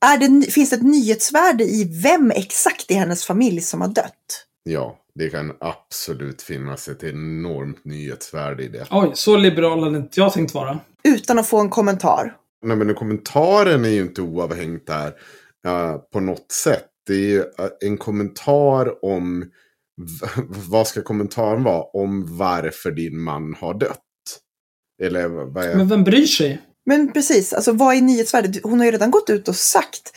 [0.00, 4.46] Är det, finns det ett nyhetsvärde i vem exakt i hennes familj som har dött?
[4.64, 8.86] Ja, det kan absolut finnas ett enormt nyhetsvärde i det.
[8.90, 10.80] Oj, så liberal hade inte jag tänkt vara.
[11.02, 12.36] Utan att få en kommentar.
[12.62, 15.06] Nej, men kommentaren är ju inte oavhängt där
[15.66, 16.86] eh, på något sätt.
[17.06, 19.50] Det är ju eh, en kommentar om,
[20.48, 21.82] vad ska kommentaren vara?
[21.82, 24.02] Om varför din man har dött.
[25.02, 25.76] Eller vad är...
[25.76, 26.62] Men vem bryr sig?
[26.86, 28.62] Men precis, alltså vad är nyhetsvärdet?
[28.62, 30.12] Hon har ju redan gått ut och sagt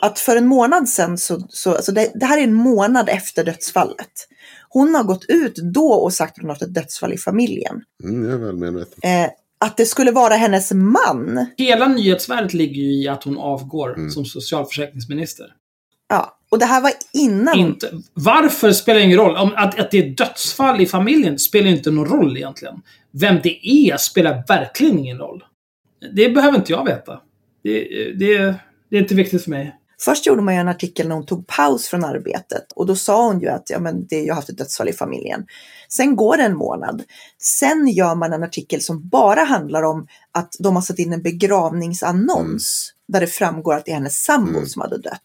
[0.00, 3.44] att för en månad sedan så, så alltså det, det här är en månad efter
[3.44, 4.28] dödsfallet.
[4.68, 7.82] Hon har gått ut då och sagt att hon har haft ett dödsfall i familjen.
[8.04, 8.98] Mm, jag är väl medveten.
[9.02, 9.30] Eh,
[9.64, 11.46] att det skulle vara hennes man.
[11.56, 14.10] Hela nyhetsvärdet ligger ju i att hon avgår Mm.
[14.10, 15.46] som socialförsäkringsminister.
[16.08, 17.58] Ja, och det här var innan.
[17.58, 19.36] Inte, varför spelar ingen roll.
[19.36, 22.82] Om, att, att det är dödsfall i familjen spelar inte någon roll egentligen.
[23.10, 25.44] Vem det är spelar verkligen ingen roll.
[26.14, 27.20] Det behöver inte jag veta.
[27.62, 27.80] Det,
[28.18, 28.54] det,
[28.90, 29.74] det är inte viktigt för mig.
[30.00, 33.26] Först gjorde man ju en artikel när hon tog paus från arbetet och då sa
[33.26, 35.46] hon ju att ja, men det, jag har haft ett dödsfall i familjen.
[35.96, 37.02] Sen går det en månad.
[37.42, 41.22] Sen gör man en artikel som bara handlar om att de har satt in en
[41.22, 44.66] begravningsannons där det framgår att det är hennes sambo Mm.
[44.68, 45.20] som hade dött.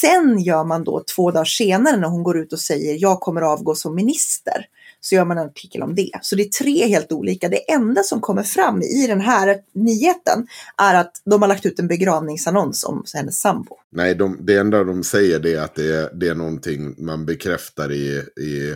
[0.00, 3.40] Sen gör man då två dagar senare när hon går ut och säger jag kommer
[3.42, 4.66] avgå som minister.
[5.00, 6.10] Så gör man en artikel om det.
[6.22, 7.48] Så det är tre helt olika.
[7.48, 10.46] Det enda som kommer fram i den här nyheten
[10.82, 13.76] är att de har lagt ut en begravningsannons om hennes sambo.
[13.92, 17.92] Nej, de, det enda de säger är att det är, det är någonting man bekräftar
[17.92, 18.06] i,
[18.40, 18.74] i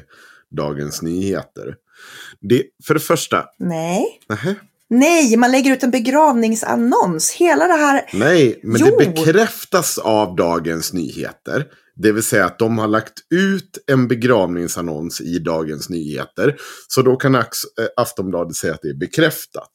[0.56, 1.74] Dagens Nyheter.
[2.40, 4.20] Det, för det första, Nej.
[4.28, 4.54] nähä,
[4.90, 7.30] Nej, man lägger ut en begravningsannons.
[7.32, 8.10] Hela det här.
[8.12, 8.86] nej, men Jo.
[8.86, 11.66] det bekräftas av Dagens Nyheter.
[11.96, 16.56] Det vill säga att de har lagt ut en begravningsannons i Dagens Nyheter.
[16.88, 17.42] Så då kan äh,
[17.96, 19.70] Aftonbladet säga att det är bekräftat.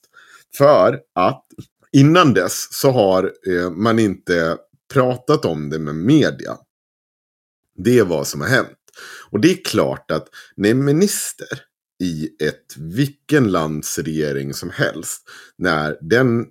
[0.57, 1.45] För att
[1.91, 4.57] innan dess så har eh, man inte
[4.93, 6.57] pratat om det med media.
[7.77, 8.77] Det är vad som har hänt.
[9.29, 11.47] Och det är klart att när en minister
[12.03, 16.45] i ett vilken lands regering som helst, när den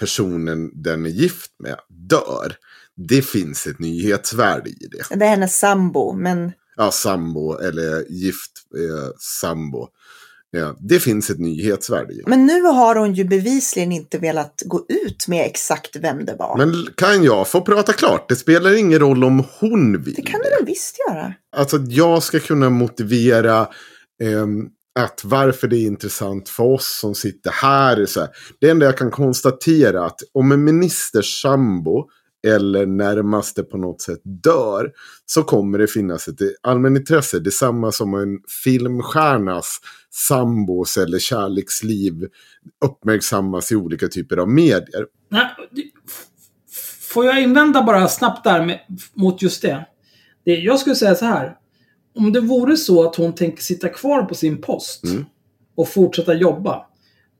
[0.00, 2.56] personen den är gift med dör,
[2.96, 5.16] det finns ett nyhetsvärde i det.
[5.16, 9.88] Det är hennes sambo, men Ja, sambo eller gift eh, sambo.
[10.78, 12.22] Det finns ett nyhetsvärde i.
[12.26, 16.56] Men nu har hon ju bevisligen inte velat gå ut med exakt vem det var.
[16.58, 18.28] Men kan jag få prata klart?
[18.28, 21.34] Det spelar ingen roll om hon vill det kan du väl visst göra?
[21.56, 23.68] Alltså att jag ska kunna motivera
[24.22, 24.66] ehm,
[24.98, 27.96] att varför det är intressant för oss som sitter här.
[27.96, 28.28] är Så här.
[28.60, 32.08] Det enda jag kan konstatera att om en ministers sambo
[32.46, 34.92] eller närmaste på något sätt dör
[35.26, 37.38] så kommer det finnas ett allmänintresse.
[37.38, 42.26] Detsamma som en filmstjärnas sambos eller kärleksliv
[42.84, 45.06] uppmärksammas i olika typer av medier.
[45.28, 45.46] Nej,
[47.12, 48.80] får jag invända bara snabbt där med,
[49.14, 49.86] mot just det?
[50.44, 50.54] det?
[50.54, 51.56] Jag skulle säga så här.
[52.14, 55.24] Om det vore så att hon tänker sitta kvar på sin post Mm.
[55.76, 56.86] och fortsätta jobba.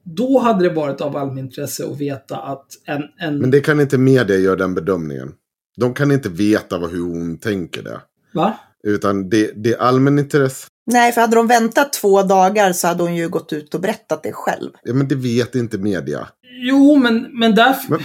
[0.07, 3.03] Då hade det varit av allmänintresse att veta att en...
[3.20, 5.33] en Men det kan inte media göra den bedömningen.
[5.77, 8.01] De kan inte veta vad, hur hon tänker det.
[8.35, 8.59] Va?
[8.85, 10.66] Utan det, det är allmänintresse.
[10.87, 14.23] Nej, för hade de väntat två dagar så hade hon ju gått ut och berättat
[14.23, 14.70] det själv.
[14.83, 16.28] Ja, men det vet inte media.
[16.62, 17.77] Jo, men, men där...
[17.89, 18.01] Men-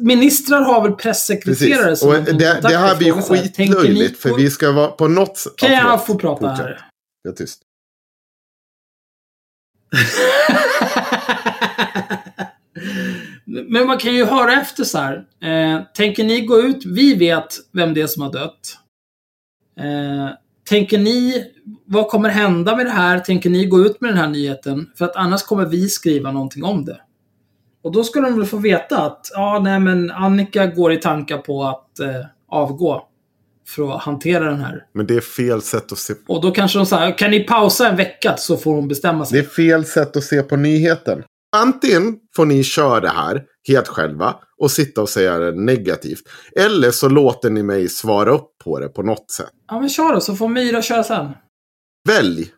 [0.00, 1.98] Ministrar har väl pressekreterare Precis.
[2.00, 4.18] som Och de det, det här blir ni skitlöjligt.
[4.18, 5.56] För vi ska vara på något sätt...
[5.56, 6.80] Kan Ja, jag få prata här?
[7.22, 7.60] Jag är tyst.
[13.44, 15.24] Men man kan ju höra efter så här.
[15.42, 16.86] Eh, tänker ni gå ut?
[16.86, 18.78] Vi vet vem det är som har dött.
[19.80, 20.28] Eh,
[20.68, 21.44] tänker ni,
[21.86, 23.18] vad kommer hända med det här?
[23.18, 24.90] Tänker ni gå ut med den här nyheten?
[24.98, 27.00] För att annars kommer vi skriva någonting om det.
[27.82, 31.38] Och då ska de väl få veta att, ja, nej men Annika går i tankar
[31.38, 33.06] på att eh, avgå.
[33.76, 34.82] För att hantera den här.
[34.94, 37.88] Men det är fel sätt att se Och då kanske de säger, kan ni pausa
[37.88, 39.38] en vecka så får hon bestämma Det sig.
[39.38, 41.22] är fel sätt att se på nyheten.
[41.56, 46.22] Antingen får ni köra det här helt själva och sitta och säga det negativt.
[46.56, 49.50] Eller så låter ni mig svara upp på det på något sätt.
[49.68, 51.28] Ja men kör då, så får Myra köra sen.
[52.08, 52.48] Välj!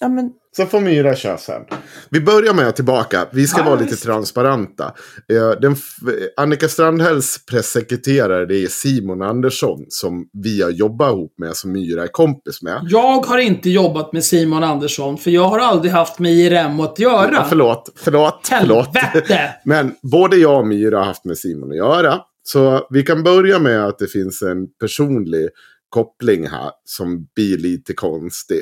[0.00, 1.62] Ja, men Så får Myra köra sen.
[2.10, 3.26] Vi börjar med att tillbaka.
[3.32, 4.02] Vi ska Ja, vara lite visst.
[4.04, 4.84] transparenta.
[5.32, 5.76] Eh, Den
[6.36, 9.84] Annika Strandhälls pressekreterare det är Simon Andersson.
[9.88, 12.80] Som vi har jobbat ihop med, som Myra är kompis med.
[12.90, 16.98] Jag har inte jobbat med Simon Andersson, för jag har aldrig haft med IRM att
[16.98, 17.30] göra.
[17.32, 18.96] Ja, förlåt, förlåt, förlåt.
[18.96, 19.54] Helvete!
[19.64, 22.20] Men både jag och Myra har haft med Simon att göra.
[22.42, 25.48] Så vi kan börja med att det finns en personlig
[25.88, 28.60] koppling här som blir lite konstig.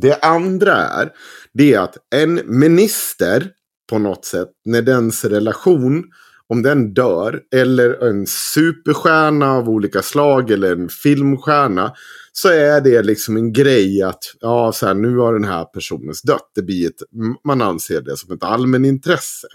[0.00, 1.10] Det andra är,
[1.52, 3.50] det är att en minister
[3.90, 6.04] på något sätt, när dens relation,
[6.46, 11.92] om den dör, eller en superstjärna av olika slag, eller en filmstjärna,
[12.32, 16.22] så är det liksom en grej att, ja, så här, nu har den här personens
[16.22, 16.50] dött.
[16.54, 17.02] Det blir ett,
[17.44, 19.48] man anser det som ett allmänintresse.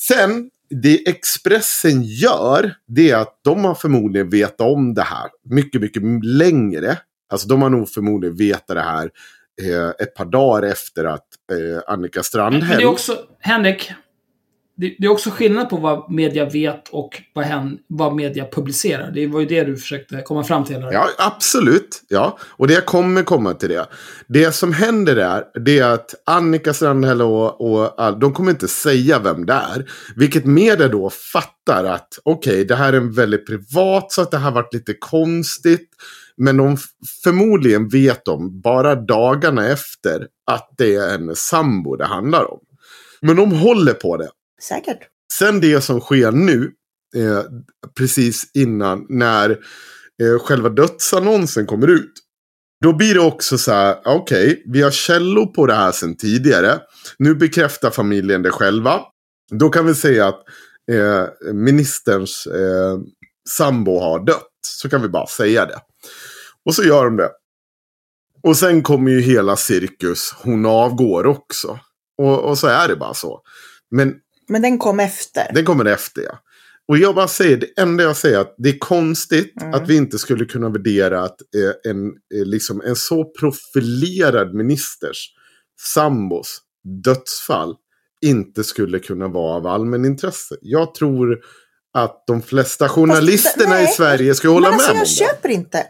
[0.00, 0.50] Sen,
[0.82, 6.02] det Expressen gör, det är att de har förmodligen vetat om det här mycket, mycket
[6.24, 6.98] längre.
[7.28, 9.10] Alltså de har nog förmodligen vetat det här
[9.62, 12.78] Eh, ett par dagar efter att eh, Annika Men Strandhäll...
[12.78, 13.92] det är också, Henrik,
[14.76, 19.10] det, det är också skillnad på vad media vet och vad, hen, vad media publicerar.
[19.10, 20.76] Det var ju det du försökte komma fram till.
[20.76, 20.92] Eller?
[20.92, 22.02] Ja, absolut.
[22.08, 23.86] Ja, och det kommer komma till det.
[24.28, 28.68] Det som händer är, det är att Annika Strandhäll och, och all, de kommer inte
[28.68, 29.90] säga vem det är.
[30.16, 34.38] Vilket media då fattar att, okej, det här är en väldigt privat, så att det
[34.38, 35.88] här varit lite konstigt.
[36.36, 36.76] Men de
[37.24, 42.58] förmodligen vet de bara dagarna efter att det är en sambo det handlar om.
[43.20, 44.28] Men de håller på det
[44.68, 44.98] säkert.
[45.32, 46.72] Sen det som sker nu,
[47.16, 47.42] eh,
[47.98, 49.50] precis innan när
[50.22, 52.12] eh, själva dödsannonsen kommer ut.
[52.84, 56.80] Då blir det också så här, okej, vi har källor på det här sedan tidigare.
[57.18, 59.00] Nu bekräftar familjen det själva.
[59.50, 60.42] Då kan vi säga att
[60.92, 62.98] eh, ministerns eh,
[63.48, 64.48] sambo har dött.
[64.66, 65.78] Så kan vi bara säga det.
[66.64, 67.30] Och så gör de det.
[68.42, 71.78] Och sen kommer ju hela cirkus, hon avgår också.
[72.22, 73.40] Och, och så är det bara så.
[73.90, 74.14] Men
[74.48, 75.50] men den kom efter.
[75.54, 76.38] det kommer efter ja.
[76.88, 79.74] Och jag bara säger, det enda jag säger är att det är konstigt Mm.
[79.74, 85.26] att vi inte skulle kunna värdera att eh, en, eh, liksom en så profilerad ministers
[85.94, 86.58] sambos
[87.04, 87.74] dödsfall
[88.20, 90.56] inte skulle kunna vara av allmänintresse.
[90.60, 91.38] Jag tror
[91.94, 93.92] att de flesta journalisterna i nej.
[93.92, 95.34] Sverige skulle hålla Men alltså med jag om det.
[95.34, 95.86] köper inte.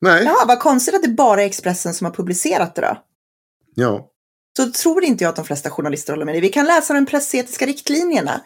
[0.00, 3.02] Nej, Jaha, vad konstigt att det bara är Expressen som har publicerat det då.
[3.74, 4.10] ja.
[4.56, 6.40] Så tror inte jag att de flesta journalister håller med dig.
[6.40, 8.40] Vi kan läsa de pressetiska riktlinjerna.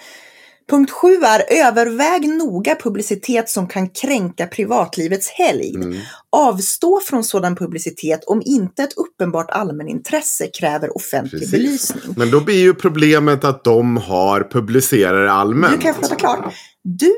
[0.70, 5.84] Punkt 7 är överväg noga publicitet som kan kränka privatlivets helgd.
[5.84, 5.98] Mm.
[6.32, 11.52] Avstå från sådan publicitet om inte ett uppenbart allmänintresse kräver offentlig Precis.
[11.52, 12.14] belysning.
[12.16, 15.72] Men då blir ju problemet att de har publicerat det allmänt.
[15.72, 16.54] Du kan jag prata klart.
[16.82, 17.14] Du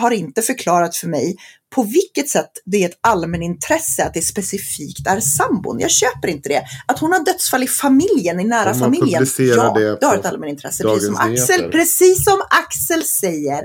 [0.00, 1.36] har inte förklarat för mig
[1.74, 5.80] på vilket sätt det är ett allmänintresse att det specifikt är sambon.
[5.80, 6.62] Jag köper inte det.
[6.86, 9.26] Att hon har dödsfall i familjen, i nära De har familjen.
[9.38, 10.82] Ja, det det har ett allmänintresse.
[10.82, 11.16] Precis som.
[11.16, 13.62] Axel, precis som Axel säger.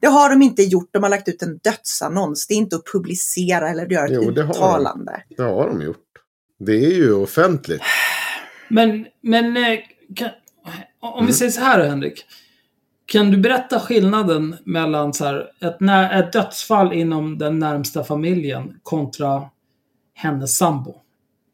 [0.00, 0.88] Det har de inte gjort.
[0.92, 2.46] De har lagt ut en dödsannons.
[2.46, 4.50] Det är inte att publicera eller göra ett Jo, det har de.
[4.58, 5.22] uttalande.
[5.36, 5.96] Det har de gjort.
[6.66, 7.82] Det är ju offentligt.
[8.68, 9.78] Men, men eh,
[10.16, 10.28] kan,
[11.00, 11.26] om Mm.
[11.26, 12.24] vi säger så här Henrik.
[13.06, 15.76] Kan du berätta skillnaden mellan så här, ett,
[16.12, 19.42] ett dödsfall inom den närmsta familjen kontra
[20.14, 21.00] hennes sambo?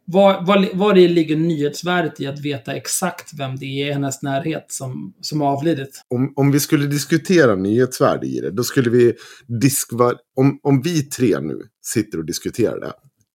[0.05, 4.23] Var, var, var det ligger nyhetsvärdet i att veta exakt vem det är i hennes
[4.23, 6.05] närhet som, som har avlidit?
[6.09, 9.15] Om, om vi skulle diskutera nyhetsvärde i det, då skulle vi
[9.47, 12.93] Diskvar, Om, om vi tre nu sitter och diskuterar det.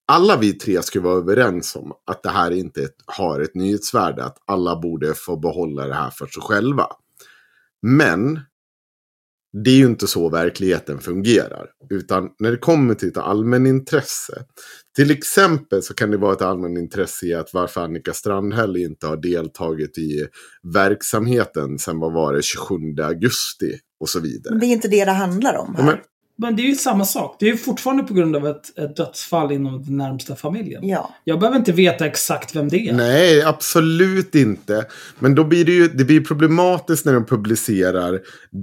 [0.08, 4.24] Alla vi tre skulle vara överens om att det här inte har ett nyhetsvärde.
[4.24, 6.88] Att alla borde få behålla det här för sig själva.
[7.86, 8.40] Men
[9.64, 11.70] det är ju inte så verkligheten fungerar.
[11.90, 14.46] Utan när det kommer till ett allmänintresse.
[14.96, 19.18] Till exempel så kan det vara ett allmänintresse i att varför Annika Strandhäll inte har
[19.18, 20.28] deltagit i
[20.74, 24.54] verksamheten sen vad var det 27 augusti och så vidare.
[24.54, 25.76] Men det är inte det det handlar om.
[25.78, 25.92] Ja, Här.
[25.92, 26.02] men,
[26.38, 27.36] Men det är ju samma sak.
[27.40, 30.88] Det är ju fortfarande på grund av ett, ett dödsfall inom den närmsta familjen.
[30.88, 31.16] Ja.
[31.24, 32.94] Jag behöver inte veta exakt vem det är.
[32.94, 34.86] nej, absolut inte.
[35.20, 38.22] Men då blir det ju det blir problematiskt när de publicerar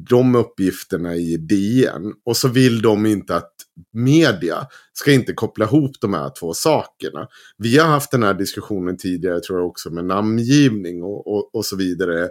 [0.09, 2.13] de uppgifterna i DN.
[2.25, 3.53] Och så vill de inte att
[3.93, 7.29] media ska inte koppla ihop de här två sakerna.
[7.59, 11.65] Vi har haft den här diskussionen tidigare, tror jag också, med namngivning och, och, och
[11.65, 12.29] så vidare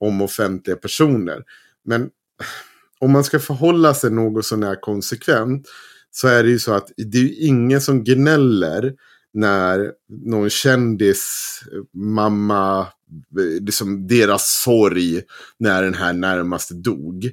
[0.00, 1.42] om offentliga personer.
[1.84, 2.10] Men
[3.04, 5.68] om man ska förhålla sig något sånär konsekvent
[6.10, 8.92] så är det ju så att det är ju ingen som gnäller
[9.34, 9.92] när
[10.26, 11.60] någon kändis,
[11.94, 15.22] mamma, eh, liksom deras sorg
[15.58, 17.24] när den här närmaste dog.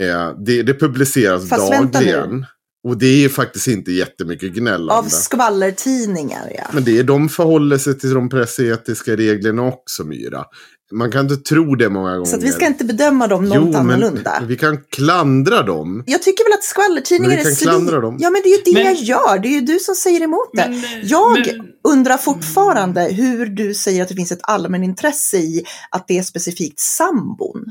[0.00, 2.46] Eh, det, det publiceras Fast dagligen.
[2.84, 4.94] Och det är faktiskt inte jättemycket gnällande.
[4.94, 6.64] Av skvallertidningar, ja.
[6.72, 10.44] Men det är de förhåller sig till de pressetiska reglerna också, Myra.
[10.90, 12.30] Man kan inte tro det många gånger.
[12.30, 14.36] Så att vi ska inte bedöma dem något annorlunda.
[14.40, 16.04] men vi kan klandra dem.
[16.06, 18.16] Jag tycker väl att skvallertidningar Men vi är kan klandra dem.
[18.20, 19.38] Ja, men det är ju det Men- jag gör.
[19.38, 20.68] Det är ju du som säger emot det.
[20.68, 26.08] Men, jag men- undrar fortfarande hur du säger att det finns ett allmänintresse i att
[26.08, 27.64] det är specifikt sambon.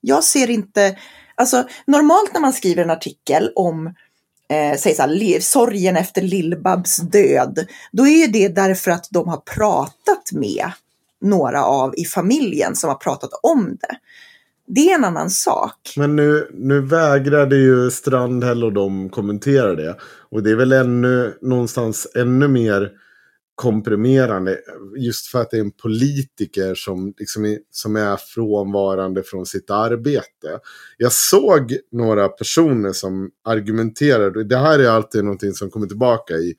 [0.00, 0.96] Jag ser inte,
[1.34, 3.86] alltså normalt när man skriver en artikel om
[4.48, 9.28] eh, säg så här, sorgen efter Lill-Babs död, då är ju det därför att de
[9.28, 10.72] har pratat med
[11.22, 13.96] några av i familjen som har pratat om det.
[14.66, 15.94] Det är en annan sak.
[15.96, 19.96] Men nu, nu vägrade ju Strandhäll och de kommentera det.
[20.30, 22.90] Och det är väl ännu någonstans ännu mer
[23.54, 24.58] komprimerande.
[24.96, 29.70] Just för att det är en politiker som, liksom är, som är frånvarande från sitt
[29.70, 30.58] arbete.
[30.96, 34.44] Jag såg några personer som argumenterade.
[34.44, 36.54] Det här är alltid någonting som kommer tillbaka i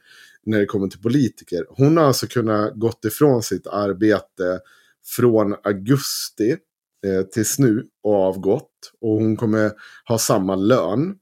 [0.46, 1.66] när det kommer till politiker.
[1.70, 4.60] Hon har alltså kunnat gått ifrån sitt arbete
[5.16, 6.58] från augusti
[7.06, 8.72] eh, tills nu och avgått.
[9.02, 9.72] Och hon kommer
[10.08, 11.16] ha samma lön.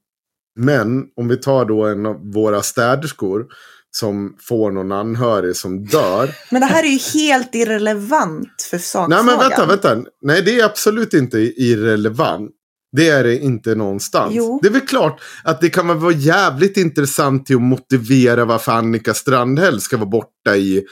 [0.55, 3.47] Men om vi tar då en av våra städerskor
[3.91, 6.35] som får någon anhörig som dör.
[6.51, 9.25] Men det här är ju helt irrelevant för sakfrågan.
[9.25, 10.09] Nej men vänta, vänta.
[10.21, 12.51] Nej det är absolut inte irrelevant.
[12.91, 14.31] Det är det inte någonstans.
[14.35, 14.59] Jo.
[14.61, 19.13] Det är väl klart att det kan vara jävligt intressant till att motivera varför Annika
[19.13, 20.83] Strandhäll ska vara borta i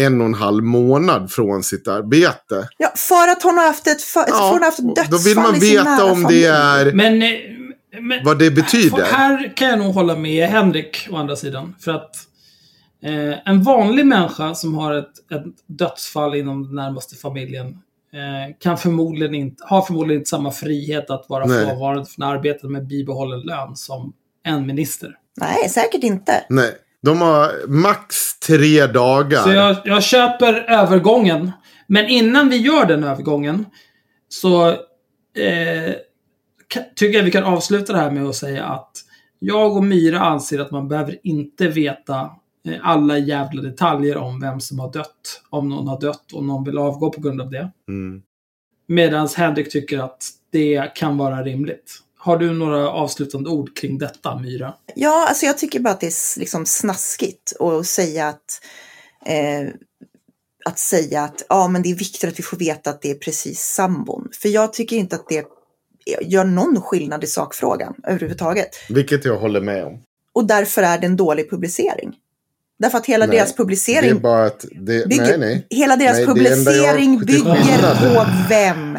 [0.00, 2.68] en och en halv månad från sitt arbete.
[2.78, 5.36] Ja, för att hon har haft ett, för, för hon har haft dödsfall då vill
[5.36, 6.40] man veta om familj.
[6.40, 6.92] det är...
[6.92, 7.28] Men, eh,
[8.00, 9.04] Men- vad det betyder.
[9.04, 11.74] Här kan jag nog hålla med Henrik, å andra sidan.
[11.80, 12.16] För att
[13.04, 17.78] eh, en vanlig människa som har ett, ett dödsfall inom den närmaste familjen
[18.58, 21.66] kan förmodligen inte, har förmodligen inte samma frihet att vara Nej.
[21.66, 24.12] frånvarande från arbetet med bibehållen lön som
[24.44, 25.14] en minister.
[25.40, 26.44] Nej, säkert inte.
[26.48, 26.72] Nej,
[27.02, 29.42] de har max tre dagar.
[29.42, 31.52] Så jag, jag köper övergången.
[31.86, 33.66] Men innan vi gör den övergången
[34.28, 35.94] så eh,
[36.96, 38.92] tycker jag vi kan avsluta det här med att säga att
[39.38, 42.30] jag och Myra anser att man behöver inte veta eh,
[42.82, 45.42] alla jävla detaljer om vem som har dött.
[45.50, 47.70] Om någon har dött och någon vill avgå på grund av det.
[47.88, 48.22] Mm.
[48.86, 51.98] Medan Henrik tycker att det kan vara rimligt.
[52.18, 54.74] Har du några avslutande ord kring detta, Myra?
[54.94, 58.60] Ja, alltså jag tycker bara att det är liksom snaskigt att säga att
[59.26, 59.68] eh,
[60.64, 63.14] att säga att ja, men det är viktigt att vi får veta att det är
[63.14, 64.28] precis sambon.
[64.32, 65.46] För jag tycker inte att det
[66.22, 68.68] gör någon skillnad i sakfrågan överhuvudtaget.
[68.88, 70.02] Vilket jag håller med om.
[70.32, 72.16] Och därför är det en dålig publicering.
[72.78, 74.64] Därför att hela Nej, deras Det är publicering, bara att...
[74.72, 75.66] Det, bygger, nej, nej.
[75.70, 78.98] hela deras Nej, det publicering bygger på vem?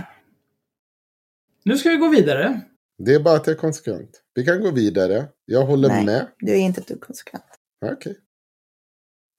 [1.64, 2.62] Nu ska vi gå vidare.
[2.98, 4.22] Det är bara att jag är konsekvent.
[4.34, 5.26] Vi kan gå vidare.
[5.46, 6.06] Jag håller Nej.
[6.06, 6.28] med.
[6.40, 7.46] Du är inte dugg konsekvent.
[7.86, 8.18] Okej.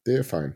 [0.05, 0.53] Det är fine.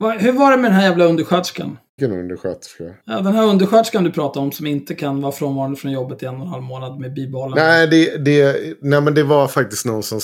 [0.00, 1.78] Hur var det med den här jävla undersköterskan?
[1.96, 2.84] Vilken undersköterska.
[3.04, 6.26] Ja, den här undersköterskan du pratade om som inte kan vara frånvarande från jobbet i
[6.26, 7.58] en och en halv månad med bibehållen...
[7.58, 10.20] Nej, det, det, nej, men det var faktiskt någon som...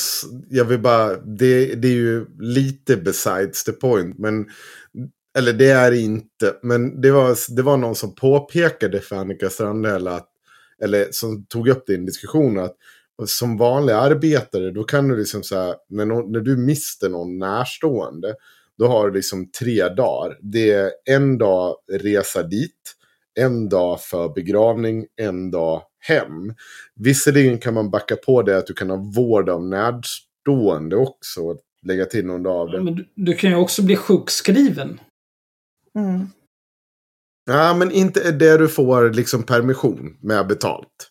[0.50, 1.14] Jag vill bara...
[1.16, 4.18] Det, det är ju lite besides the point.
[4.18, 4.46] Men,
[5.38, 6.54] eller det är inte.
[6.62, 10.28] Men det var, det var någon som påpekade för Annika Strandhäll att...
[10.82, 12.76] Eller som tog upp det i en diskussion att
[13.26, 18.34] som vanlig arbetare då kan du liksom så här, när, när du mister någon närstående.
[18.78, 20.38] Då har du liksom tre dagar.
[20.42, 22.94] Det är en dag resa dit.
[23.40, 25.06] En dag för begravning.
[25.16, 26.54] En dag hem.
[26.94, 31.40] Visserligen kan man backa på det att du kan ha vård av närstående också.
[31.40, 32.82] och Lägga till någon dag av det.
[32.82, 35.00] Men du, du kan ju också bli sjukskriven.
[35.98, 36.26] Mm.
[37.46, 41.10] Ja, men inte det du får liksom permission med betalt.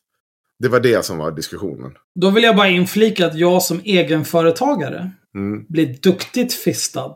[0.60, 1.92] Det var det som var diskussionen.
[2.20, 5.66] Då vill jag bara inflika att jag som egenföretagare Mm.
[5.70, 7.16] blir duktigt fistad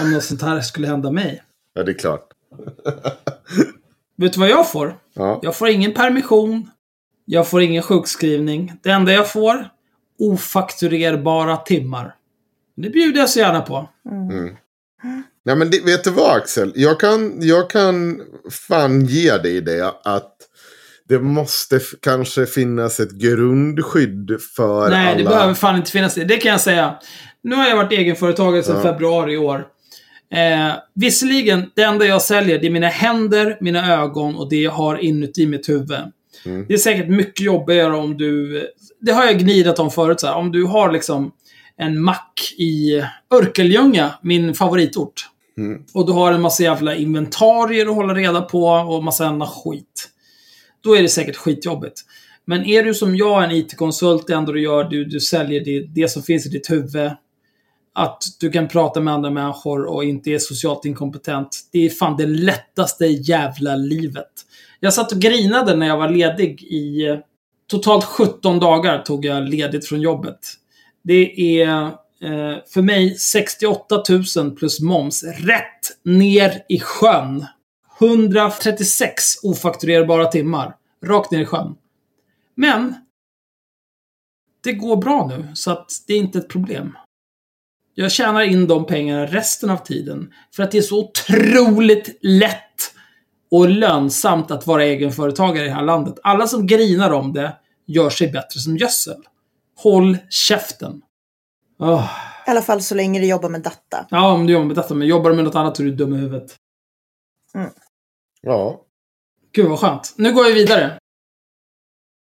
[0.00, 1.42] om något sånt här skulle hända mig.
[1.74, 2.28] Ja, det är klart.
[4.16, 4.98] Vet du vad jag får?
[5.14, 5.40] Ja.
[5.42, 6.70] Jag får ingen permission.
[7.24, 8.72] Jag får ingen sjukskrivning.
[8.82, 9.68] Det enda jag får?
[10.18, 12.14] Ofakturerbara timmar.
[12.76, 13.88] Det bjuder jag så gärna på.
[14.10, 14.56] Mm.
[15.44, 16.72] Nej, men det, vet du vad Axel?
[16.74, 20.36] Jag kan, jag kan fan ge dig det att
[21.08, 25.18] det måste kanske finnas ett grundskydd för Nej, alla.
[25.18, 26.24] det behöver fan inte finnas det.
[26.24, 26.98] Det kan jag säga.
[27.46, 28.82] Nu har jag varit egenföretagare sedan Ja.
[28.82, 29.66] februari i år.
[30.32, 34.70] Eh, visserligen, det enda jag säljer, det är mina händer, mina ögon och det jag
[34.70, 35.98] har inuti mitt huvud.
[36.46, 36.66] Mm.
[36.68, 38.62] Det är säkert mycket jobbigare om du...
[39.00, 40.34] Det har jag gnidat om förut, så här.
[40.34, 41.32] Om du har liksom
[41.76, 43.02] en mack i
[43.34, 45.26] Örkelljunga, min favoritort.
[45.58, 45.82] Mm.
[45.94, 50.08] Och du har en massa jävla inventarier att hålla reda på och massa annan skit.
[50.80, 52.00] Då är det säkert skitjobbigt.
[52.44, 55.86] Men är du som jag, en IT-konsult, det enda du gör, du, du säljer det,
[55.94, 57.10] det som finns i ditt huvud.
[57.98, 61.68] Att du kan prata med andra människor och inte är socialt inkompetent.
[61.72, 64.32] Det är fan det lättaste jävla livet.
[64.80, 67.06] Jag satt och grinade när jag var ledig i...
[67.06, 67.18] Eh,
[67.66, 70.38] totalt 17 dagar tog jag ledigt från jobbet.
[71.04, 71.84] Det är
[72.22, 74.02] eh, för mig 68
[74.36, 77.46] 000 plus moms rätt ner i sjön.
[78.00, 80.76] 136 ofakturerbara timmar.
[81.04, 81.74] Rakt ner i sjön.
[82.54, 82.94] Men
[84.64, 86.92] det går bra nu, så att det är inte ett problem.
[87.98, 92.94] Jag tjänar in de pengarna resten av tiden för att det är så otroligt lätt
[93.50, 96.14] och lönsamt att vara egenföretagare i det här landet.
[96.22, 97.56] Alla som grinar om det
[97.86, 99.22] gör sig bättre som gödsel.
[99.76, 101.02] Håll käften.
[101.78, 102.10] Åh.
[102.46, 104.06] I alla fall så länge du jobbar med data.
[104.10, 105.94] Ja, om du jobbar med detta, men jobbar du med något annat så är du
[105.94, 106.56] dum i huvudet.
[108.42, 108.82] Ja.
[109.52, 110.14] Gud vad skönt.
[110.16, 110.98] Nu går vi vidare.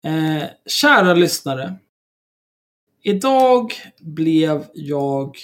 [0.06, 1.76] Eh, kära lyssnare.
[3.04, 5.38] Idag blev jag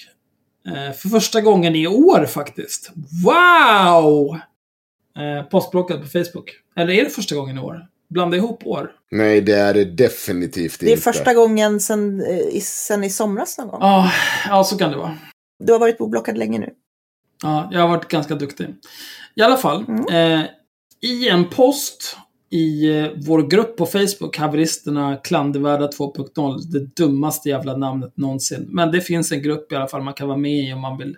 [0.74, 2.92] för första gången i år faktiskt.
[3.26, 4.40] Wow!
[5.20, 6.52] Eh, postblockad på Facebook.
[6.76, 7.86] Eller är det första gången i år?
[8.10, 8.92] Blanda ihop år.
[9.12, 11.02] Nej, det är det definitivt Det är inte.
[11.02, 13.80] första gången sen, eh, i, sen i somras någon gång.
[13.84, 14.12] Ah,
[14.50, 15.18] ja, så kan det vara.
[15.60, 16.70] Du har varit oblockad länge nu.
[17.44, 18.68] Ja, jag har varit ganska duktig.
[19.36, 19.86] I alla fall.
[19.88, 20.40] Mm.
[20.42, 20.46] Eh,
[21.02, 22.18] I en post
[22.50, 28.68] i eh, vår grupp på Facebook, Haveristerna klandervärda 2.0, det dummaste jävla namnet någonsin.
[28.70, 30.98] Men det finns en grupp i alla fall man kan vara med i om man
[30.98, 31.18] vill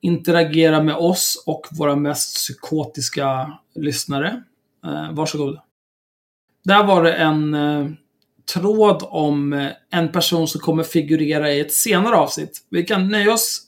[0.00, 4.42] interagera med oss och våra mest psykotiska lyssnare.
[4.86, 5.58] Eh, varsågod.
[6.64, 7.86] Där var det en eh,
[8.54, 12.66] tråd om eh, en person som kommer figurera i ett senare avsnitt.
[12.70, 13.60] Vi kan nöja oss...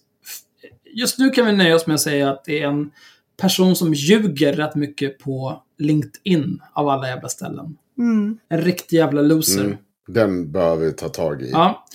[0.94, 2.90] Just nu kan vi nöja oss med att säga att det är en
[3.36, 7.76] person som ljuger rätt mycket på LinkedIn av alla jävla ställen.
[7.98, 8.38] Mm.
[8.48, 9.64] En riktig jävla loser.
[9.64, 9.76] Mm.
[10.06, 11.50] Den behöver vi ta tag i.
[11.50, 11.86] Ja.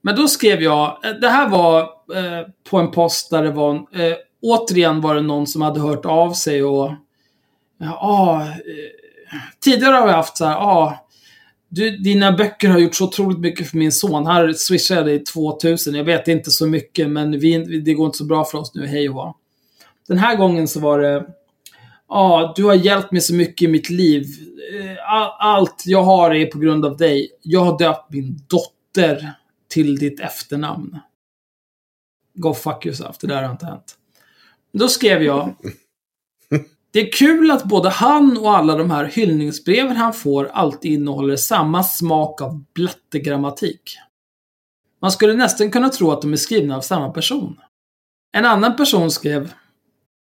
[0.00, 1.80] Men då skrev jag, eh, det här var
[2.14, 6.06] eh, på en post där det var, eh, återigen var det någon som hade hört
[6.06, 6.92] av sig och,
[7.78, 8.50] ja, ah, eh,
[9.64, 11.06] tidigare har vi haft så här, ah,
[11.68, 14.26] du, dina böcker har gjort så otroligt mycket för min son.
[14.26, 15.94] Här swishar jag dig 2000.
[15.94, 18.86] Jag vet inte så mycket, men vi, det går inte så bra för oss nu.
[18.86, 19.36] Hej och.
[20.08, 21.26] Den här gången så var det,
[22.08, 24.26] ja, du har hjälpt mig så mycket i mitt liv.
[24.74, 27.30] Eh, all- Allt jag har är på grund av dig.
[27.42, 29.32] Jag har döpt min dotter
[29.68, 30.98] till ditt efternamn.
[32.34, 33.98] Go fuck yourself, det där har inte hänt.
[34.72, 35.54] Då skrev jag.
[36.90, 41.36] Det är kul att både han och alla de här hyllningsbreven han får alltid innehåller
[41.36, 43.98] samma smak av blattegrammatik.
[45.00, 47.60] Man skulle nästan kunna tro att de är skrivna av samma person.
[48.32, 49.52] En annan person skrev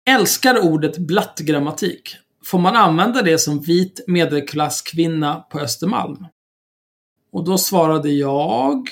[0.09, 2.15] Älskar ordet blattgrammatik.
[2.45, 6.27] Får man använda det som vit medelklasskvinna på Östermalm?
[7.31, 8.89] Och då svarade jag...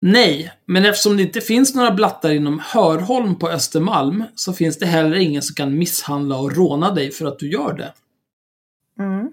[0.00, 4.86] Nej, men eftersom det inte finns några blattar inom Hörholm på Östermalm så finns det
[4.86, 7.94] heller ingen som kan misshandla och råna dig för att du gör det.
[8.98, 9.32] Mm.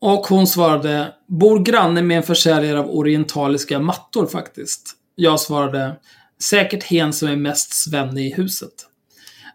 [0.00, 4.96] Och hon svarade, bor granne med en försäljare av orientaliska mattor faktiskt.
[5.14, 5.96] Jag svarade,
[6.42, 8.72] säkert hen som är mest svenne i huset.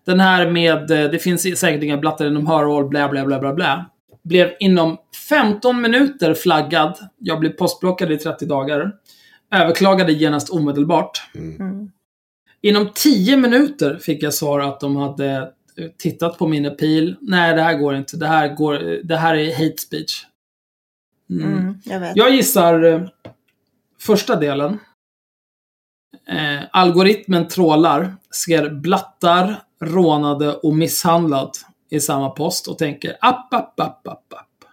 [0.06, 3.53] Den här med, eh, det finns säkert inga blattar inom Hörholm, bla bla bla bla
[3.53, 3.86] bla.
[4.24, 4.98] Blev inom
[5.30, 6.98] 15 minuter flaggad.
[7.20, 8.91] Jag blev postblockad i 30 dagar.
[9.52, 11.24] Överklagade genast omedelbart.
[11.36, 11.91] Mm.
[12.62, 15.32] Inom 10 minuter fick jag svar att de hade
[15.78, 17.16] eh, tittat på min appeal.
[17.22, 18.18] Nej, det här går inte.
[18.18, 20.26] Det här, går, det här är hate speech.
[21.30, 21.53] Mm.
[21.53, 21.76] Mm.
[21.84, 22.12] Jag.
[22.16, 23.02] Jag gissar eh,
[23.99, 24.80] första delen.
[26.30, 28.16] Eh, algoritmen trålar,
[28.46, 31.52] ser blattar, rånade och misshandlad
[31.90, 34.66] i samma post och tänker app, app, app, app, app.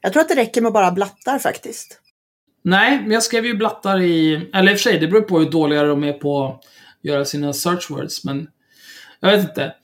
[0.00, 2.00] Jag tror att det räcker med bara blattar faktiskt.
[2.62, 4.48] Nej, men jag skrev ju blattar i...
[4.54, 6.60] Eller i och för sig, det beror på hur dåliga de är på att
[7.02, 8.48] göra sina search words, men...
[9.20, 9.74] Jag vet inte.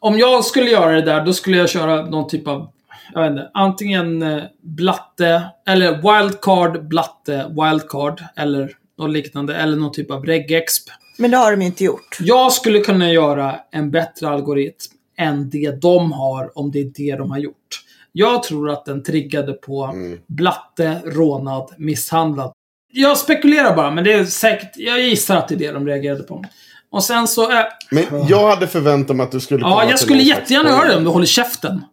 [0.00, 2.72] Om jag skulle göra det där, då skulle jag köra någon typ av...
[3.14, 3.50] Jag vet inte.
[3.54, 9.56] Antingen eh, blatte, eller wildcard, blatte, wildcard, eller något liknande.
[9.56, 10.88] Eller någon typ av regexp.
[11.18, 12.18] Men det har de inte gjort.
[12.20, 17.16] Jag skulle kunna göra en bättre algoritm än det de har, om det är det
[17.16, 17.84] de har gjort.
[18.12, 20.18] Jag tror att den triggade på Mm.
[20.26, 22.52] blatte, rånad, misshandlad.
[22.92, 24.70] Jag spekulerar bara, men det är säkert...
[24.76, 26.44] Jag gissar att det är det de reagerade på.
[26.90, 27.50] Och sen så...
[27.52, 30.96] Äh, Men jag hade förväntat mig att du skulle ja, jag skulle jättegärna göra det
[30.96, 31.84] om du håller käften.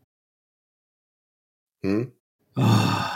[1.83, 2.07] Mm.
[2.55, 3.08] Ah.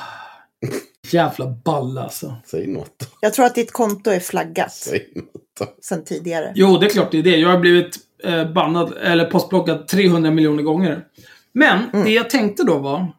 [1.12, 2.36] Jävla balla alltså.
[2.46, 3.10] Säg något.
[3.20, 5.84] Jag tror att ditt konto är flaggat Säg något.
[5.86, 6.52] sedan tidigare.
[6.56, 7.38] Jo, det är klart det är det.
[7.38, 11.06] Jag har blivit eh, bannad, eller postblockad 300 miljoner gånger.
[11.52, 13.12] Men det jag tänkte då var,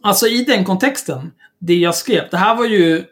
[0.00, 3.04] alltså i den kontexten, det jag skrev, det här var ju,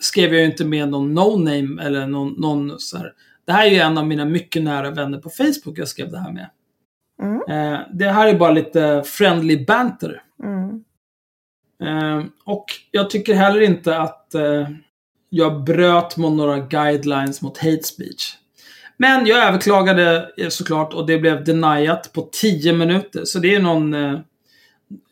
[0.00, 3.12] skrev jag ju inte med någon no-name eller någon, någon så här.
[3.46, 6.18] Det här är ju en av mina mycket nära vänner på Facebook jag skrev det
[6.18, 6.50] här med.
[7.22, 7.40] Mm.
[7.48, 10.22] Eh, det här är bara lite friendly banter.
[10.42, 10.84] Mm.
[11.82, 14.68] Eh, och jag tycker heller inte att eh,
[15.28, 18.36] jag bröt mot några guidelines mot hate speech.
[18.96, 23.24] Men jag överklagade eh, såklart och det blev deniat på 10 minuter.
[23.24, 24.18] Så det är någon eh,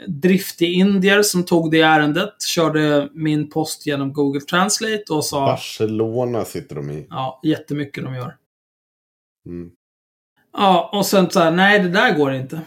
[0.06, 6.44] driftig indier som tog det ärendet, körde min post genom Google Translate och sa Barcelona
[6.44, 7.06] sitter de i.
[7.10, 8.36] ja, jättemycket de gör.
[9.47, 9.70] Mm.
[10.52, 12.60] Ja, och sen så här, nej det där går inte.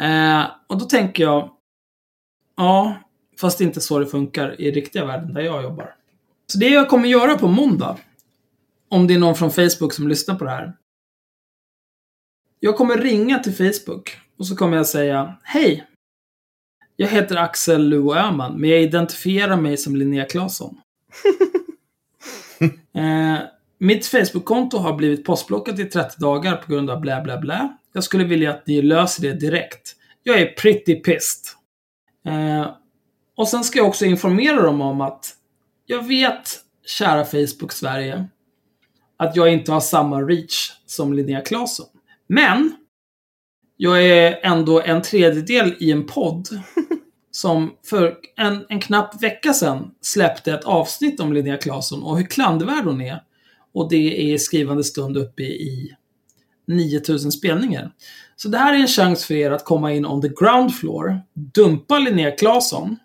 [0.00, 1.50] Eh, och då tänker jag,
[2.56, 2.96] ja,
[3.40, 5.94] fast det är inte så det funkar i riktiga världen där jag jobbar.
[6.46, 7.98] Så det jag kommer göra på måndag,
[8.88, 10.76] om det är någon från Facebook som lyssnar på det här.
[12.60, 15.86] Jag kommer ringa till Facebook och så kommer jag säga, hej!
[16.96, 20.80] Jag heter Axel Luo Öhman, men jag identifierar mig som Linnea Claesson.
[22.94, 23.38] eh,
[23.78, 27.76] mitt Facebook-konto har blivit postblockat i 30 dagar på grund av blä blä blä.
[27.92, 29.96] Jag skulle vilja att ni löser det direkt.
[30.22, 31.56] Jag är pretty pissed.
[32.26, 32.70] Eh,
[33.36, 35.34] och sen ska jag också informera dem om att
[35.86, 38.28] jag vet, kära Facebook Sverige,
[39.16, 41.86] att jag inte har samma reach som Linnea Claesson.
[42.26, 42.76] Men
[43.76, 46.48] jag är ändå en tredjedel i en podd
[47.30, 52.24] som för en, en knapp vecka sedan släppte ett avsnitt om Linnea Claesson och hur
[52.24, 53.22] klandervärd hon är.
[53.74, 55.96] Och det är skrivande stund uppe i
[56.66, 57.90] 9000 spelningar.
[58.36, 61.20] Så det här är en chans för er att komma in on the ground floor,
[61.34, 62.96] dumpa Linnea Claesson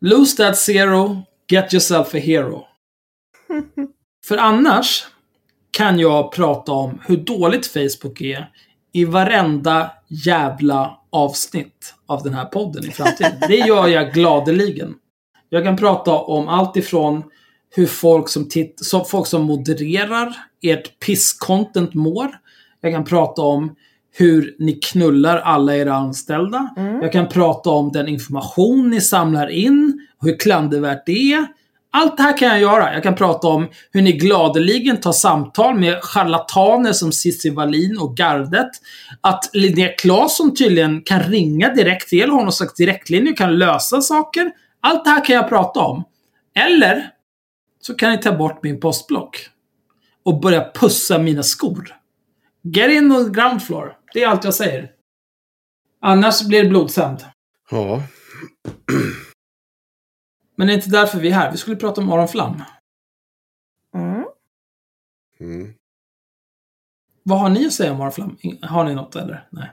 [0.00, 2.64] Lose that zero, get yourself a hero.
[4.24, 5.06] För annars
[5.70, 8.50] kan jag prata om hur dåligt Facebook är
[8.92, 13.40] i varenda jävla avsnitt av den här podden i framtiden.
[13.48, 14.94] Det gör jag gladeligen.
[15.48, 17.22] Jag kan prata om allt ifrån
[17.70, 22.38] hur folk som, titt- som, folk som modererar ert piss-content mår.
[22.80, 23.74] Jag kan prata om
[24.16, 26.68] hur ni knullar alla era anställda.
[27.02, 31.46] Jag kan prata om den information ni samlar in, hur klandervärt det är.
[31.90, 32.94] Allt det här kan jag göra.
[32.94, 38.16] Jag kan prata om hur ni gladeligen tar samtal med charlataner som Cissi Wallin och
[38.16, 38.70] gardet.
[39.20, 44.50] Att Linnea Claesson tydligen kan ringa direkt till har någon slags direktlinje, kan lösa saker.
[44.80, 46.04] Allt det här kan jag prata om.
[46.54, 47.10] Eller
[47.80, 49.48] så kan ni ta bort min postblock.
[50.24, 51.97] Och börja pussa mina skor.
[52.74, 53.96] Get in on the ground floor.
[54.14, 54.90] Det är allt jag säger.
[56.00, 57.24] Annars blir det blodshämnd.
[57.70, 58.02] Ja.
[60.56, 61.50] Men det är inte därför vi är här.
[61.50, 62.62] Vi skulle prata om Aron Flam.
[63.94, 64.24] Mm.
[65.40, 65.74] Mm.
[67.22, 68.36] Vad har ni att säga om Aron Flam?
[68.62, 69.48] Har ni något eller?
[69.50, 69.70] Nej.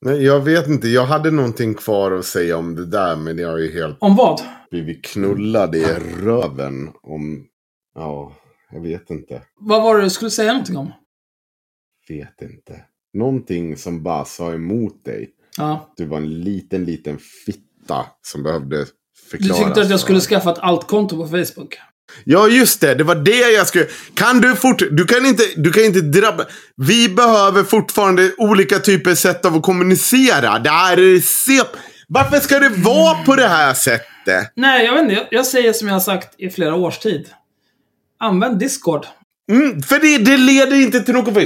[0.00, 0.88] Nej, jag vet inte.
[0.88, 3.16] Jag hade någonting kvar att säga om det där.
[3.16, 4.40] Men jag är ju helt Om vad?
[4.70, 5.84] blivit knullad i
[6.22, 6.92] röven.
[7.02, 7.46] Om...
[7.94, 8.32] Ja,
[8.70, 9.42] jag vet inte.
[9.60, 10.92] Vad var det du skulle säga någonting om?
[12.08, 12.80] Vet inte.
[13.14, 15.30] Någonting som bara sa emot dig.
[15.56, 15.92] Ja.
[15.96, 18.86] Du var en liten, liten fitta som behövde Du
[19.30, 19.58] förklaras.
[19.64, 21.78] tyckte att jag skulle skaffa ett altkonto på Facebook.
[22.24, 22.94] Ja, just det.
[22.94, 23.86] Det var det jag skulle...
[24.14, 24.82] Kan du fort...
[24.90, 26.44] Du kan inte, du kan inte drabba...
[26.76, 30.58] Vi behöver fortfarande olika typer av sätt av att kommunicera.
[30.58, 31.66] Det här är sep...
[32.08, 34.52] Varför ska det vara på det här sättet?
[34.54, 35.14] Nej, jag vet inte.
[35.14, 37.28] Jag, jag säger som jag har sagt i flera års tid.
[38.18, 39.06] Använd Discord.
[39.50, 41.38] Mm, för det, det leder inte till något...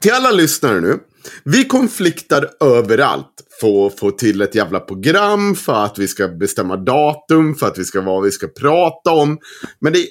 [0.00, 0.98] Till alla lyssnare nu.
[1.44, 3.26] Vi konfliktar överallt.
[3.60, 7.84] Få, få till ett jävla program för att vi ska bestämma datum, för att vi
[7.84, 9.38] ska vad vi ska prata om.
[9.80, 10.06] Men det,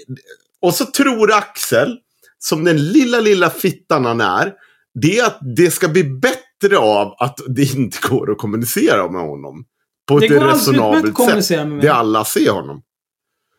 [0.62, 1.98] och så tror Axel,
[2.40, 4.54] som den lilla, lilla fittan han är,
[5.02, 9.22] det är att det ska bli bättre av att det inte går att kommunicera med
[9.22, 9.66] honom.
[10.08, 11.68] På Det ett går utmärkt att resonabelt kommunicera sätt.
[11.68, 11.82] med mig.
[11.82, 12.82] Det alla ser honom.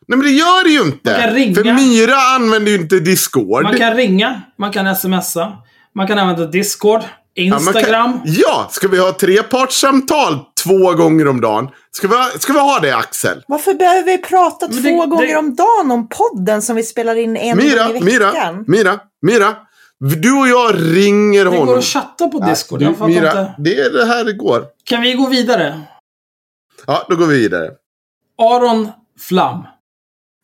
[0.07, 1.11] Nej men det gör det ju inte.
[1.11, 1.55] Man kan ringa.
[1.55, 3.63] För Myra använder ju inte Discord.
[3.63, 5.57] Man kan ringa, man kan smsa,
[5.95, 7.01] man kan använda Discord,
[7.33, 8.11] Ja, Instagram.
[8.13, 11.69] Kan, ja, ska vi ha trepartssamtal två gånger om dagen?
[11.91, 13.43] Ska vi, ha- ska vi ha det Axel?
[13.47, 16.83] Varför behöver vi prata Men två det- gånger det- om dagen om podden som vi
[16.83, 18.63] spelar in en Mira, gång i Mira, veckan?
[18.67, 19.55] Mira, Mira.
[20.21, 21.65] Du och jag ringer Det honom.
[21.65, 22.79] går att chatta på Discord.
[22.79, 23.55] Du, jag fattar Mira, inte.
[23.57, 24.65] det är det här det går.
[24.83, 25.81] Kan vi gå vidare?
[26.87, 27.71] Ja, då går vi vidare.
[28.37, 28.87] Aron
[29.19, 29.63] Flam.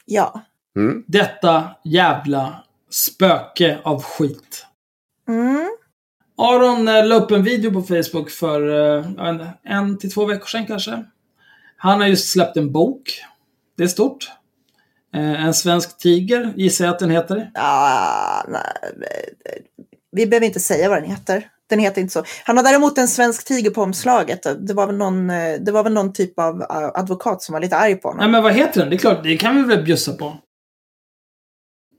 [0.06, 0.41] Ja.
[0.78, 1.03] Mm.
[1.07, 2.53] Detta jävla
[2.91, 4.65] spöke av skit.
[5.28, 5.68] Mm.
[6.38, 10.45] Aron eh, la upp en video på Facebook för eh, inte, en till två veckor
[10.45, 11.04] sedan kanske.
[11.78, 13.22] Han har just släppt en bok.
[13.78, 14.32] Det är stort.
[15.16, 17.52] Eh, en svensk tiger, gissar jag att den heter.
[17.54, 18.62] Ah, nej,
[20.12, 21.49] vi behöver inte säga vad den heter.
[21.70, 22.24] Den heter inte så.
[22.45, 24.68] Han har däremot en svensk tiger på omslaget.
[24.68, 27.78] Det var väl någon, eh, det var väl någon typ av advokat som var lite
[27.78, 28.20] arg på honom.
[28.20, 28.90] Nej men vad heter den?
[28.90, 30.38] Det är klart, det kan vi väl bjussa på.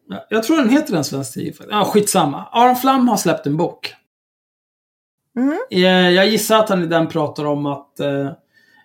[0.08, 1.66] Ja, Jag tror den heter En svensk tiger.
[1.70, 2.48] Ja, skitsamma.
[2.52, 3.94] Aron Flam har släppt en bok.
[5.36, 5.58] Mm.
[5.70, 8.32] Eh, Jag gissar att han i den pratar om att eh,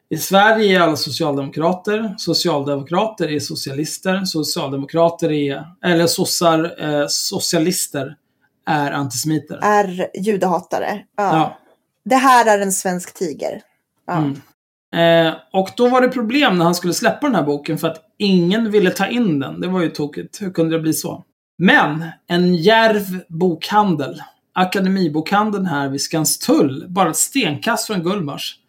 [0.09, 8.15] i Sverige är alla socialdemokrater, socialdemokrater är socialister, socialdemokrater är, eller sossar, eh, socialister
[8.65, 9.59] är antisemiter.
[9.63, 11.03] Är judehatare.
[11.17, 11.23] Ja.
[11.37, 11.57] Ja.
[12.05, 13.61] Det här är en svensk tiger.
[14.07, 14.13] Ja.
[14.17, 14.41] Mm.
[14.93, 18.01] Eh, och då var det problem när han skulle släppa den här boken för att
[18.17, 19.61] ingen ville ta in den.
[19.61, 20.41] Det var ju tokigt.
[20.41, 21.23] Hur kunde det bli så?
[21.57, 24.21] Men en järv bokhandel,
[24.53, 28.59] Akademibokhandeln här vid Skanstull, bara ett stenkast från Gullmars.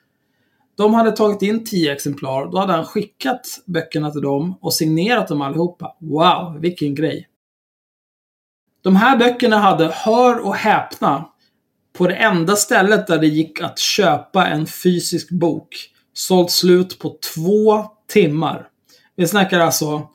[0.76, 2.50] De hade tagit in tio exemplar.
[2.50, 5.96] Då hade han skickat böckerna till dem och signerat dem allihopa.
[6.00, 7.28] Wow, vilken grej.
[8.82, 11.24] De här böckerna hade, hör och häpna,
[11.92, 17.16] på det enda stället där det gick att köpa en fysisk bok sålt slut på
[17.34, 18.68] två timmar.
[19.16, 20.08] Vi snackar alltså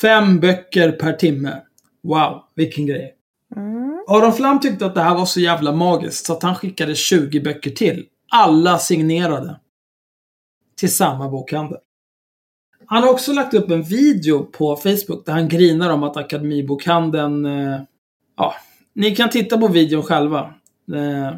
[0.00, 1.62] fem böcker per timme.
[2.02, 3.14] Wow, vilken grej.
[3.56, 4.04] Mm.
[4.08, 7.40] Aron Flam tyckte att det här var så jävla magiskt så att han skickade 20
[7.40, 8.06] böcker till.
[8.28, 9.60] Alla signerade.
[10.76, 11.78] Till samma bokhandel.
[12.86, 17.46] Han har också lagt upp en video på Facebook där han grinar om att Akademibokhandeln...
[17.46, 17.80] Eh,
[18.36, 18.54] ja,
[18.92, 20.40] ni kan titta på videon själva.
[20.94, 21.36] Eh,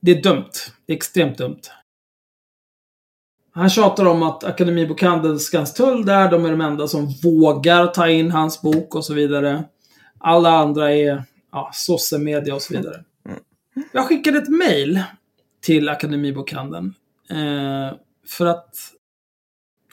[0.00, 0.50] det är dumt.
[0.86, 1.60] Det är extremt dumt.
[3.54, 8.30] Han tjatar om att Akademibokhandeln Skanstull där, de är de enda som vågar ta in
[8.30, 9.64] hans bok och så vidare.
[10.18, 13.04] Alla andra är ja, sossemedia och så vidare.
[13.92, 15.02] Jag skickade ett mail
[15.60, 16.94] till Akademibokhandeln.
[17.30, 17.96] Eh,
[18.28, 18.76] för att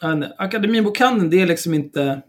[0.01, 2.21] en, Akademibokhandeln, det är liksom inte...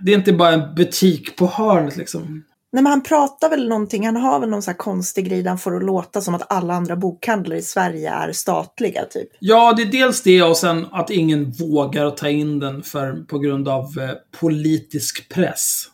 [0.00, 2.44] Det är inte bara en butik på hörnet liksom.
[2.72, 5.48] Nej, men han pratar väl någonting, han har väl någon sån här konstig grej där
[5.48, 9.28] han får att låta som att alla andra bokhandlar i Sverige är statliga, typ.
[9.38, 13.38] Ja, det är dels det och sen att ingen vågar ta in den för, på
[13.38, 14.10] grund av eh,
[14.40, 15.84] politisk press.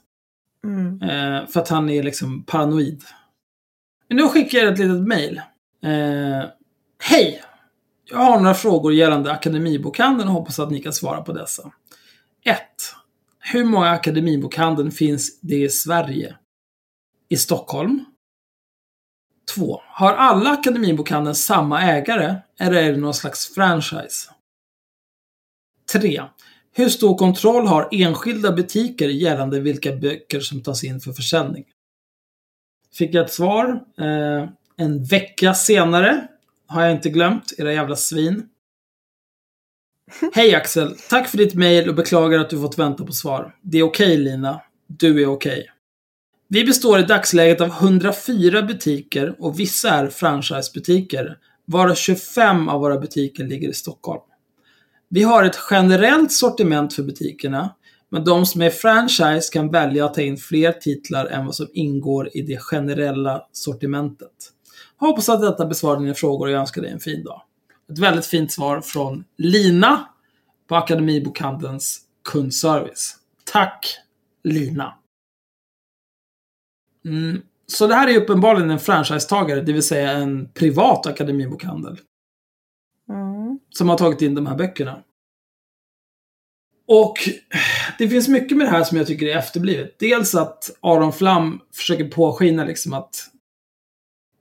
[0.64, 1.02] Mm.
[1.02, 3.02] Eh, för att han är liksom paranoid.
[4.08, 5.40] Men nu skickar jag ett litet mail.
[5.84, 6.48] Eh,
[7.02, 7.42] Hej!
[8.10, 11.62] Jag har några frågor gällande Akademibokhandeln och hoppas att ni kan svara på dessa.
[12.44, 12.58] 1.
[13.52, 16.36] Hur många Akademibokhandeln finns det i Sverige?
[17.28, 18.04] I Stockholm?
[19.54, 19.80] 2.
[19.86, 24.30] Har alla Akademibokhandeln samma ägare eller är det någon slags franchise?
[25.92, 26.22] 3.
[26.72, 31.64] Hur stor kontroll har enskilda butiker gällande vilka böcker som tas in för försäljning?
[32.94, 33.84] Fick jag ett svar.
[33.98, 36.28] Eh, en vecka senare.
[36.66, 38.48] Har jag inte glömt, era jävla svin.
[40.34, 40.96] Hej Axel!
[41.10, 43.56] Tack för ditt mail och beklagar att du fått vänta på svar.
[43.62, 44.60] Det är okej Lina.
[44.86, 45.66] Du är okej.
[46.48, 52.98] Vi består i dagsläget av 104 butiker och vissa är franchisebutiker, varav 25 av våra
[52.98, 54.20] butiker ligger i Stockholm.
[55.08, 57.74] Vi har ett generellt sortiment för butikerna,
[58.08, 61.66] men de som är franchise kan välja att ta in fler titlar än vad som
[61.72, 64.52] ingår i det generella sortimentet.
[64.96, 67.42] Hoppas att detta besvarar dina frågor och jag önskar dig en fin dag.
[67.92, 70.08] Ett väldigt fint svar från Lina
[70.68, 73.16] på Akademibokhandelns kundservice.
[73.44, 73.86] Tack
[74.44, 74.94] Lina!
[77.06, 77.42] Mm.
[77.66, 81.98] Så det här är uppenbarligen en franchisetagare, det vill säga en privat akademibokhandel,
[83.08, 83.58] Mm.
[83.70, 85.02] som har tagit in de här böckerna.
[86.88, 87.14] Och
[87.98, 89.98] det finns mycket med det här som jag tycker är efterblivet.
[89.98, 93.30] Dels att Aron Flam försöker påskina liksom att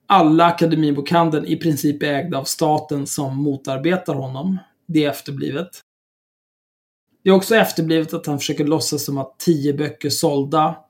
[0.07, 4.57] alla Akademibokhandeln i princip är ägda av staten som motarbetar honom.
[4.87, 5.81] Det är efterblivet.
[7.23, 10.84] Det är också efterblivet att han försöker låtsas som att tio böcker sålda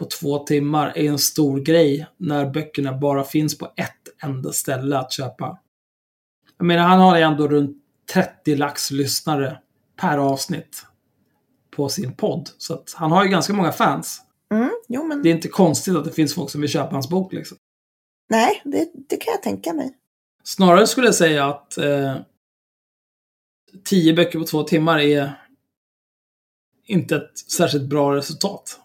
[0.00, 4.98] på två timmar är en stor grej när böckerna bara finns på ett enda ställe
[4.98, 5.58] att köpa.
[6.58, 7.76] Jag menar, han har ändå runt
[8.12, 9.58] 30 lax lyssnare
[9.96, 10.86] per avsnitt
[11.70, 12.50] på sin podd.
[12.58, 14.22] Så att han har ju ganska många fans.
[14.54, 14.70] Mm.
[14.88, 17.32] Jo, men Det är inte konstigt att det finns folk som vill köpa hans bok
[17.32, 17.56] liksom.
[18.30, 19.96] nej, det, det kan jag tänka mig.
[20.44, 22.16] Snarare skulle jag säga att eh,
[23.84, 25.32] tio böcker på två timmar är
[26.86, 28.80] inte ett särskilt bra resultat.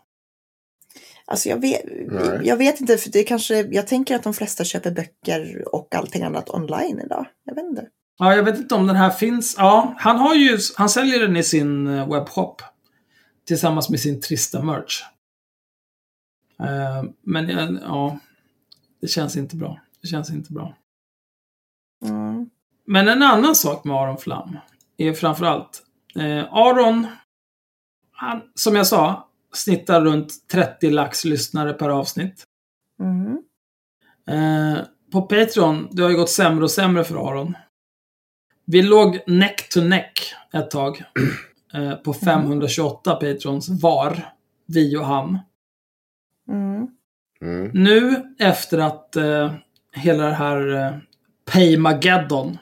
[1.28, 2.40] Alltså jag vet, Nej.
[2.44, 6.24] jag vet inte, för det kanske, jag tänker att de flesta köper böcker och allting
[6.24, 7.26] annat online idag.
[7.44, 7.88] Jag vet inte.
[8.18, 9.56] Ja, jag vet inte om den här finns.
[9.58, 12.62] Ja, han har ju, han säljer den i sin eh, webbshop.
[13.48, 15.02] Tillsammans med sin trista merch.
[16.60, 18.20] Eh, men eh, ja,
[19.02, 19.80] det känns inte bra.
[20.02, 20.76] Det känns inte bra.
[22.06, 22.50] Mm.
[22.88, 24.58] Men en annan sak med Aron Flam
[24.98, 25.84] är framförallt
[26.16, 27.08] eh, Aron,
[28.12, 29.25] han, som jag sa,
[29.58, 32.44] snittar runt 30 lax lyssnare per avsnitt.
[33.00, 33.42] Mm.
[34.30, 37.54] Eh, på Patreon, det har ju gått sämre och sämre för Aron.
[38.66, 41.04] Vi låg neck to neck ett tag.
[41.74, 44.34] Eh, på 528 Patrons var.
[44.66, 45.40] Vi och han.
[46.50, 46.88] Mm.
[47.42, 47.72] Mm.
[47.74, 49.54] Nu efter att eh,
[49.92, 50.98] hela det här eh,
[51.52, 52.58] Paymageddon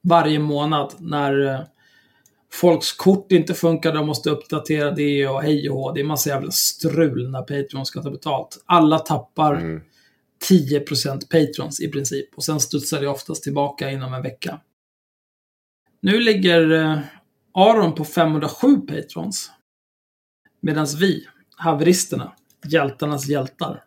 [0.00, 1.60] varje månad när eh,
[2.60, 5.92] folks kort inte funkar, de måste uppdatera det och hej och hå.
[5.92, 8.62] Det är massa jävla strul när Patreon ska ta betalt.
[8.66, 9.82] Alla tappar Mm.
[10.50, 12.34] 10% patrons i princip.
[12.34, 14.60] Och sen studsar det oftast tillbaka inom en vecka.
[16.00, 16.98] Nu ligger eh,
[17.52, 19.50] Aron på 507 patrons.
[20.60, 21.26] Medan vi,
[21.56, 22.32] haveristerna,
[22.68, 23.84] hjältarnas hjältar.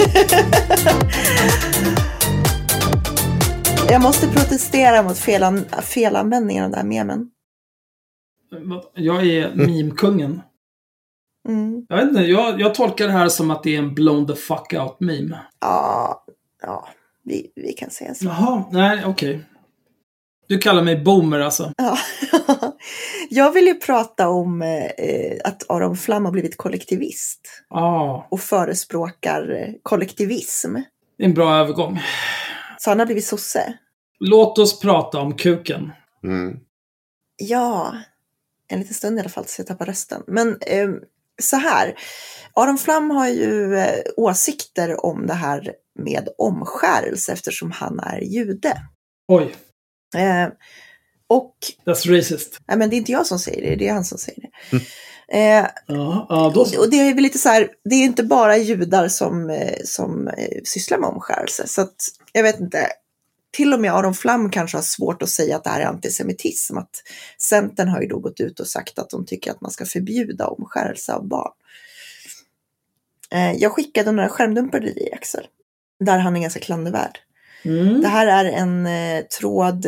[3.90, 7.30] Jag måste protestera mot felan, felanvändningen av den där memen.
[8.94, 10.42] Jag är meme-kungen.
[11.48, 11.86] Mm.
[11.88, 14.34] Jag vet inte, jag, jag tolkar det här som att det är en blown the
[14.34, 15.38] fuck out meme.
[15.60, 16.24] Ja,
[16.62, 16.88] ja
[17.24, 18.24] vi, vi kan säga så.
[18.24, 19.40] Jaha, nej okej.
[20.50, 21.72] Du kallar mig boomer alltså.
[21.76, 21.98] Ja.
[23.30, 29.50] Jag vill ju prata om eh, att Aron Flam har blivit kollektivist Ja, och förespråkar
[29.50, 30.74] eh, kollektivism.
[31.18, 32.00] det är en bra övergång.
[32.78, 33.78] Så han har blivit sosse.
[34.20, 35.92] Låt oss prata om kuken.
[36.24, 36.56] Mm.
[37.36, 37.94] Ja,
[38.68, 40.22] en liten stund i alla fall tills jag tappar rösten.
[40.26, 40.88] Men eh,
[41.42, 41.94] så här,
[42.54, 48.72] Aron Flam har ju eh, åsikter om det här med omskärelse eftersom han är jude.
[49.28, 49.54] Oj,
[50.16, 50.48] Eh,
[51.26, 51.54] och
[51.86, 52.60] that's racist.
[52.68, 54.76] Nej, men det är inte jag som säger det, det är han som säger det.
[55.32, 58.56] Eh, Ja, ja då och det är väl lite så här, det är inte bara
[58.56, 61.68] judar som, eh, som eh, sysslar med omskärelse.
[61.68, 61.96] Så att,
[62.32, 62.86] jag vet inte,
[63.50, 66.78] till och med Aron Flam kanske har svårt att säga att det här är antisemitism.
[66.78, 67.02] Att
[67.38, 70.46] Centern har ju då gått ut och sagt att de tycker att man ska förbjuda
[70.46, 71.52] omskärelse av barn.
[73.30, 75.46] Eh, jag skickade några skärmdumpar till dig Axel.
[76.00, 77.18] Där han är ganska klandervärd.
[77.62, 78.00] Mm.
[78.00, 79.86] Det här är en eh, tråd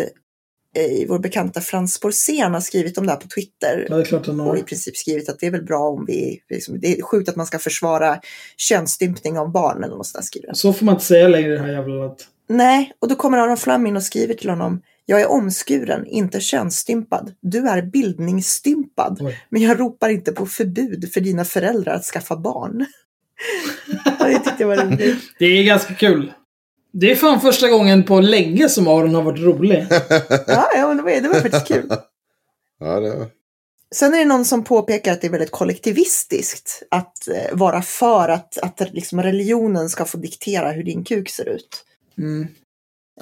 [0.76, 4.02] eh, i vår bekanta Frans Borssén har skrivit om det här på Twitter Ja, det
[4.02, 4.66] är klart han och i har.
[4.66, 7.46] princip skrivit att det är väl bra om vi, liksom, det är sjukt att man
[7.46, 8.20] ska försvara
[8.56, 10.54] könsstympning av barn eller något sånt skriver.
[10.54, 12.26] Så får man inte säga längre i det här jävla landet.
[12.48, 16.40] Nej, och då kommer Aron Flam in och skriver till honom jag är omskuren, inte
[16.40, 17.34] könsstympad.
[17.40, 19.18] Du är bildningsstympad.
[19.20, 19.44] Oj.
[19.48, 22.86] Men jag ropar inte på förbud för dina föräldrar att skaffa barn.
[24.18, 25.18] Det tyckte jag var roligt.
[25.38, 26.32] Det är ganska kul.
[26.92, 29.86] Det är fan första gången på länge som Aron har varit rolig.
[30.46, 31.92] Ja, ja men det var, det var faktiskt kul.
[32.80, 33.28] Ja, det...
[33.94, 38.28] Sen är det någon som påpekar att det är väldigt kollektivistiskt att eh, vara för
[38.28, 41.84] att, att liksom religionen ska få diktera hur din kuk ser ut.
[42.18, 42.48] Mm.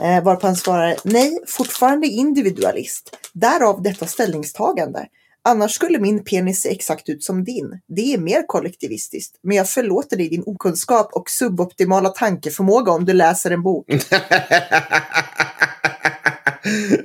[0.01, 3.17] Eh, varpå han svarar nej, fortfarande individualist.
[3.33, 5.07] Därav detta ställningstagande.
[5.45, 7.81] Annars skulle min penis se exakt ut som din.
[7.89, 9.37] Det är mer kollektivistiskt.
[9.43, 13.87] Men jag förlåter dig din okunskap och suboptimala tankeförmåga om du läser en bok.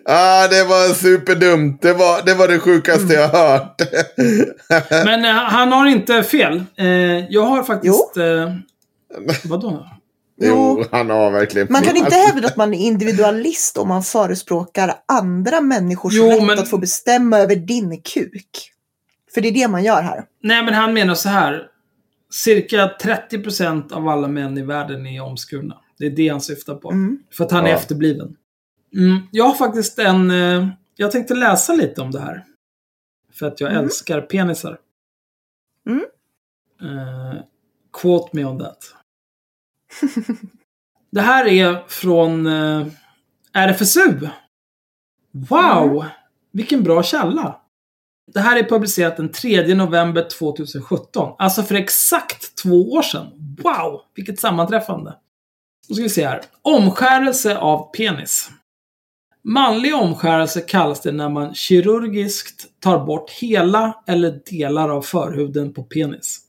[0.05, 1.81] ah, det var superdumt.
[1.81, 3.81] Det var det, var det sjukaste jag hört.
[4.89, 6.63] Men eh, han har inte fel.
[6.75, 6.87] Eh,
[7.29, 8.17] jag har faktiskt...
[8.17, 8.53] Eh,
[9.43, 9.85] vadå?
[10.37, 14.93] Jo, han har verkligen Man kan inte hävda att man är individualist om man förespråkar
[15.05, 18.71] andra människors Jo, rätt men- att få bestämma över din kuk.
[19.33, 20.25] För det är det man gör här.
[20.43, 21.67] Nej, men han menar så här.
[22.31, 25.81] Cirka 30% av alla män i världen är omskurna.
[25.99, 26.91] Det är det han syftar på.
[26.91, 27.19] Mm.
[27.31, 27.75] För att han är Ja.
[27.75, 28.35] efterbliven.
[28.95, 30.31] Mm, jag har faktiskt en...
[30.31, 32.43] Eh, jag tänkte läsa lite om det här.
[33.33, 33.83] För att jag Mm.
[33.83, 34.77] älskar penisar.
[35.87, 36.05] Mm.
[36.81, 37.39] Eh,
[38.01, 38.77] quote me on that.
[41.11, 42.87] det här är från eh,
[43.53, 44.29] RFSU.
[45.31, 45.95] Wow!
[45.95, 46.07] Mm.
[46.51, 47.61] Vilken bra källa.
[48.33, 51.35] Det här är publicerat den 3 november 2017.
[51.37, 53.27] Alltså för exakt två år sedan.
[53.63, 54.01] Wow!
[54.15, 55.15] Vilket sammanträffande.
[55.87, 56.41] Då ska vi se här.
[56.61, 58.49] Omskärelse av penis.
[59.43, 65.83] Manlig omskärelse kallas det när man kirurgiskt tar bort hela eller delar av förhuden på
[65.83, 66.41] penis.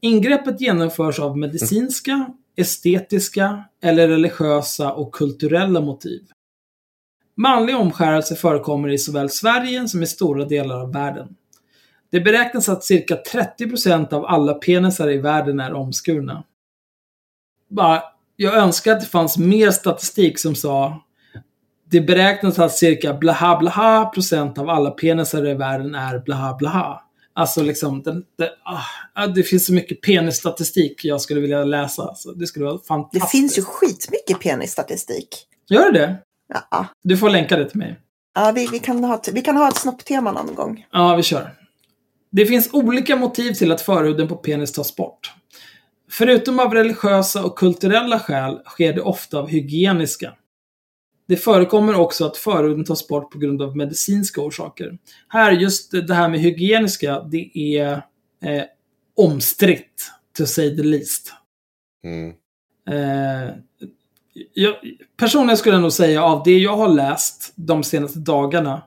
[0.00, 6.22] Ingreppet genomförs av medicinska, estetiska eller religiösa och kulturella motiv.
[7.36, 11.36] Manlig omskärelse förekommer i såväl Sverige som i stora delar av världen.
[12.10, 16.44] Det beräknas att cirka 30% av alla penisar i världen är omskurna.
[17.68, 18.02] Bara,
[18.36, 21.02] jag önskar att det fanns mer statistik som sa
[21.90, 27.02] det beräknas att cirka blaha blaha procent av alla penisar i världen är blaha blaha.
[27.36, 28.50] Alltså liksom, den, det,
[29.14, 32.14] ah, det finns så mycket penisstatistik jag skulle vilja läsa.
[32.14, 33.30] Så det skulle vara Det fantastiskt.
[33.30, 35.28] finns ju skitmycket penisstatistik.
[35.68, 36.16] Gör det det?
[36.70, 38.00] Ja, Du får länka det till mig.
[38.34, 40.86] ja vi, vi, kan ha, ett- vi kan ha ett snopptema någon gång.
[40.92, 41.54] Ja, vi kör.
[42.32, 45.32] Det finns olika motiv till att förhuden på penis tas bort.
[46.10, 50.32] Förutom av religiösa och kulturella skäl sker det ofta av hygieniska.
[51.28, 54.98] Det förekommer också att förhuden tas bort på grund av medicinska orsaker.
[55.28, 57.92] Här, just det här med hygieniska, det är
[58.42, 58.64] eh,
[59.16, 61.32] omstritt, to say the least.
[62.04, 62.34] Mm.
[62.90, 63.54] Eh,
[64.54, 64.74] jag,
[65.16, 68.82] personligen skulle jag nog säga av det jag har läst de senaste dagarna.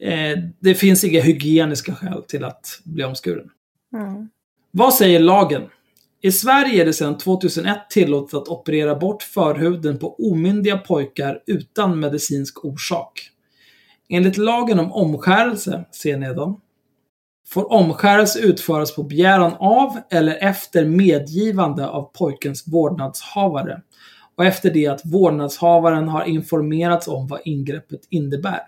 [0.00, 3.50] Eh, det finns inga hygieniska skäl till att bli omskuren.
[3.96, 4.28] Mm.
[4.70, 5.62] Vad säger lagen?
[6.20, 12.00] I Sverige är det sedan 2001 tillåtet att operera bort förhuden på omyndiga pojkar utan
[12.00, 13.30] medicinsk orsak.
[14.08, 16.56] Enligt lagen om omskärelse, se nedan,
[17.48, 23.82] får omskärelse utföras på begäran av eller efter medgivande av pojkens vårdnadshavare
[24.36, 28.60] och efter det att vårdnadshavaren har informerats om vad ingreppet innebär.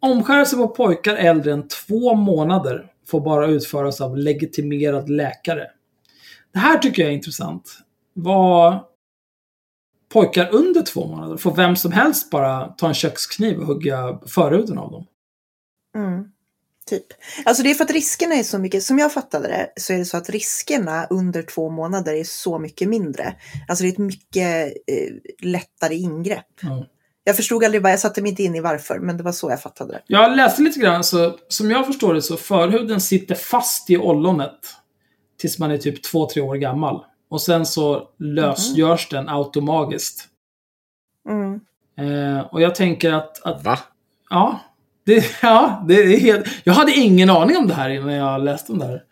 [0.00, 5.66] Omskärelse på pojkar äldre än två månader får bara utföras av legitimerad läkare.
[6.52, 7.78] Det här tycker jag är intressant.
[8.12, 8.84] Vad
[10.12, 14.78] pojkar under två månader får vem som helst bara ta en kökskniv och hugga förhuden
[14.78, 15.06] av dem.
[15.96, 16.24] Mm.
[16.86, 17.06] Typ.
[17.44, 19.98] Alltså det är för att riskerna är så mycket, som jag fattade det, så är
[19.98, 23.34] det så att riskerna under två månader är så mycket mindre.
[23.68, 26.46] Alltså det är ett mycket eh, lättare ingrepp.
[26.60, 26.86] Ja.
[27.24, 29.62] Jag förstod aldrig jag satte mig inte in i varför, men det var så jag
[29.62, 30.02] fattade det.
[30.06, 34.58] Jag läste lite grann, så som jag förstår det så förhuden sitter fast i ollonet
[35.40, 37.04] tills man är typ två, tre år gammal.
[37.30, 40.24] Och sen så lösgörs den automagiskt.
[41.28, 41.60] Mm.
[41.98, 43.78] Eh, och jag tänker att, att Va?
[44.30, 44.60] ja,
[45.06, 46.46] Det, ja, det är helt...
[46.64, 49.02] Jag hade ingen aning om det här innan jag läste om det här.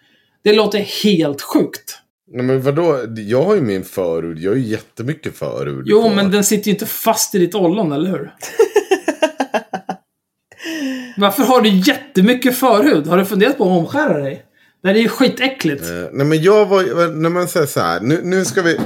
[0.45, 1.99] Det låter helt sjukt.
[2.31, 2.99] Nej, men vadå?
[3.17, 4.39] Jag har ju min förhud.
[4.39, 5.85] Jag har ju jättemycket förhud.
[5.87, 6.15] Jo, kvar.
[6.15, 8.35] men den sitter ju inte fast i ditt ollon, eller hur?
[11.17, 13.07] Varför har du jättemycket förhud?
[13.07, 14.45] Har du funderat på att omskära dig?
[14.83, 15.83] Det här är ju skitäckligt.
[15.83, 18.75] Eh, nej men jag var, när man säger så här, nu, nu ska vi...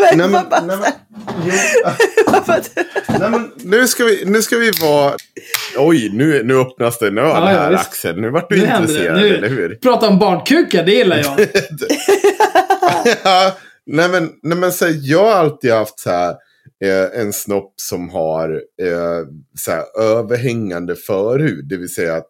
[0.00, 0.78] nej, men, nej, men,
[3.20, 5.14] nej, men, nu, ska vi, nu ska vi vara...
[5.76, 7.82] Oj, nu, nu öppnas det en öl Ja, ja, här visst.
[7.86, 8.20] Axel.
[8.20, 8.76] Nu vart du Nu det.
[8.80, 9.74] intresserad, Nu- eller hur?
[9.82, 11.40] Prata om barnkukar, det gillar jag.
[13.24, 13.56] ja,
[13.86, 16.30] nej men, nej men så här, jag har alltid haft så här,
[16.84, 18.50] eh, en snopp som har
[18.82, 19.26] eh,
[19.58, 21.68] så här, överhängande förhud.
[21.68, 22.28] Det vill säga att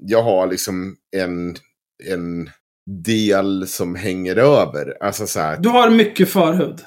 [0.00, 1.56] jag har liksom en,
[2.10, 2.50] en
[3.04, 4.96] del som hänger över.
[5.04, 6.80] Alltså så här, Du har mycket förhud.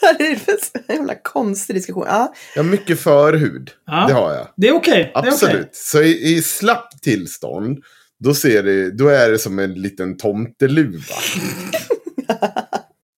[0.00, 2.04] så här är det för en jävla konstig diskussion.
[2.08, 3.70] Ja, jag har mycket förhud.
[3.86, 4.04] Ja.
[4.08, 4.48] Det har jag.
[4.56, 5.12] Det är okej.
[5.14, 5.54] Är Absolut.
[5.54, 5.68] okej.
[5.72, 7.78] Så i, i slapp tillstånd,
[8.18, 11.14] då, ser det, då är det som en liten tomteluva.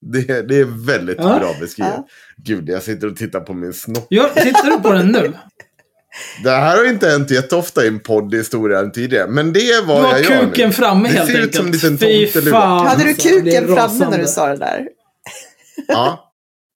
[0.12, 1.38] det, det är väldigt Ja.
[1.38, 1.92] bra beskrivet.
[1.96, 2.06] Ja.
[2.36, 4.06] Gud, jag sitter och tittar på min snopp.
[4.08, 5.32] Ja, tittar du på den nu?
[6.44, 9.26] Det här har inte hänt jätteofta i en podd i historien tidigare.
[9.28, 10.72] Men det är Du vad har jag gör kuken nu.
[10.74, 11.80] framme Det helt ser ut enkelt.
[11.80, 12.86] som en liten fan.
[12.86, 14.16] hade du alltså, jag kuken framme när rasande.
[14.16, 14.88] du sa det där?
[15.88, 16.32] Ja.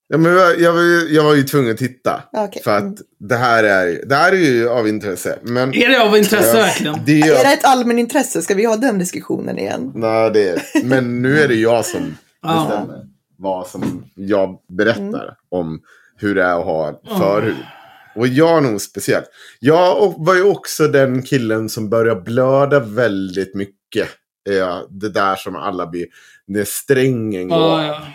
[0.09, 2.23] ja men jag, jag, var ju- jag var ju tvungen att titta.
[2.33, 2.63] Okej.
[2.63, 5.39] För att det här, är, det här är ju av intresse.
[5.43, 6.95] Men Är det av intresse Ja, verkligen?
[7.05, 8.43] det Är det är, ett allmänintresse?
[8.43, 9.93] Ska vi ha den diskussionen igen?
[9.95, 13.05] nej, det är, men nu är det jag som bestämmer
[13.39, 15.81] vad som jag berättar om
[16.19, 17.55] hur det är att ha förhud.
[18.17, 19.23] Och jag är nog speciell.
[19.61, 24.09] Jag var ju också den killen som började blöda väldigt mycket.
[24.49, 26.07] Eh, Det där som alla blir,
[26.47, 27.59] när strängen går.
[27.83, 28.07] Ja.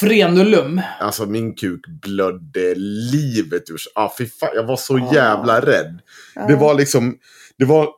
[0.00, 0.80] Frenulum.
[1.00, 2.74] Alltså min kuk blödde
[3.12, 3.92] livet ur sig.
[3.94, 5.98] Ah, fy fan, jag var så jävla rädd.
[6.48, 7.18] Det var liksom,
[7.58, 7.88] det var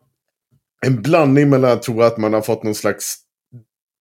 [0.86, 3.16] en blandning mellan att tro att man har fått någon slags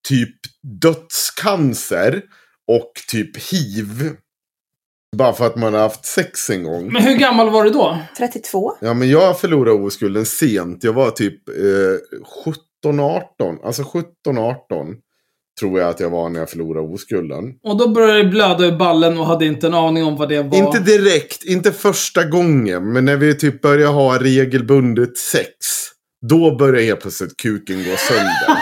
[0.07, 0.35] typ
[0.81, 2.21] dödscancer
[2.67, 4.15] och typ hiv.
[5.13, 6.93] Bara för att man har haft sex en gång.
[6.93, 7.97] Men hur gammal var du då?
[8.17, 8.73] 32?
[8.79, 10.83] Ja, men jag förlorade oskulden sent.
[10.83, 11.53] Jag var typ eh,
[12.85, 13.21] 17-18.
[13.63, 14.55] Alltså 17-18
[15.59, 17.43] tror jag att jag var när jag förlorade oskulden.
[17.63, 20.41] Och då började det blöda ur ballen och hade inte en aning om vad det
[20.41, 20.57] var.
[20.57, 22.93] Inte direkt, inte första gången.
[22.93, 25.49] Men när vi typ började ha regelbundet sex.
[26.29, 28.59] Då började helt plötsligt kuken gå sönder.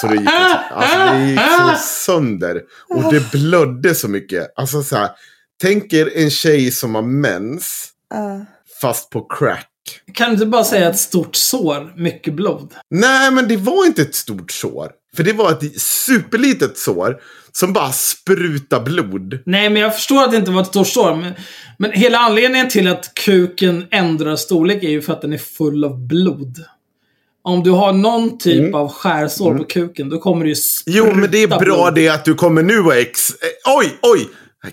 [0.00, 0.28] Så det gick,
[0.70, 1.74] alltså, det gick så
[2.12, 2.62] sönder.
[2.88, 4.52] Och det blödde så mycket.
[4.56, 5.10] Alltså så här,
[5.62, 7.88] tänk er en tjej som har mens.
[8.10, 8.44] Ja.
[8.80, 9.68] Fast på crack.
[10.14, 12.74] Kan du inte bara säga ett stort sår, mycket blod?
[12.90, 14.90] Nej, men det var inte ett stort sår.
[15.16, 17.16] För det var ett superlitet sår.
[17.52, 19.38] Som bara sprutade blod.
[19.46, 21.14] Nej, men jag förstår att det inte var ett stort sår.
[21.14, 21.32] Men,
[21.78, 25.84] men hela anledningen till att kuken ändrar storlek är ju för att den är full
[25.84, 26.56] av blod.
[27.42, 28.74] Om du har någon typ Mm.
[28.74, 31.94] av skärsår på kuken, då kommer det ju spruta Jo, men det är bra blod.
[31.94, 33.30] det att du kommer nu och ex...
[33.30, 34.28] eh, Oj, oj!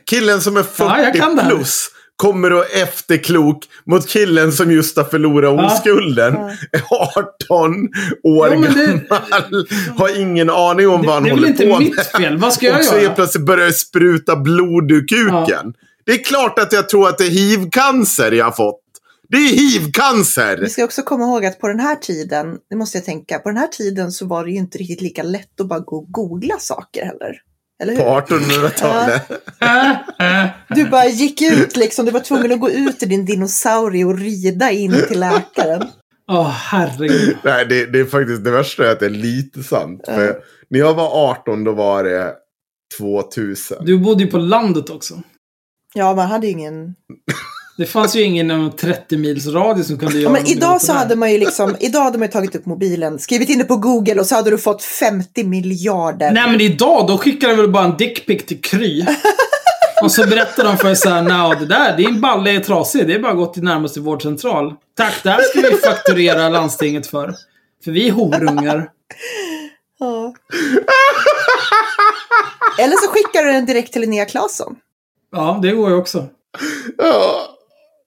[0.09, 5.03] Killen som är 40 Ja, det plus kommer och efterklok mot killen som just har
[5.03, 5.65] förlorat Ja.
[5.75, 6.35] oskulden.
[6.71, 6.81] Är
[7.17, 7.75] 18
[8.23, 9.67] år Jo, det- gammal.
[9.97, 12.05] Har ingen aning om vad han det är väl håller inte på mitt med.
[12.05, 12.37] fel.
[12.37, 13.01] Vad ska jag och så göra?
[13.01, 15.73] helt plötsligt börjar det spruta blod ur kuken.
[16.05, 18.81] Det är klart att jag tror att det är hivcancer jag har fått.
[19.29, 20.57] Det är hivcancer!
[20.61, 23.49] Vi ska också komma ihåg att på den här tiden, det måste jag tänka, på
[23.49, 26.11] den här tiden så var det ju inte riktigt lika lätt att bara gå och
[26.11, 27.35] googla saker heller.
[27.83, 27.99] Eller hur?
[27.99, 29.31] På 1800-talet.
[29.61, 29.91] Äh,
[30.41, 30.49] äh.
[30.69, 34.19] Du bara gick ut liksom, du var tvungen att gå ut i din dinosaurie och
[34.19, 35.87] rida in till läkaren.
[36.31, 37.37] Åh, herregud.
[37.43, 40.01] Nej, det, det är faktiskt det värsta är att det är lite sant.
[40.05, 40.37] För
[40.69, 42.33] när jag var 18 då var det
[42.97, 43.85] 2000.
[43.85, 45.21] Du bodde ju på landet också.
[45.93, 46.95] Ja, man hade ingen...
[47.77, 50.63] Det fanns ju ingen inom 30 mils radie som kunde Ja, göra men någonting åt
[50.63, 53.59] idag så hade man ju liksom, idag hade man ju tagit upp mobilen, skrivit in
[53.59, 56.31] det på Google och så hade du fått 50 miljarder.
[56.31, 59.05] Nej men idag, då skickar de väl bara en dickpic till Kry.
[60.01, 63.07] Och så berättar de för så här, "Nå, det där, din balle är trasig.
[63.07, 64.73] Det är bara att gå till närmaste vårdcentral.
[64.97, 67.35] Tack, det här ska vi fakturera landstinget för.
[67.83, 68.89] För vi är horungar.
[69.99, 70.33] Ja.
[72.79, 74.75] Eller så skickar du den direkt till Linnea Claesson.
[75.31, 76.25] Ja, det går ju också.
[76.97, 77.47] Ja.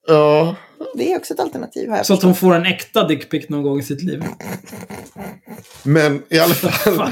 [0.09, 0.55] Ja.
[0.95, 1.89] Det är också ett alternativ.
[1.89, 4.23] Jag Så att hon får en äkta dickpic någon gång i sitt liv.
[5.83, 7.09] Men i alla fall.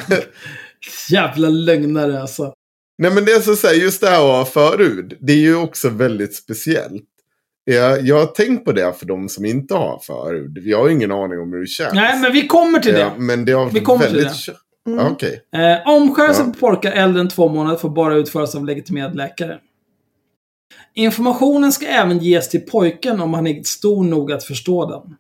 [1.10, 2.53] Jävla lögnare alltså.
[2.98, 5.18] Nej men det är så att säga, just det här att ha förhud.
[5.19, 7.03] Det är ju också väldigt speciellt.
[7.64, 10.57] Jag, jag har tänkt på det för de som inte har förhud.
[10.64, 11.94] Jag har ingen aning om hur det känns.
[11.94, 12.99] Nej, men vi kommer till det.
[12.99, 14.34] Ja, men det har Vi kommer till väldigt...
[14.45, 14.52] det.
[14.52, 14.57] kö-
[14.88, 15.06] Mm.
[15.11, 15.41] Okej.
[15.56, 16.53] Eh, omskärelse Ja.
[16.53, 19.57] på pojkar äldre än två månader får bara utföras av legitimerad läkare.
[20.98, 25.15] Informationen ska även ges till pojken om han är stor nog att förstå den.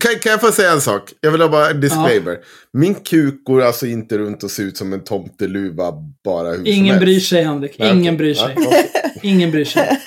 [0.00, 1.12] Kan, kan, jag få säga en sak?
[1.20, 2.38] Jag vill ha bara en disclaimer.
[2.72, 5.92] Min kuk går alltså inte runt och ser ut som en tomteluva
[6.24, 7.00] bara hur som Ingen helst.
[7.00, 7.78] bryr sig, Henrik.
[7.78, 8.16] Nej, Ingen okej.
[8.16, 8.54] bryr sig.
[8.56, 8.90] Nej.
[9.22, 10.00] Ingen bryr sig.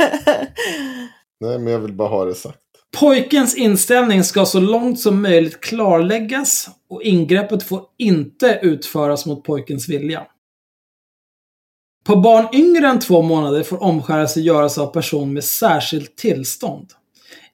[1.40, 2.58] Nej, men jag vill bara ha det sagt.
[3.00, 9.90] Pojkens inställning ska så långt som möjligt klarläggas och ingreppet får inte utföras mot pojkens
[9.90, 10.24] vilja.
[12.04, 16.88] På barn yngre än två månader får omskärelse göras av person med särskilt tillstånd.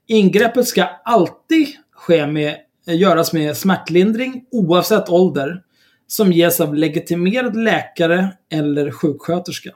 [0.08, 5.62] Ingreppet ska alltid ske med, göras med smärtlindring oavsett ålder
[6.08, 9.72] som ges av legitimerad läkare eller sjuksköterska.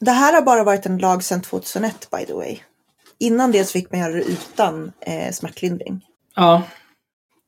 [0.00, 2.58] Det här har bara varit en lag sedan 2001 by the way.
[3.18, 6.04] Innan det så fick man göra det utan eh, smärtlindring.
[6.36, 6.62] Ja,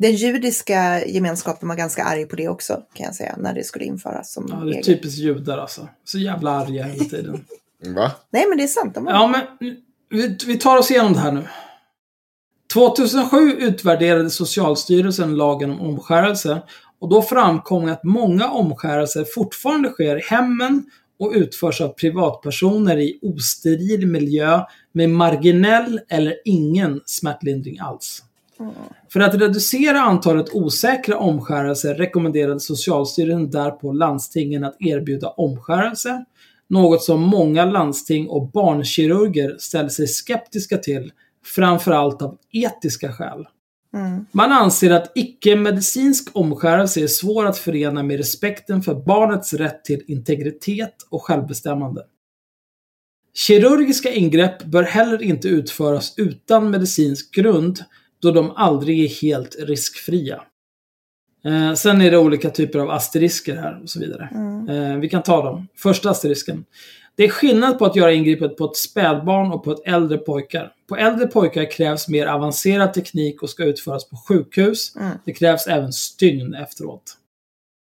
[0.00, 3.34] Den judiska gemenskapen var ganska arg på det också kan jag säga.
[3.38, 4.84] När det skulle införas som ja det är regel.
[4.84, 5.88] typiskt judar alltså.
[6.04, 7.44] Så jävla arga hela tiden.
[7.94, 8.12] Va?
[8.30, 8.94] Nej men det är sant.
[8.94, 9.06] De.
[9.06, 9.40] Ja, men
[10.10, 11.44] vi, vi tar oss igenom det här nu.
[12.72, 16.62] 2007 utvärderade Socialstyrelsen lagen om omskärelse
[17.00, 20.84] och då framkom att många omskärelser fortfarande sker i hemmen
[21.18, 24.60] och utförs av privatpersoner i osteril miljö
[24.92, 28.22] med marginell eller ingen smärtlindring alls.
[29.12, 36.24] För att reducera antalet osäkra omskärelser rekommenderade Socialstyrelsen därpå landstingen att erbjuda omskärelse,
[36.68, 41.12] något som många landsting och barnkirurger ställer sig skeptiska till,
[41.44, 43.46] framförallt av etiska skäl.
[43.94, 44.26] Mm.
[44.32, 50.02] Man anser att icke-medicinsk omskärelse är svår att förena med respekten för barnets rätt till
[50.06, 52.02] integritet och självbestämmande.
[53.34, 57.78] Kirurgiska ingrepp bör heller inte utföras utan medicinsk grund,
[58.20, 60.42] då de aldrig är helt riskfria.
[61.44, 64.28] Eh, sen är det olika typer av asterisker här och så vidare.
[64.34, 64.68] Mm.
[64.68, 65.68] Eh, vi kan ta dem.
[65.76, 66.64] Första asterisken.
[67.14, 70.72] Det är skillnad på att göra ingreppet på ett spädbarn och på ett äldre pojkar.
[70.88, 74.96] På äldre pojkar krävs mer avancerad teknik och ska utföras på sjukhus.
[74.96, 75.12] Mm.
[75.24, 77.16] Det krävs även stygn efteråt.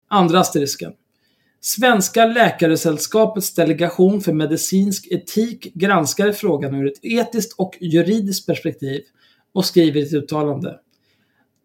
[0.09, 0.93] Andra asterisken.
[1.61, 9.01] Svenska Läkaresällskapets delegation för medicinsk etik granskade frågan ur ett etiskt och juridiskt perspektiv
[9.55, 10.79] och skriver i ett uttalande.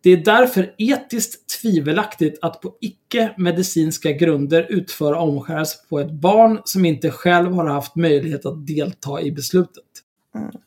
[0.04, 6.86] Det är därför etiskt tvivelaktigt att på icke-medicinska grunder utföra omskärelse på ett barn som
[6.86, 9.84] inte själv har haft möjlighet att delta i beslutet.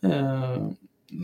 [0.04, 0.68] Eh,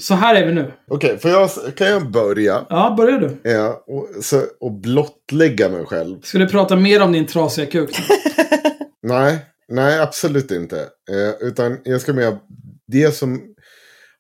[0.01, 0.73] Så här är vi nu.
[0.89, 3.51] Okej, får jag, kan jag börja Ja, börjar du.
[3.51, 6.21] ja, och, så, och blottlägga mig själv?
[6.23, 7.91] Ska du prata mer om din trasiga kuk?
[9.03, 9.39] Nej,
[9.69, 10.77] nej absolut inte.
[10.81, 12.39] Eh, utan jag ska med
[12.87, 13.41] det som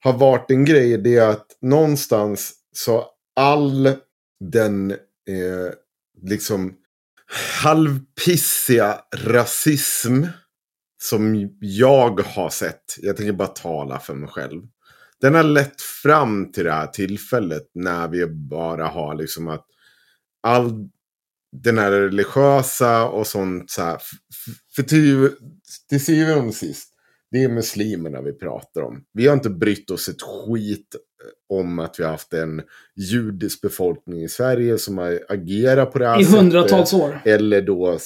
[0.04, 3.06] har varit en grej det är att någonstans så
[3.36, 3.92] all
[4.40, 5.72] den eh,
[6.22, 6.74] liksom
[7.62, 10.24] halvpissiga rasism
[11.02, 14.62] som jag har sett, jag tänker bara tala för mig själv.
[15.20, 19.66] Den har lett fram till det här tillfället när vi bara har liksom att
[20.42, 20.88] all
[21.62, 23.98] den här religiösa och sånt så här.
[24.76, 25.30] För till,
[25.88, 26.93] till syvende och sist,
[27.34, 29.04] det är muslimerna vi pratar om.
[29.12, 30.96] Vi har inte brytt oss ett skit
[31.48, 32.62] om att vi har haft en
[32.96, 36.40] judisk befolkning i Sverige som har agerat på det här I sättet.
[36.40, 37.20] hundratals år.
[37.24, 37.98] Eller då,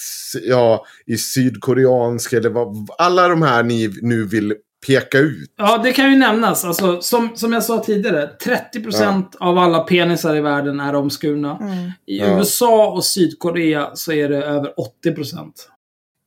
[0.43, 4.55] ja, i sydkoreansk eller vad, alla de här ni nu vill
[4.87, 5.53] peka ut.
[5.57, 6.65] Ja, det kan ju nämnas.
[6.65, 8.31] Alltså, som, som jag sa tidigare,
[8.75, 11.59] 30% av alla penisar i världen är omskurna.
[11.61, 11.75] Mm.
[12.07, 12.39] I Ja.
[12.39, 14.73] USA och Sydkorea så är det över
[15.07, 15.53] 80%.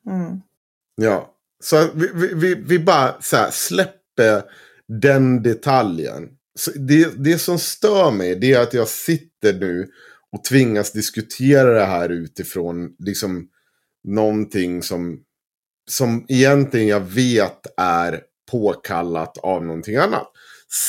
[0.10, 0.41] Mm.
[0.95, 1.31] Ja,
[1.62, 4.44] så vi, vi, vi, vi bara så här, släpper
[4.88, 6.30] den detaljen.
[6.60, 9.90] Så det, det som stör mig det är att jag sitter nu
[10.32, 13.48] och tvingas diskutera det här utifrån liksom
[14.04, 15.20] någonting som,
[15.90, 18.22] som egentligen jag vet är
[18.52, 20.28] påkallat av någonting annat.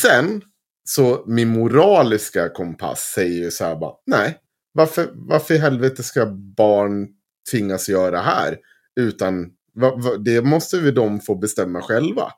[0.02, 0.42] Sen,
[0.84, 4.38] så min moraliska kompass säger ju så här bara, nej,
[4.72, 6.26] varför, varför i helvete ska
[6.56, 7.08] barn
[7.50, 8.58] tvingas göra det här?
[9.00, 12.32] Utan va, va, det måste vi de få bestämma själva.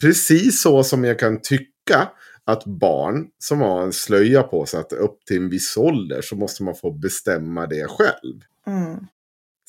[0.00, 2.08] Precis så som jag kan tycka
[2.44, 6.36] att barn som har en slöja på sig att upp till en viss ålder så
[6.36, 8.40] måste man få bestämma det själv.
[8.66, 9.06] Mm.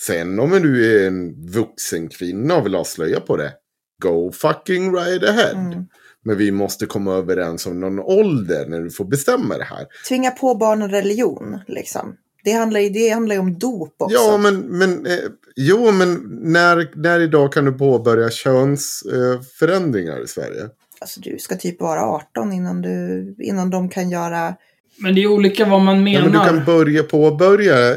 [0.02, 3.54] Sen om du är en vuxen kvinna och vill ha slöja på det,
[4.02, 5.52] go fucking right ahead.
[5.52, 5.86] Mm.
[6.26, 9.88] Men vi måste komma överens om någon ålder när du får bestämma det här.
[10.08, 12.18] Tvinga på barnen religion, liksom.
[12.44, 14.15] Det handlar ju, det handlar ju om dop också.
[14.15, 15.18] Ja, men, men, eh,
[15.56, 20.70] jo, men när, när idag kan du påbörja könsförändringar eh, förändringar i Sverige?
[20.99, 24.56] Alltså, du ska typ vara 18 innan, du, innan de kan göra...
[24.98, 26.22] Men det är olika vad man menar.
[26.22, 27.95] men du kan börja påbörja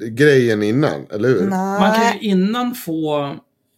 [0.00, 1.46] grejen innan, eller hur?
[1.50, 2.18] Man kan Nej.
[2.20, 3.24] ju innan få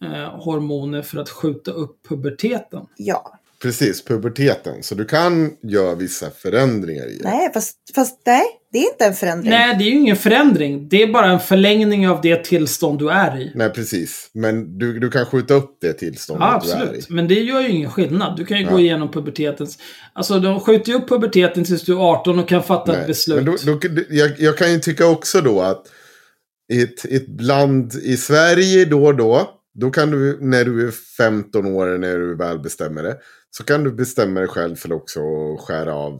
[0.03, 2.85] eh, hormoner för att skjuta upp puberteten.
[2.97, 3.38] Ja.
[3.61, 4.83] Precis, puberteten.
[4.83, 7.23] Så du kan göra vissa förändringar i det.
[7.23, 9.49] Nej, fast, fast nej, det är inte en förändring.
[9.49, 10.89] Nej, det är ju ingen förändring.
[10.89, 13.51] Det är bara en förlängning av det tillstånd du är i.
[13.55, 14.29] Nej, precis.
[14.33, 16.81] Men du, du kan skjuta upp det tillståndet Ja, du är i.
[16.83, 17.09] absolut.
[17.09, 18.37] Men det gör ju ingen skillnad.
[18.37, 18.71] Du kan ju Ja.
[18.71, 19.77] gå igenom pubertetens...
[20.13, 23.07] Alltså, de skjuter ju upp puberteten tills du är 18 och kan fatta ett Nej,
[23.07, 23.35] beslut.
[23.35, 25.85] Men då, då, jag, jag kan ju tycka också då att
[26.73, 29.49] i ett, ett land i Sverige då och då,
[29.79, 33.17] då kan du när du är 15 år, när du väl bestämmer det,
[33.51, 36.19] så kan du bestämma dig själv för också att skära av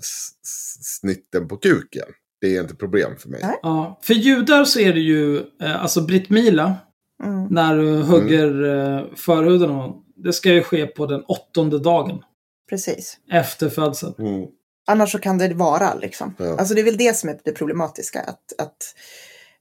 [0.81, 2.07] snitten på kuken.
[2.41, 3.41] Det är inte problem för mig.
[3.61, 6.76] Ja, för judar så är det ju, eh, alltså Brit Mila,
[7.23, 7.47] Mm.
[7.49, 10.03] när du hugger eh, förhuden av.
[10.15, 12.23] Det ska ju ske på den åttonde dagen
[12.69, 13.18] Precis.
[13.31, 14.14] efter födseln.
[14.19, 14.47] Mm.
[14.88, 16.35] Annars så kan det vara liksom.
[16.38, 16.57] Ja.
[16.57, 18.19] Alltså det är väl det som är det problematiska.
[18.22, 18.77] Att, att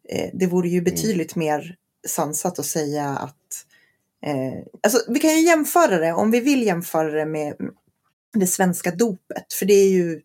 [0.09, 1.77] eh, det vore ju betydligt mer
[2.07, 3.37] sansat att säga att
[4.27, 7.55] eh, alltså vi kan ju jämföra det, om vi vill jämföra det med
[8.35, 9.53] det svenska dopet.
[9.59, 10.21] För det är ju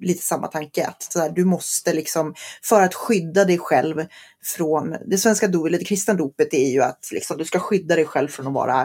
[0.00, 0.86] lite samma tanke.
[0.86, 4.06] Att så här, du måste liksom, för att skydda dig själv
[4.44, 7.96] från, det svenska dopet, eller det kristna dopet är ju att liksom, du ska skydda
[7.96, 8.80] dig själv från att vara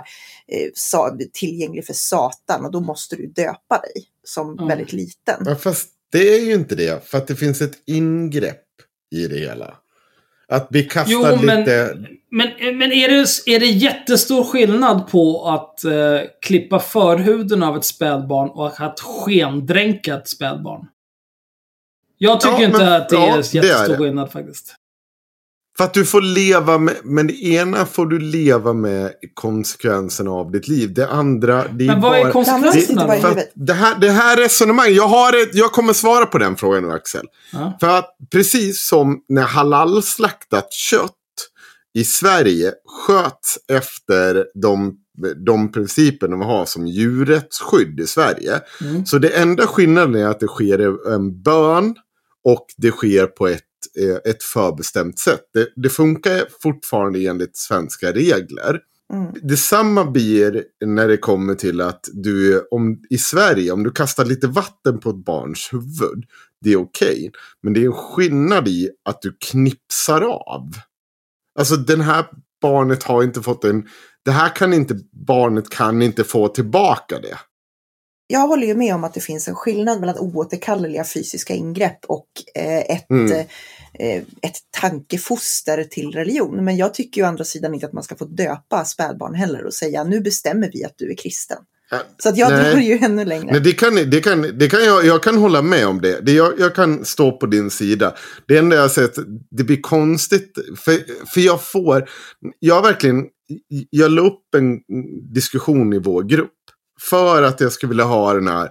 [0.48, 4.65] eh, sa, tillgänglig för Satan och då måste du döpa dig som Ja.
[4.65, 5.43] väldigt liten.
[5.45, 7.07] Ja, fast det är ju inte det.
[7.07, 8.65] För att det finns ett ingrepp
[9.15, 9.77] i det hela.
[10.52, 11.98] Att bli kastad Jo, men- lite...
[12.34, 12.48] Men,
[12.78, 18.49] men är, det, är det jättestor skillnad på att eh, klippa förhuden av ett spädbarn
[18.49, 20.88] och att skendränka ett spädbarn?
[22.18, 23.98] Jag tycker Ja, inte men- att det ja, är det är jättestor det.
[23.98, 24.76] skillnad faktiskt.
[25.77, 30.52] För att du får leva med, men det ena får du leva med konsekvenserna av
[30.52, 30.93] ditt liv.
[30.93, 32.31] Det andra, det är Men vad är bara...
[32.31, 33.30] konsekvenserna bara då?
[33.30, 36.56] i För det, här, det här resonemanget, jag, har ett, jag kommer svara på den
[36.56, 37.26] frågan nu Axel.
[37.52, 37.77] Ja.
[37.80, 41.11] För att precis som när halalslaktat kött
[41.93, 44.98] i Sverige sköts efter de,
[45.45, 48.61] de principerna vi har som djurrättsskydd i Sverige.
[48.81, 49.06] Mm.
[49.06, 51.95] Så det enda skillnaden är att det sker en bön
[52.43, 53.64] och det sker på ett,
[53.99, 55.41] eh, ett förbestämt sätt.
[55.53, 58.80] Det, det funkar fortfarande enligt svenska regler.
[59.14, 59.34] Mm.
[59.41, 64.48] Detsamma blir när det kommer till att du, om, i Sverige, om du kastar lite
[64.48, 66.26] vatten på ett barns huvud,
[66.62, 67.32] det är okej.
[67.64, 70.72] Men det är en skillnad i att du knipsar av.
[71.60, 72.26] Alltså den här
[72.62, 73.88] barnet har inte fått en,
[74.26, 74.95] det här kan inte,
[75.28, 77.38] barnet kan inte få tillbaka det.
[78.32, 82.28] Jag håller ju med om att det finns en skillnad mellan oåterkalleliga fysiska ingrepp och
[82.56, 83.32] eh, ett, Mm.
[83.32, 86.66] eh, ett tankefoster till religion.
[86.66, 89.66] Men jag tycker ju å andra sidan inte att man ska få döpa spädbarn heller
[89.66, 91.58] och säga nu bestämmer vi att du är kristen.
[91.91, 92.72] Ja, Så att jag Nej.
[92.74, 93.52] drar ju ännu längre.
[93.52, 96.20] Nej, det kan, det kan, det kan jag, jag kan hålla med om det.
[96.26, 98.14] det jag, jag kan stå på din sida.
[98.48, 99.14] Det enda jag har sett,
[99.52, 100.53] det blir konstigt.
[100.86, 100.91] För,
[101.34, 102.10] för jag får,
[102.60, 103.26] jag verkligen,
[103.90, 104.80] jag la upp en
[105.34, 106.52] diskussion i vår grupp.
[107.10, 108.69] För att jag skulle vilja ha den här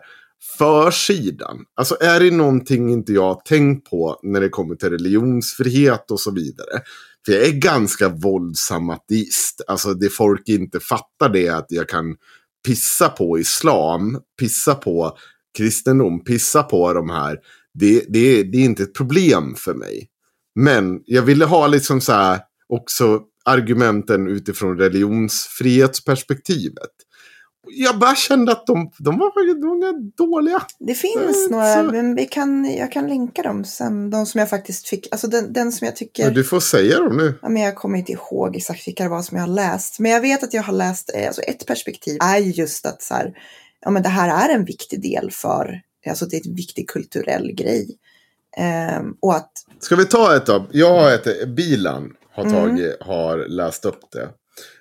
[0.58, 1.64] försidan.
[1.74, 6.20] Alltså är det någonting inte jag har tänkt på när det kommer till religionsfrihet och
[6.20, 6.82] så vidare.
[7.26, 9.60] För jag är ganska våldsam ateist.
[9.66, 12.16] Alltså det folk inte fattar det är att jag kan
[12.66, 15.16] pissa på islam, pissa på
[15.58, 17.38] kristendom, pissa på de här.
[17.74, 20.08] Det, det, det är inte ett problem för mig.
[20.54, 26.90] Men jag ville ha liksom så här också argumenten utifrån religionsfrihetsperspektivet.
[27.72, 30.62] Jag bara kände att de, de var de var dåliga.
[30.78, 34.10] Det finns Eh, några, så- men vi kan, jag kan länka dem sen.
[34.10, 36.98] De som jag faktiskt fick, alltså den, den som jag tycker, Men du får säga
[36.98, 37.34] dem nu.
[37.42, 39.98] ja, men jag kommer inte ihåg exakt vilka det var som jag har läst.
[40.00, 43.02] Men jag vet att jag har läst, eh, alltså ett perspektiv är ju just att
[43.02, 43.32] så här,
[43.80, 47.52] ja men det här är en viktig del för, alltså det är en viktig kulturell
[47.52, 47.96] grej.
[48.56, 50.66] Ehm, och att, Ska vi ta ett av?
[50.72, 52.54] Jag har ett, Bilan har, Mm.
[52.54, 54.28] tagit, har läst upp det.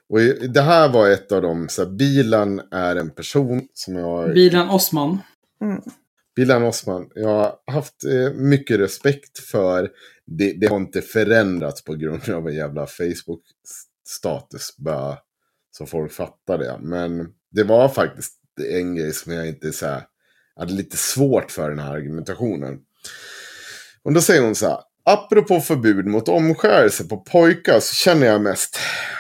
[0.10, 0.20] Och
[0.50, 4.70] det här var ett av dem, så här, Bilan är en person som jag Bilan
[4.70, 5.18] Osman.
[5.62, 5.82] mm,
[6.36, 9.90] Bilan Osman, jag har haft eh, mycket respekt för.
[10.26, 14.78] Det, det har inte förändrats på grund av en jävla Facebook-status.
[14.78, 15.18] Bara
[15.72, 16.78] så folk fattar det.
[16.82, 18.34] Men det var faktiskt
[18.70, 20.04] en grej som jag inte så här,
[20.56, 22.80] hade lite svårt för den här argumentationen.
[24.04, 24.78] Och då säger hon så här.
[25.04, 28.80] Apropå förbud mot omskärelse på pojkar så känner jag mest.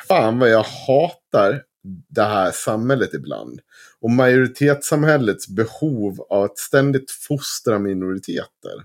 [0.09, 1.63] Fan vad jag hatar
[2.09, 3.59] det här samhället ibland
[4.01, 8.83] och majoritetssamhällets behov av att ständigt fostra minoriteter.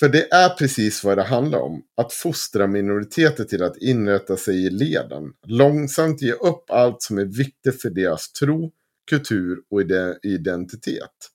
[0.00, 1.82] För det är precis vad det handlar om.
[1.96, 5.32] Att fostra minoriteter till att inrätta sig i leden.
[5.46, 8.72] Långsamt ge upp allt som är viktigt för deras tro,
[9.10, 9.82] kultur och
[10.22, 11.30] identitet.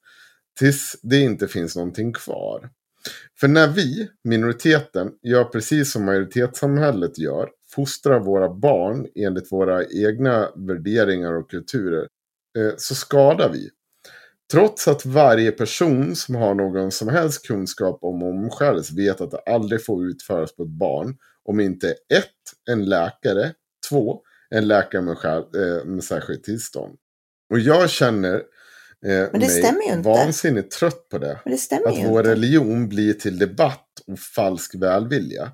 [0.59, 2.69] Tills det inte finns någonting kvar.
[3.39, 10.49] För när vi, minoriteten, gör precis som majoritetssamhället gör, fostrar våra barn enligt våra egna
[10.55, 12.07] värderingar och kulturer
[12.57, 13.69] eh, så skadar vi.
[14.51, 19.39] Trots att varje person som har någon som helst kunskap om omskärelse vet att det
[19.45, 23.53] aldrig får utföras på ett barn om inte ett, en läkare,
[23.89, 26.97] två, en läkare med, skär, eh, med särskilt tillstånd.
[27.53, 28.35] Och jag känner
[29.05, 30.09] eh, Men det stämmer ju inte.
[30.09, 31.39] vansinnigt trött på det.
[31.43, 32.31] Men det stämmer Att ju vår inte.
[32.31, 35.51] religion blir till debatt och falsk välvilja.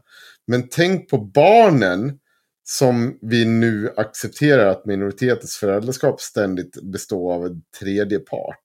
[0.47, 2.19] Men tänk på barnen
[2.63, 8.59] som vi nu accepterar att minoritetens föräldraskap ständigt består av en tredje part.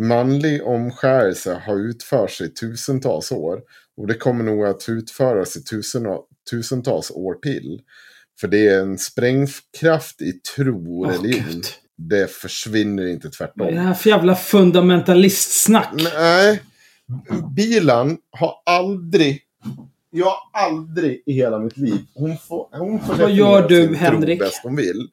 [0.00, 3.60] Manlig omskärelse har utförts i tusentals år
[3.96, 6.02] och det kommer nog att utföras i tusen,
[6.50, 7.80] tusentals år till.
[8.40, 11.44] För det är en sprängkraft i tro och religion.
[11.50, 11.64] Gud.
[11.96, 13.54] det försvinner inte tvärtom.
[13.54, 15.92] Vad är det här för jävla fundamentalistsnack?
[16.16, 16.62] Nej.
[17.56, 19.40] Bilan har aldrig...
[20.16, 22.00] Jag har aldrig i hela mitt liv...
[22.14, 24.38] Hon får, hon får Vad gör du, Henrik?
[24.38, 25.08] bäst hon vill.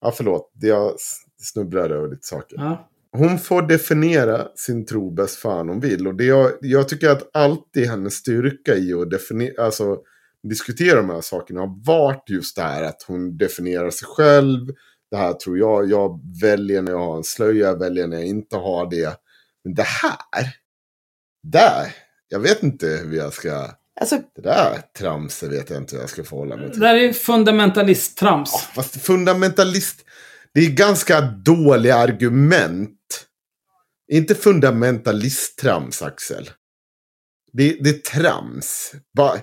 [0.00, 0.50] Ja, förlåt.
[0.54, 0.94] Jag
[1.38, 2.56] snubblade över lite saker.
[2.56, 2.88] Ja.
[3.12, 6.06] Hon får definiera sin tro bäst fan hon vill.
[6.06, 9.98] Och det jag, jag tycker att alltid hennes styrka i att definiera, alltså,
[10.48, 14.66] diskutera de här sakerna har varit just det här att hon definierar sig själv.
[15.10, 18.26] Det här tror jag, jag väljer när jag har en slöja, jag väljer när jag
[18.26, 19.16] inte har det.
[19.64, 20.46] Men det här,
[21.42, 21.94] där,
[22.28, 23.70] jag vet inte hur jag ska,
[24.00, 26.80] Alltså, det där tramset vet jag inte hur jag ska förhålla mig Det till.
[26.80, 28.68] där är fundamentalisttrams.
[28.74, 30.04] Fast fundamentalist,
[30.54, 32.98] det är ganska dåliga argument.
[34.12, 36.50] Inte fundamentalist-trams, Axel.
[37.52, 38.92] Det, det är trams.
[39.16, 39.38] Bara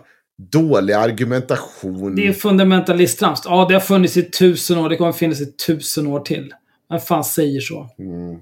[0.51, 2.15] dålig argumentation.
[2.15, 3.41] Det är fundamentalisttrams.
[3.45, 4.89] Ja, det har funnits i tusen år.
[4.89, 6.53] Det kommer finnas i tusen år till.
[6.89, 7.89] Vem fan säger så?
[7.99, 8.39] Mm.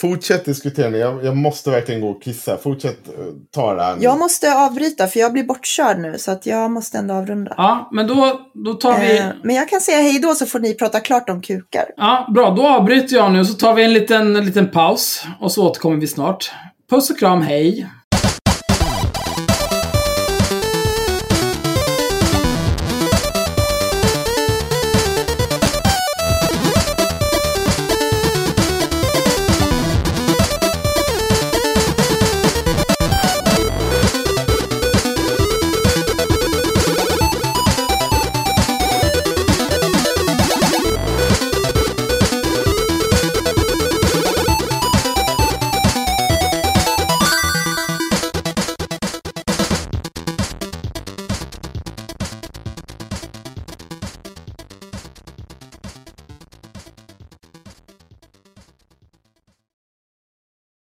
[0.00, 0.98] Fortsätt diskutera nu.
[0.98, 2.56] Jag, jag måste verkligen gå och kissa.
[2.56, 4.02] Fortsätt uh, ta det här nu.
[4.02, 7.54] jag måste avbryta för jag blir bortkörd nu så att jag måste ändå avrunda.
[7.56, 9.18] Ja, men då, då tar vi...
[9.18, 11.84] Eh, men jag kan säga hej då så får ni prata klart om kukar.
[11.96, 12.50] Ja, bra.
[12.50, 15.24] Då avbryter jag nu så tar vi en liten, en liten paus.
[15.40, 16.50] Och så återkommer vi snart.
[16.90, 17.86] Puss och kram, hej!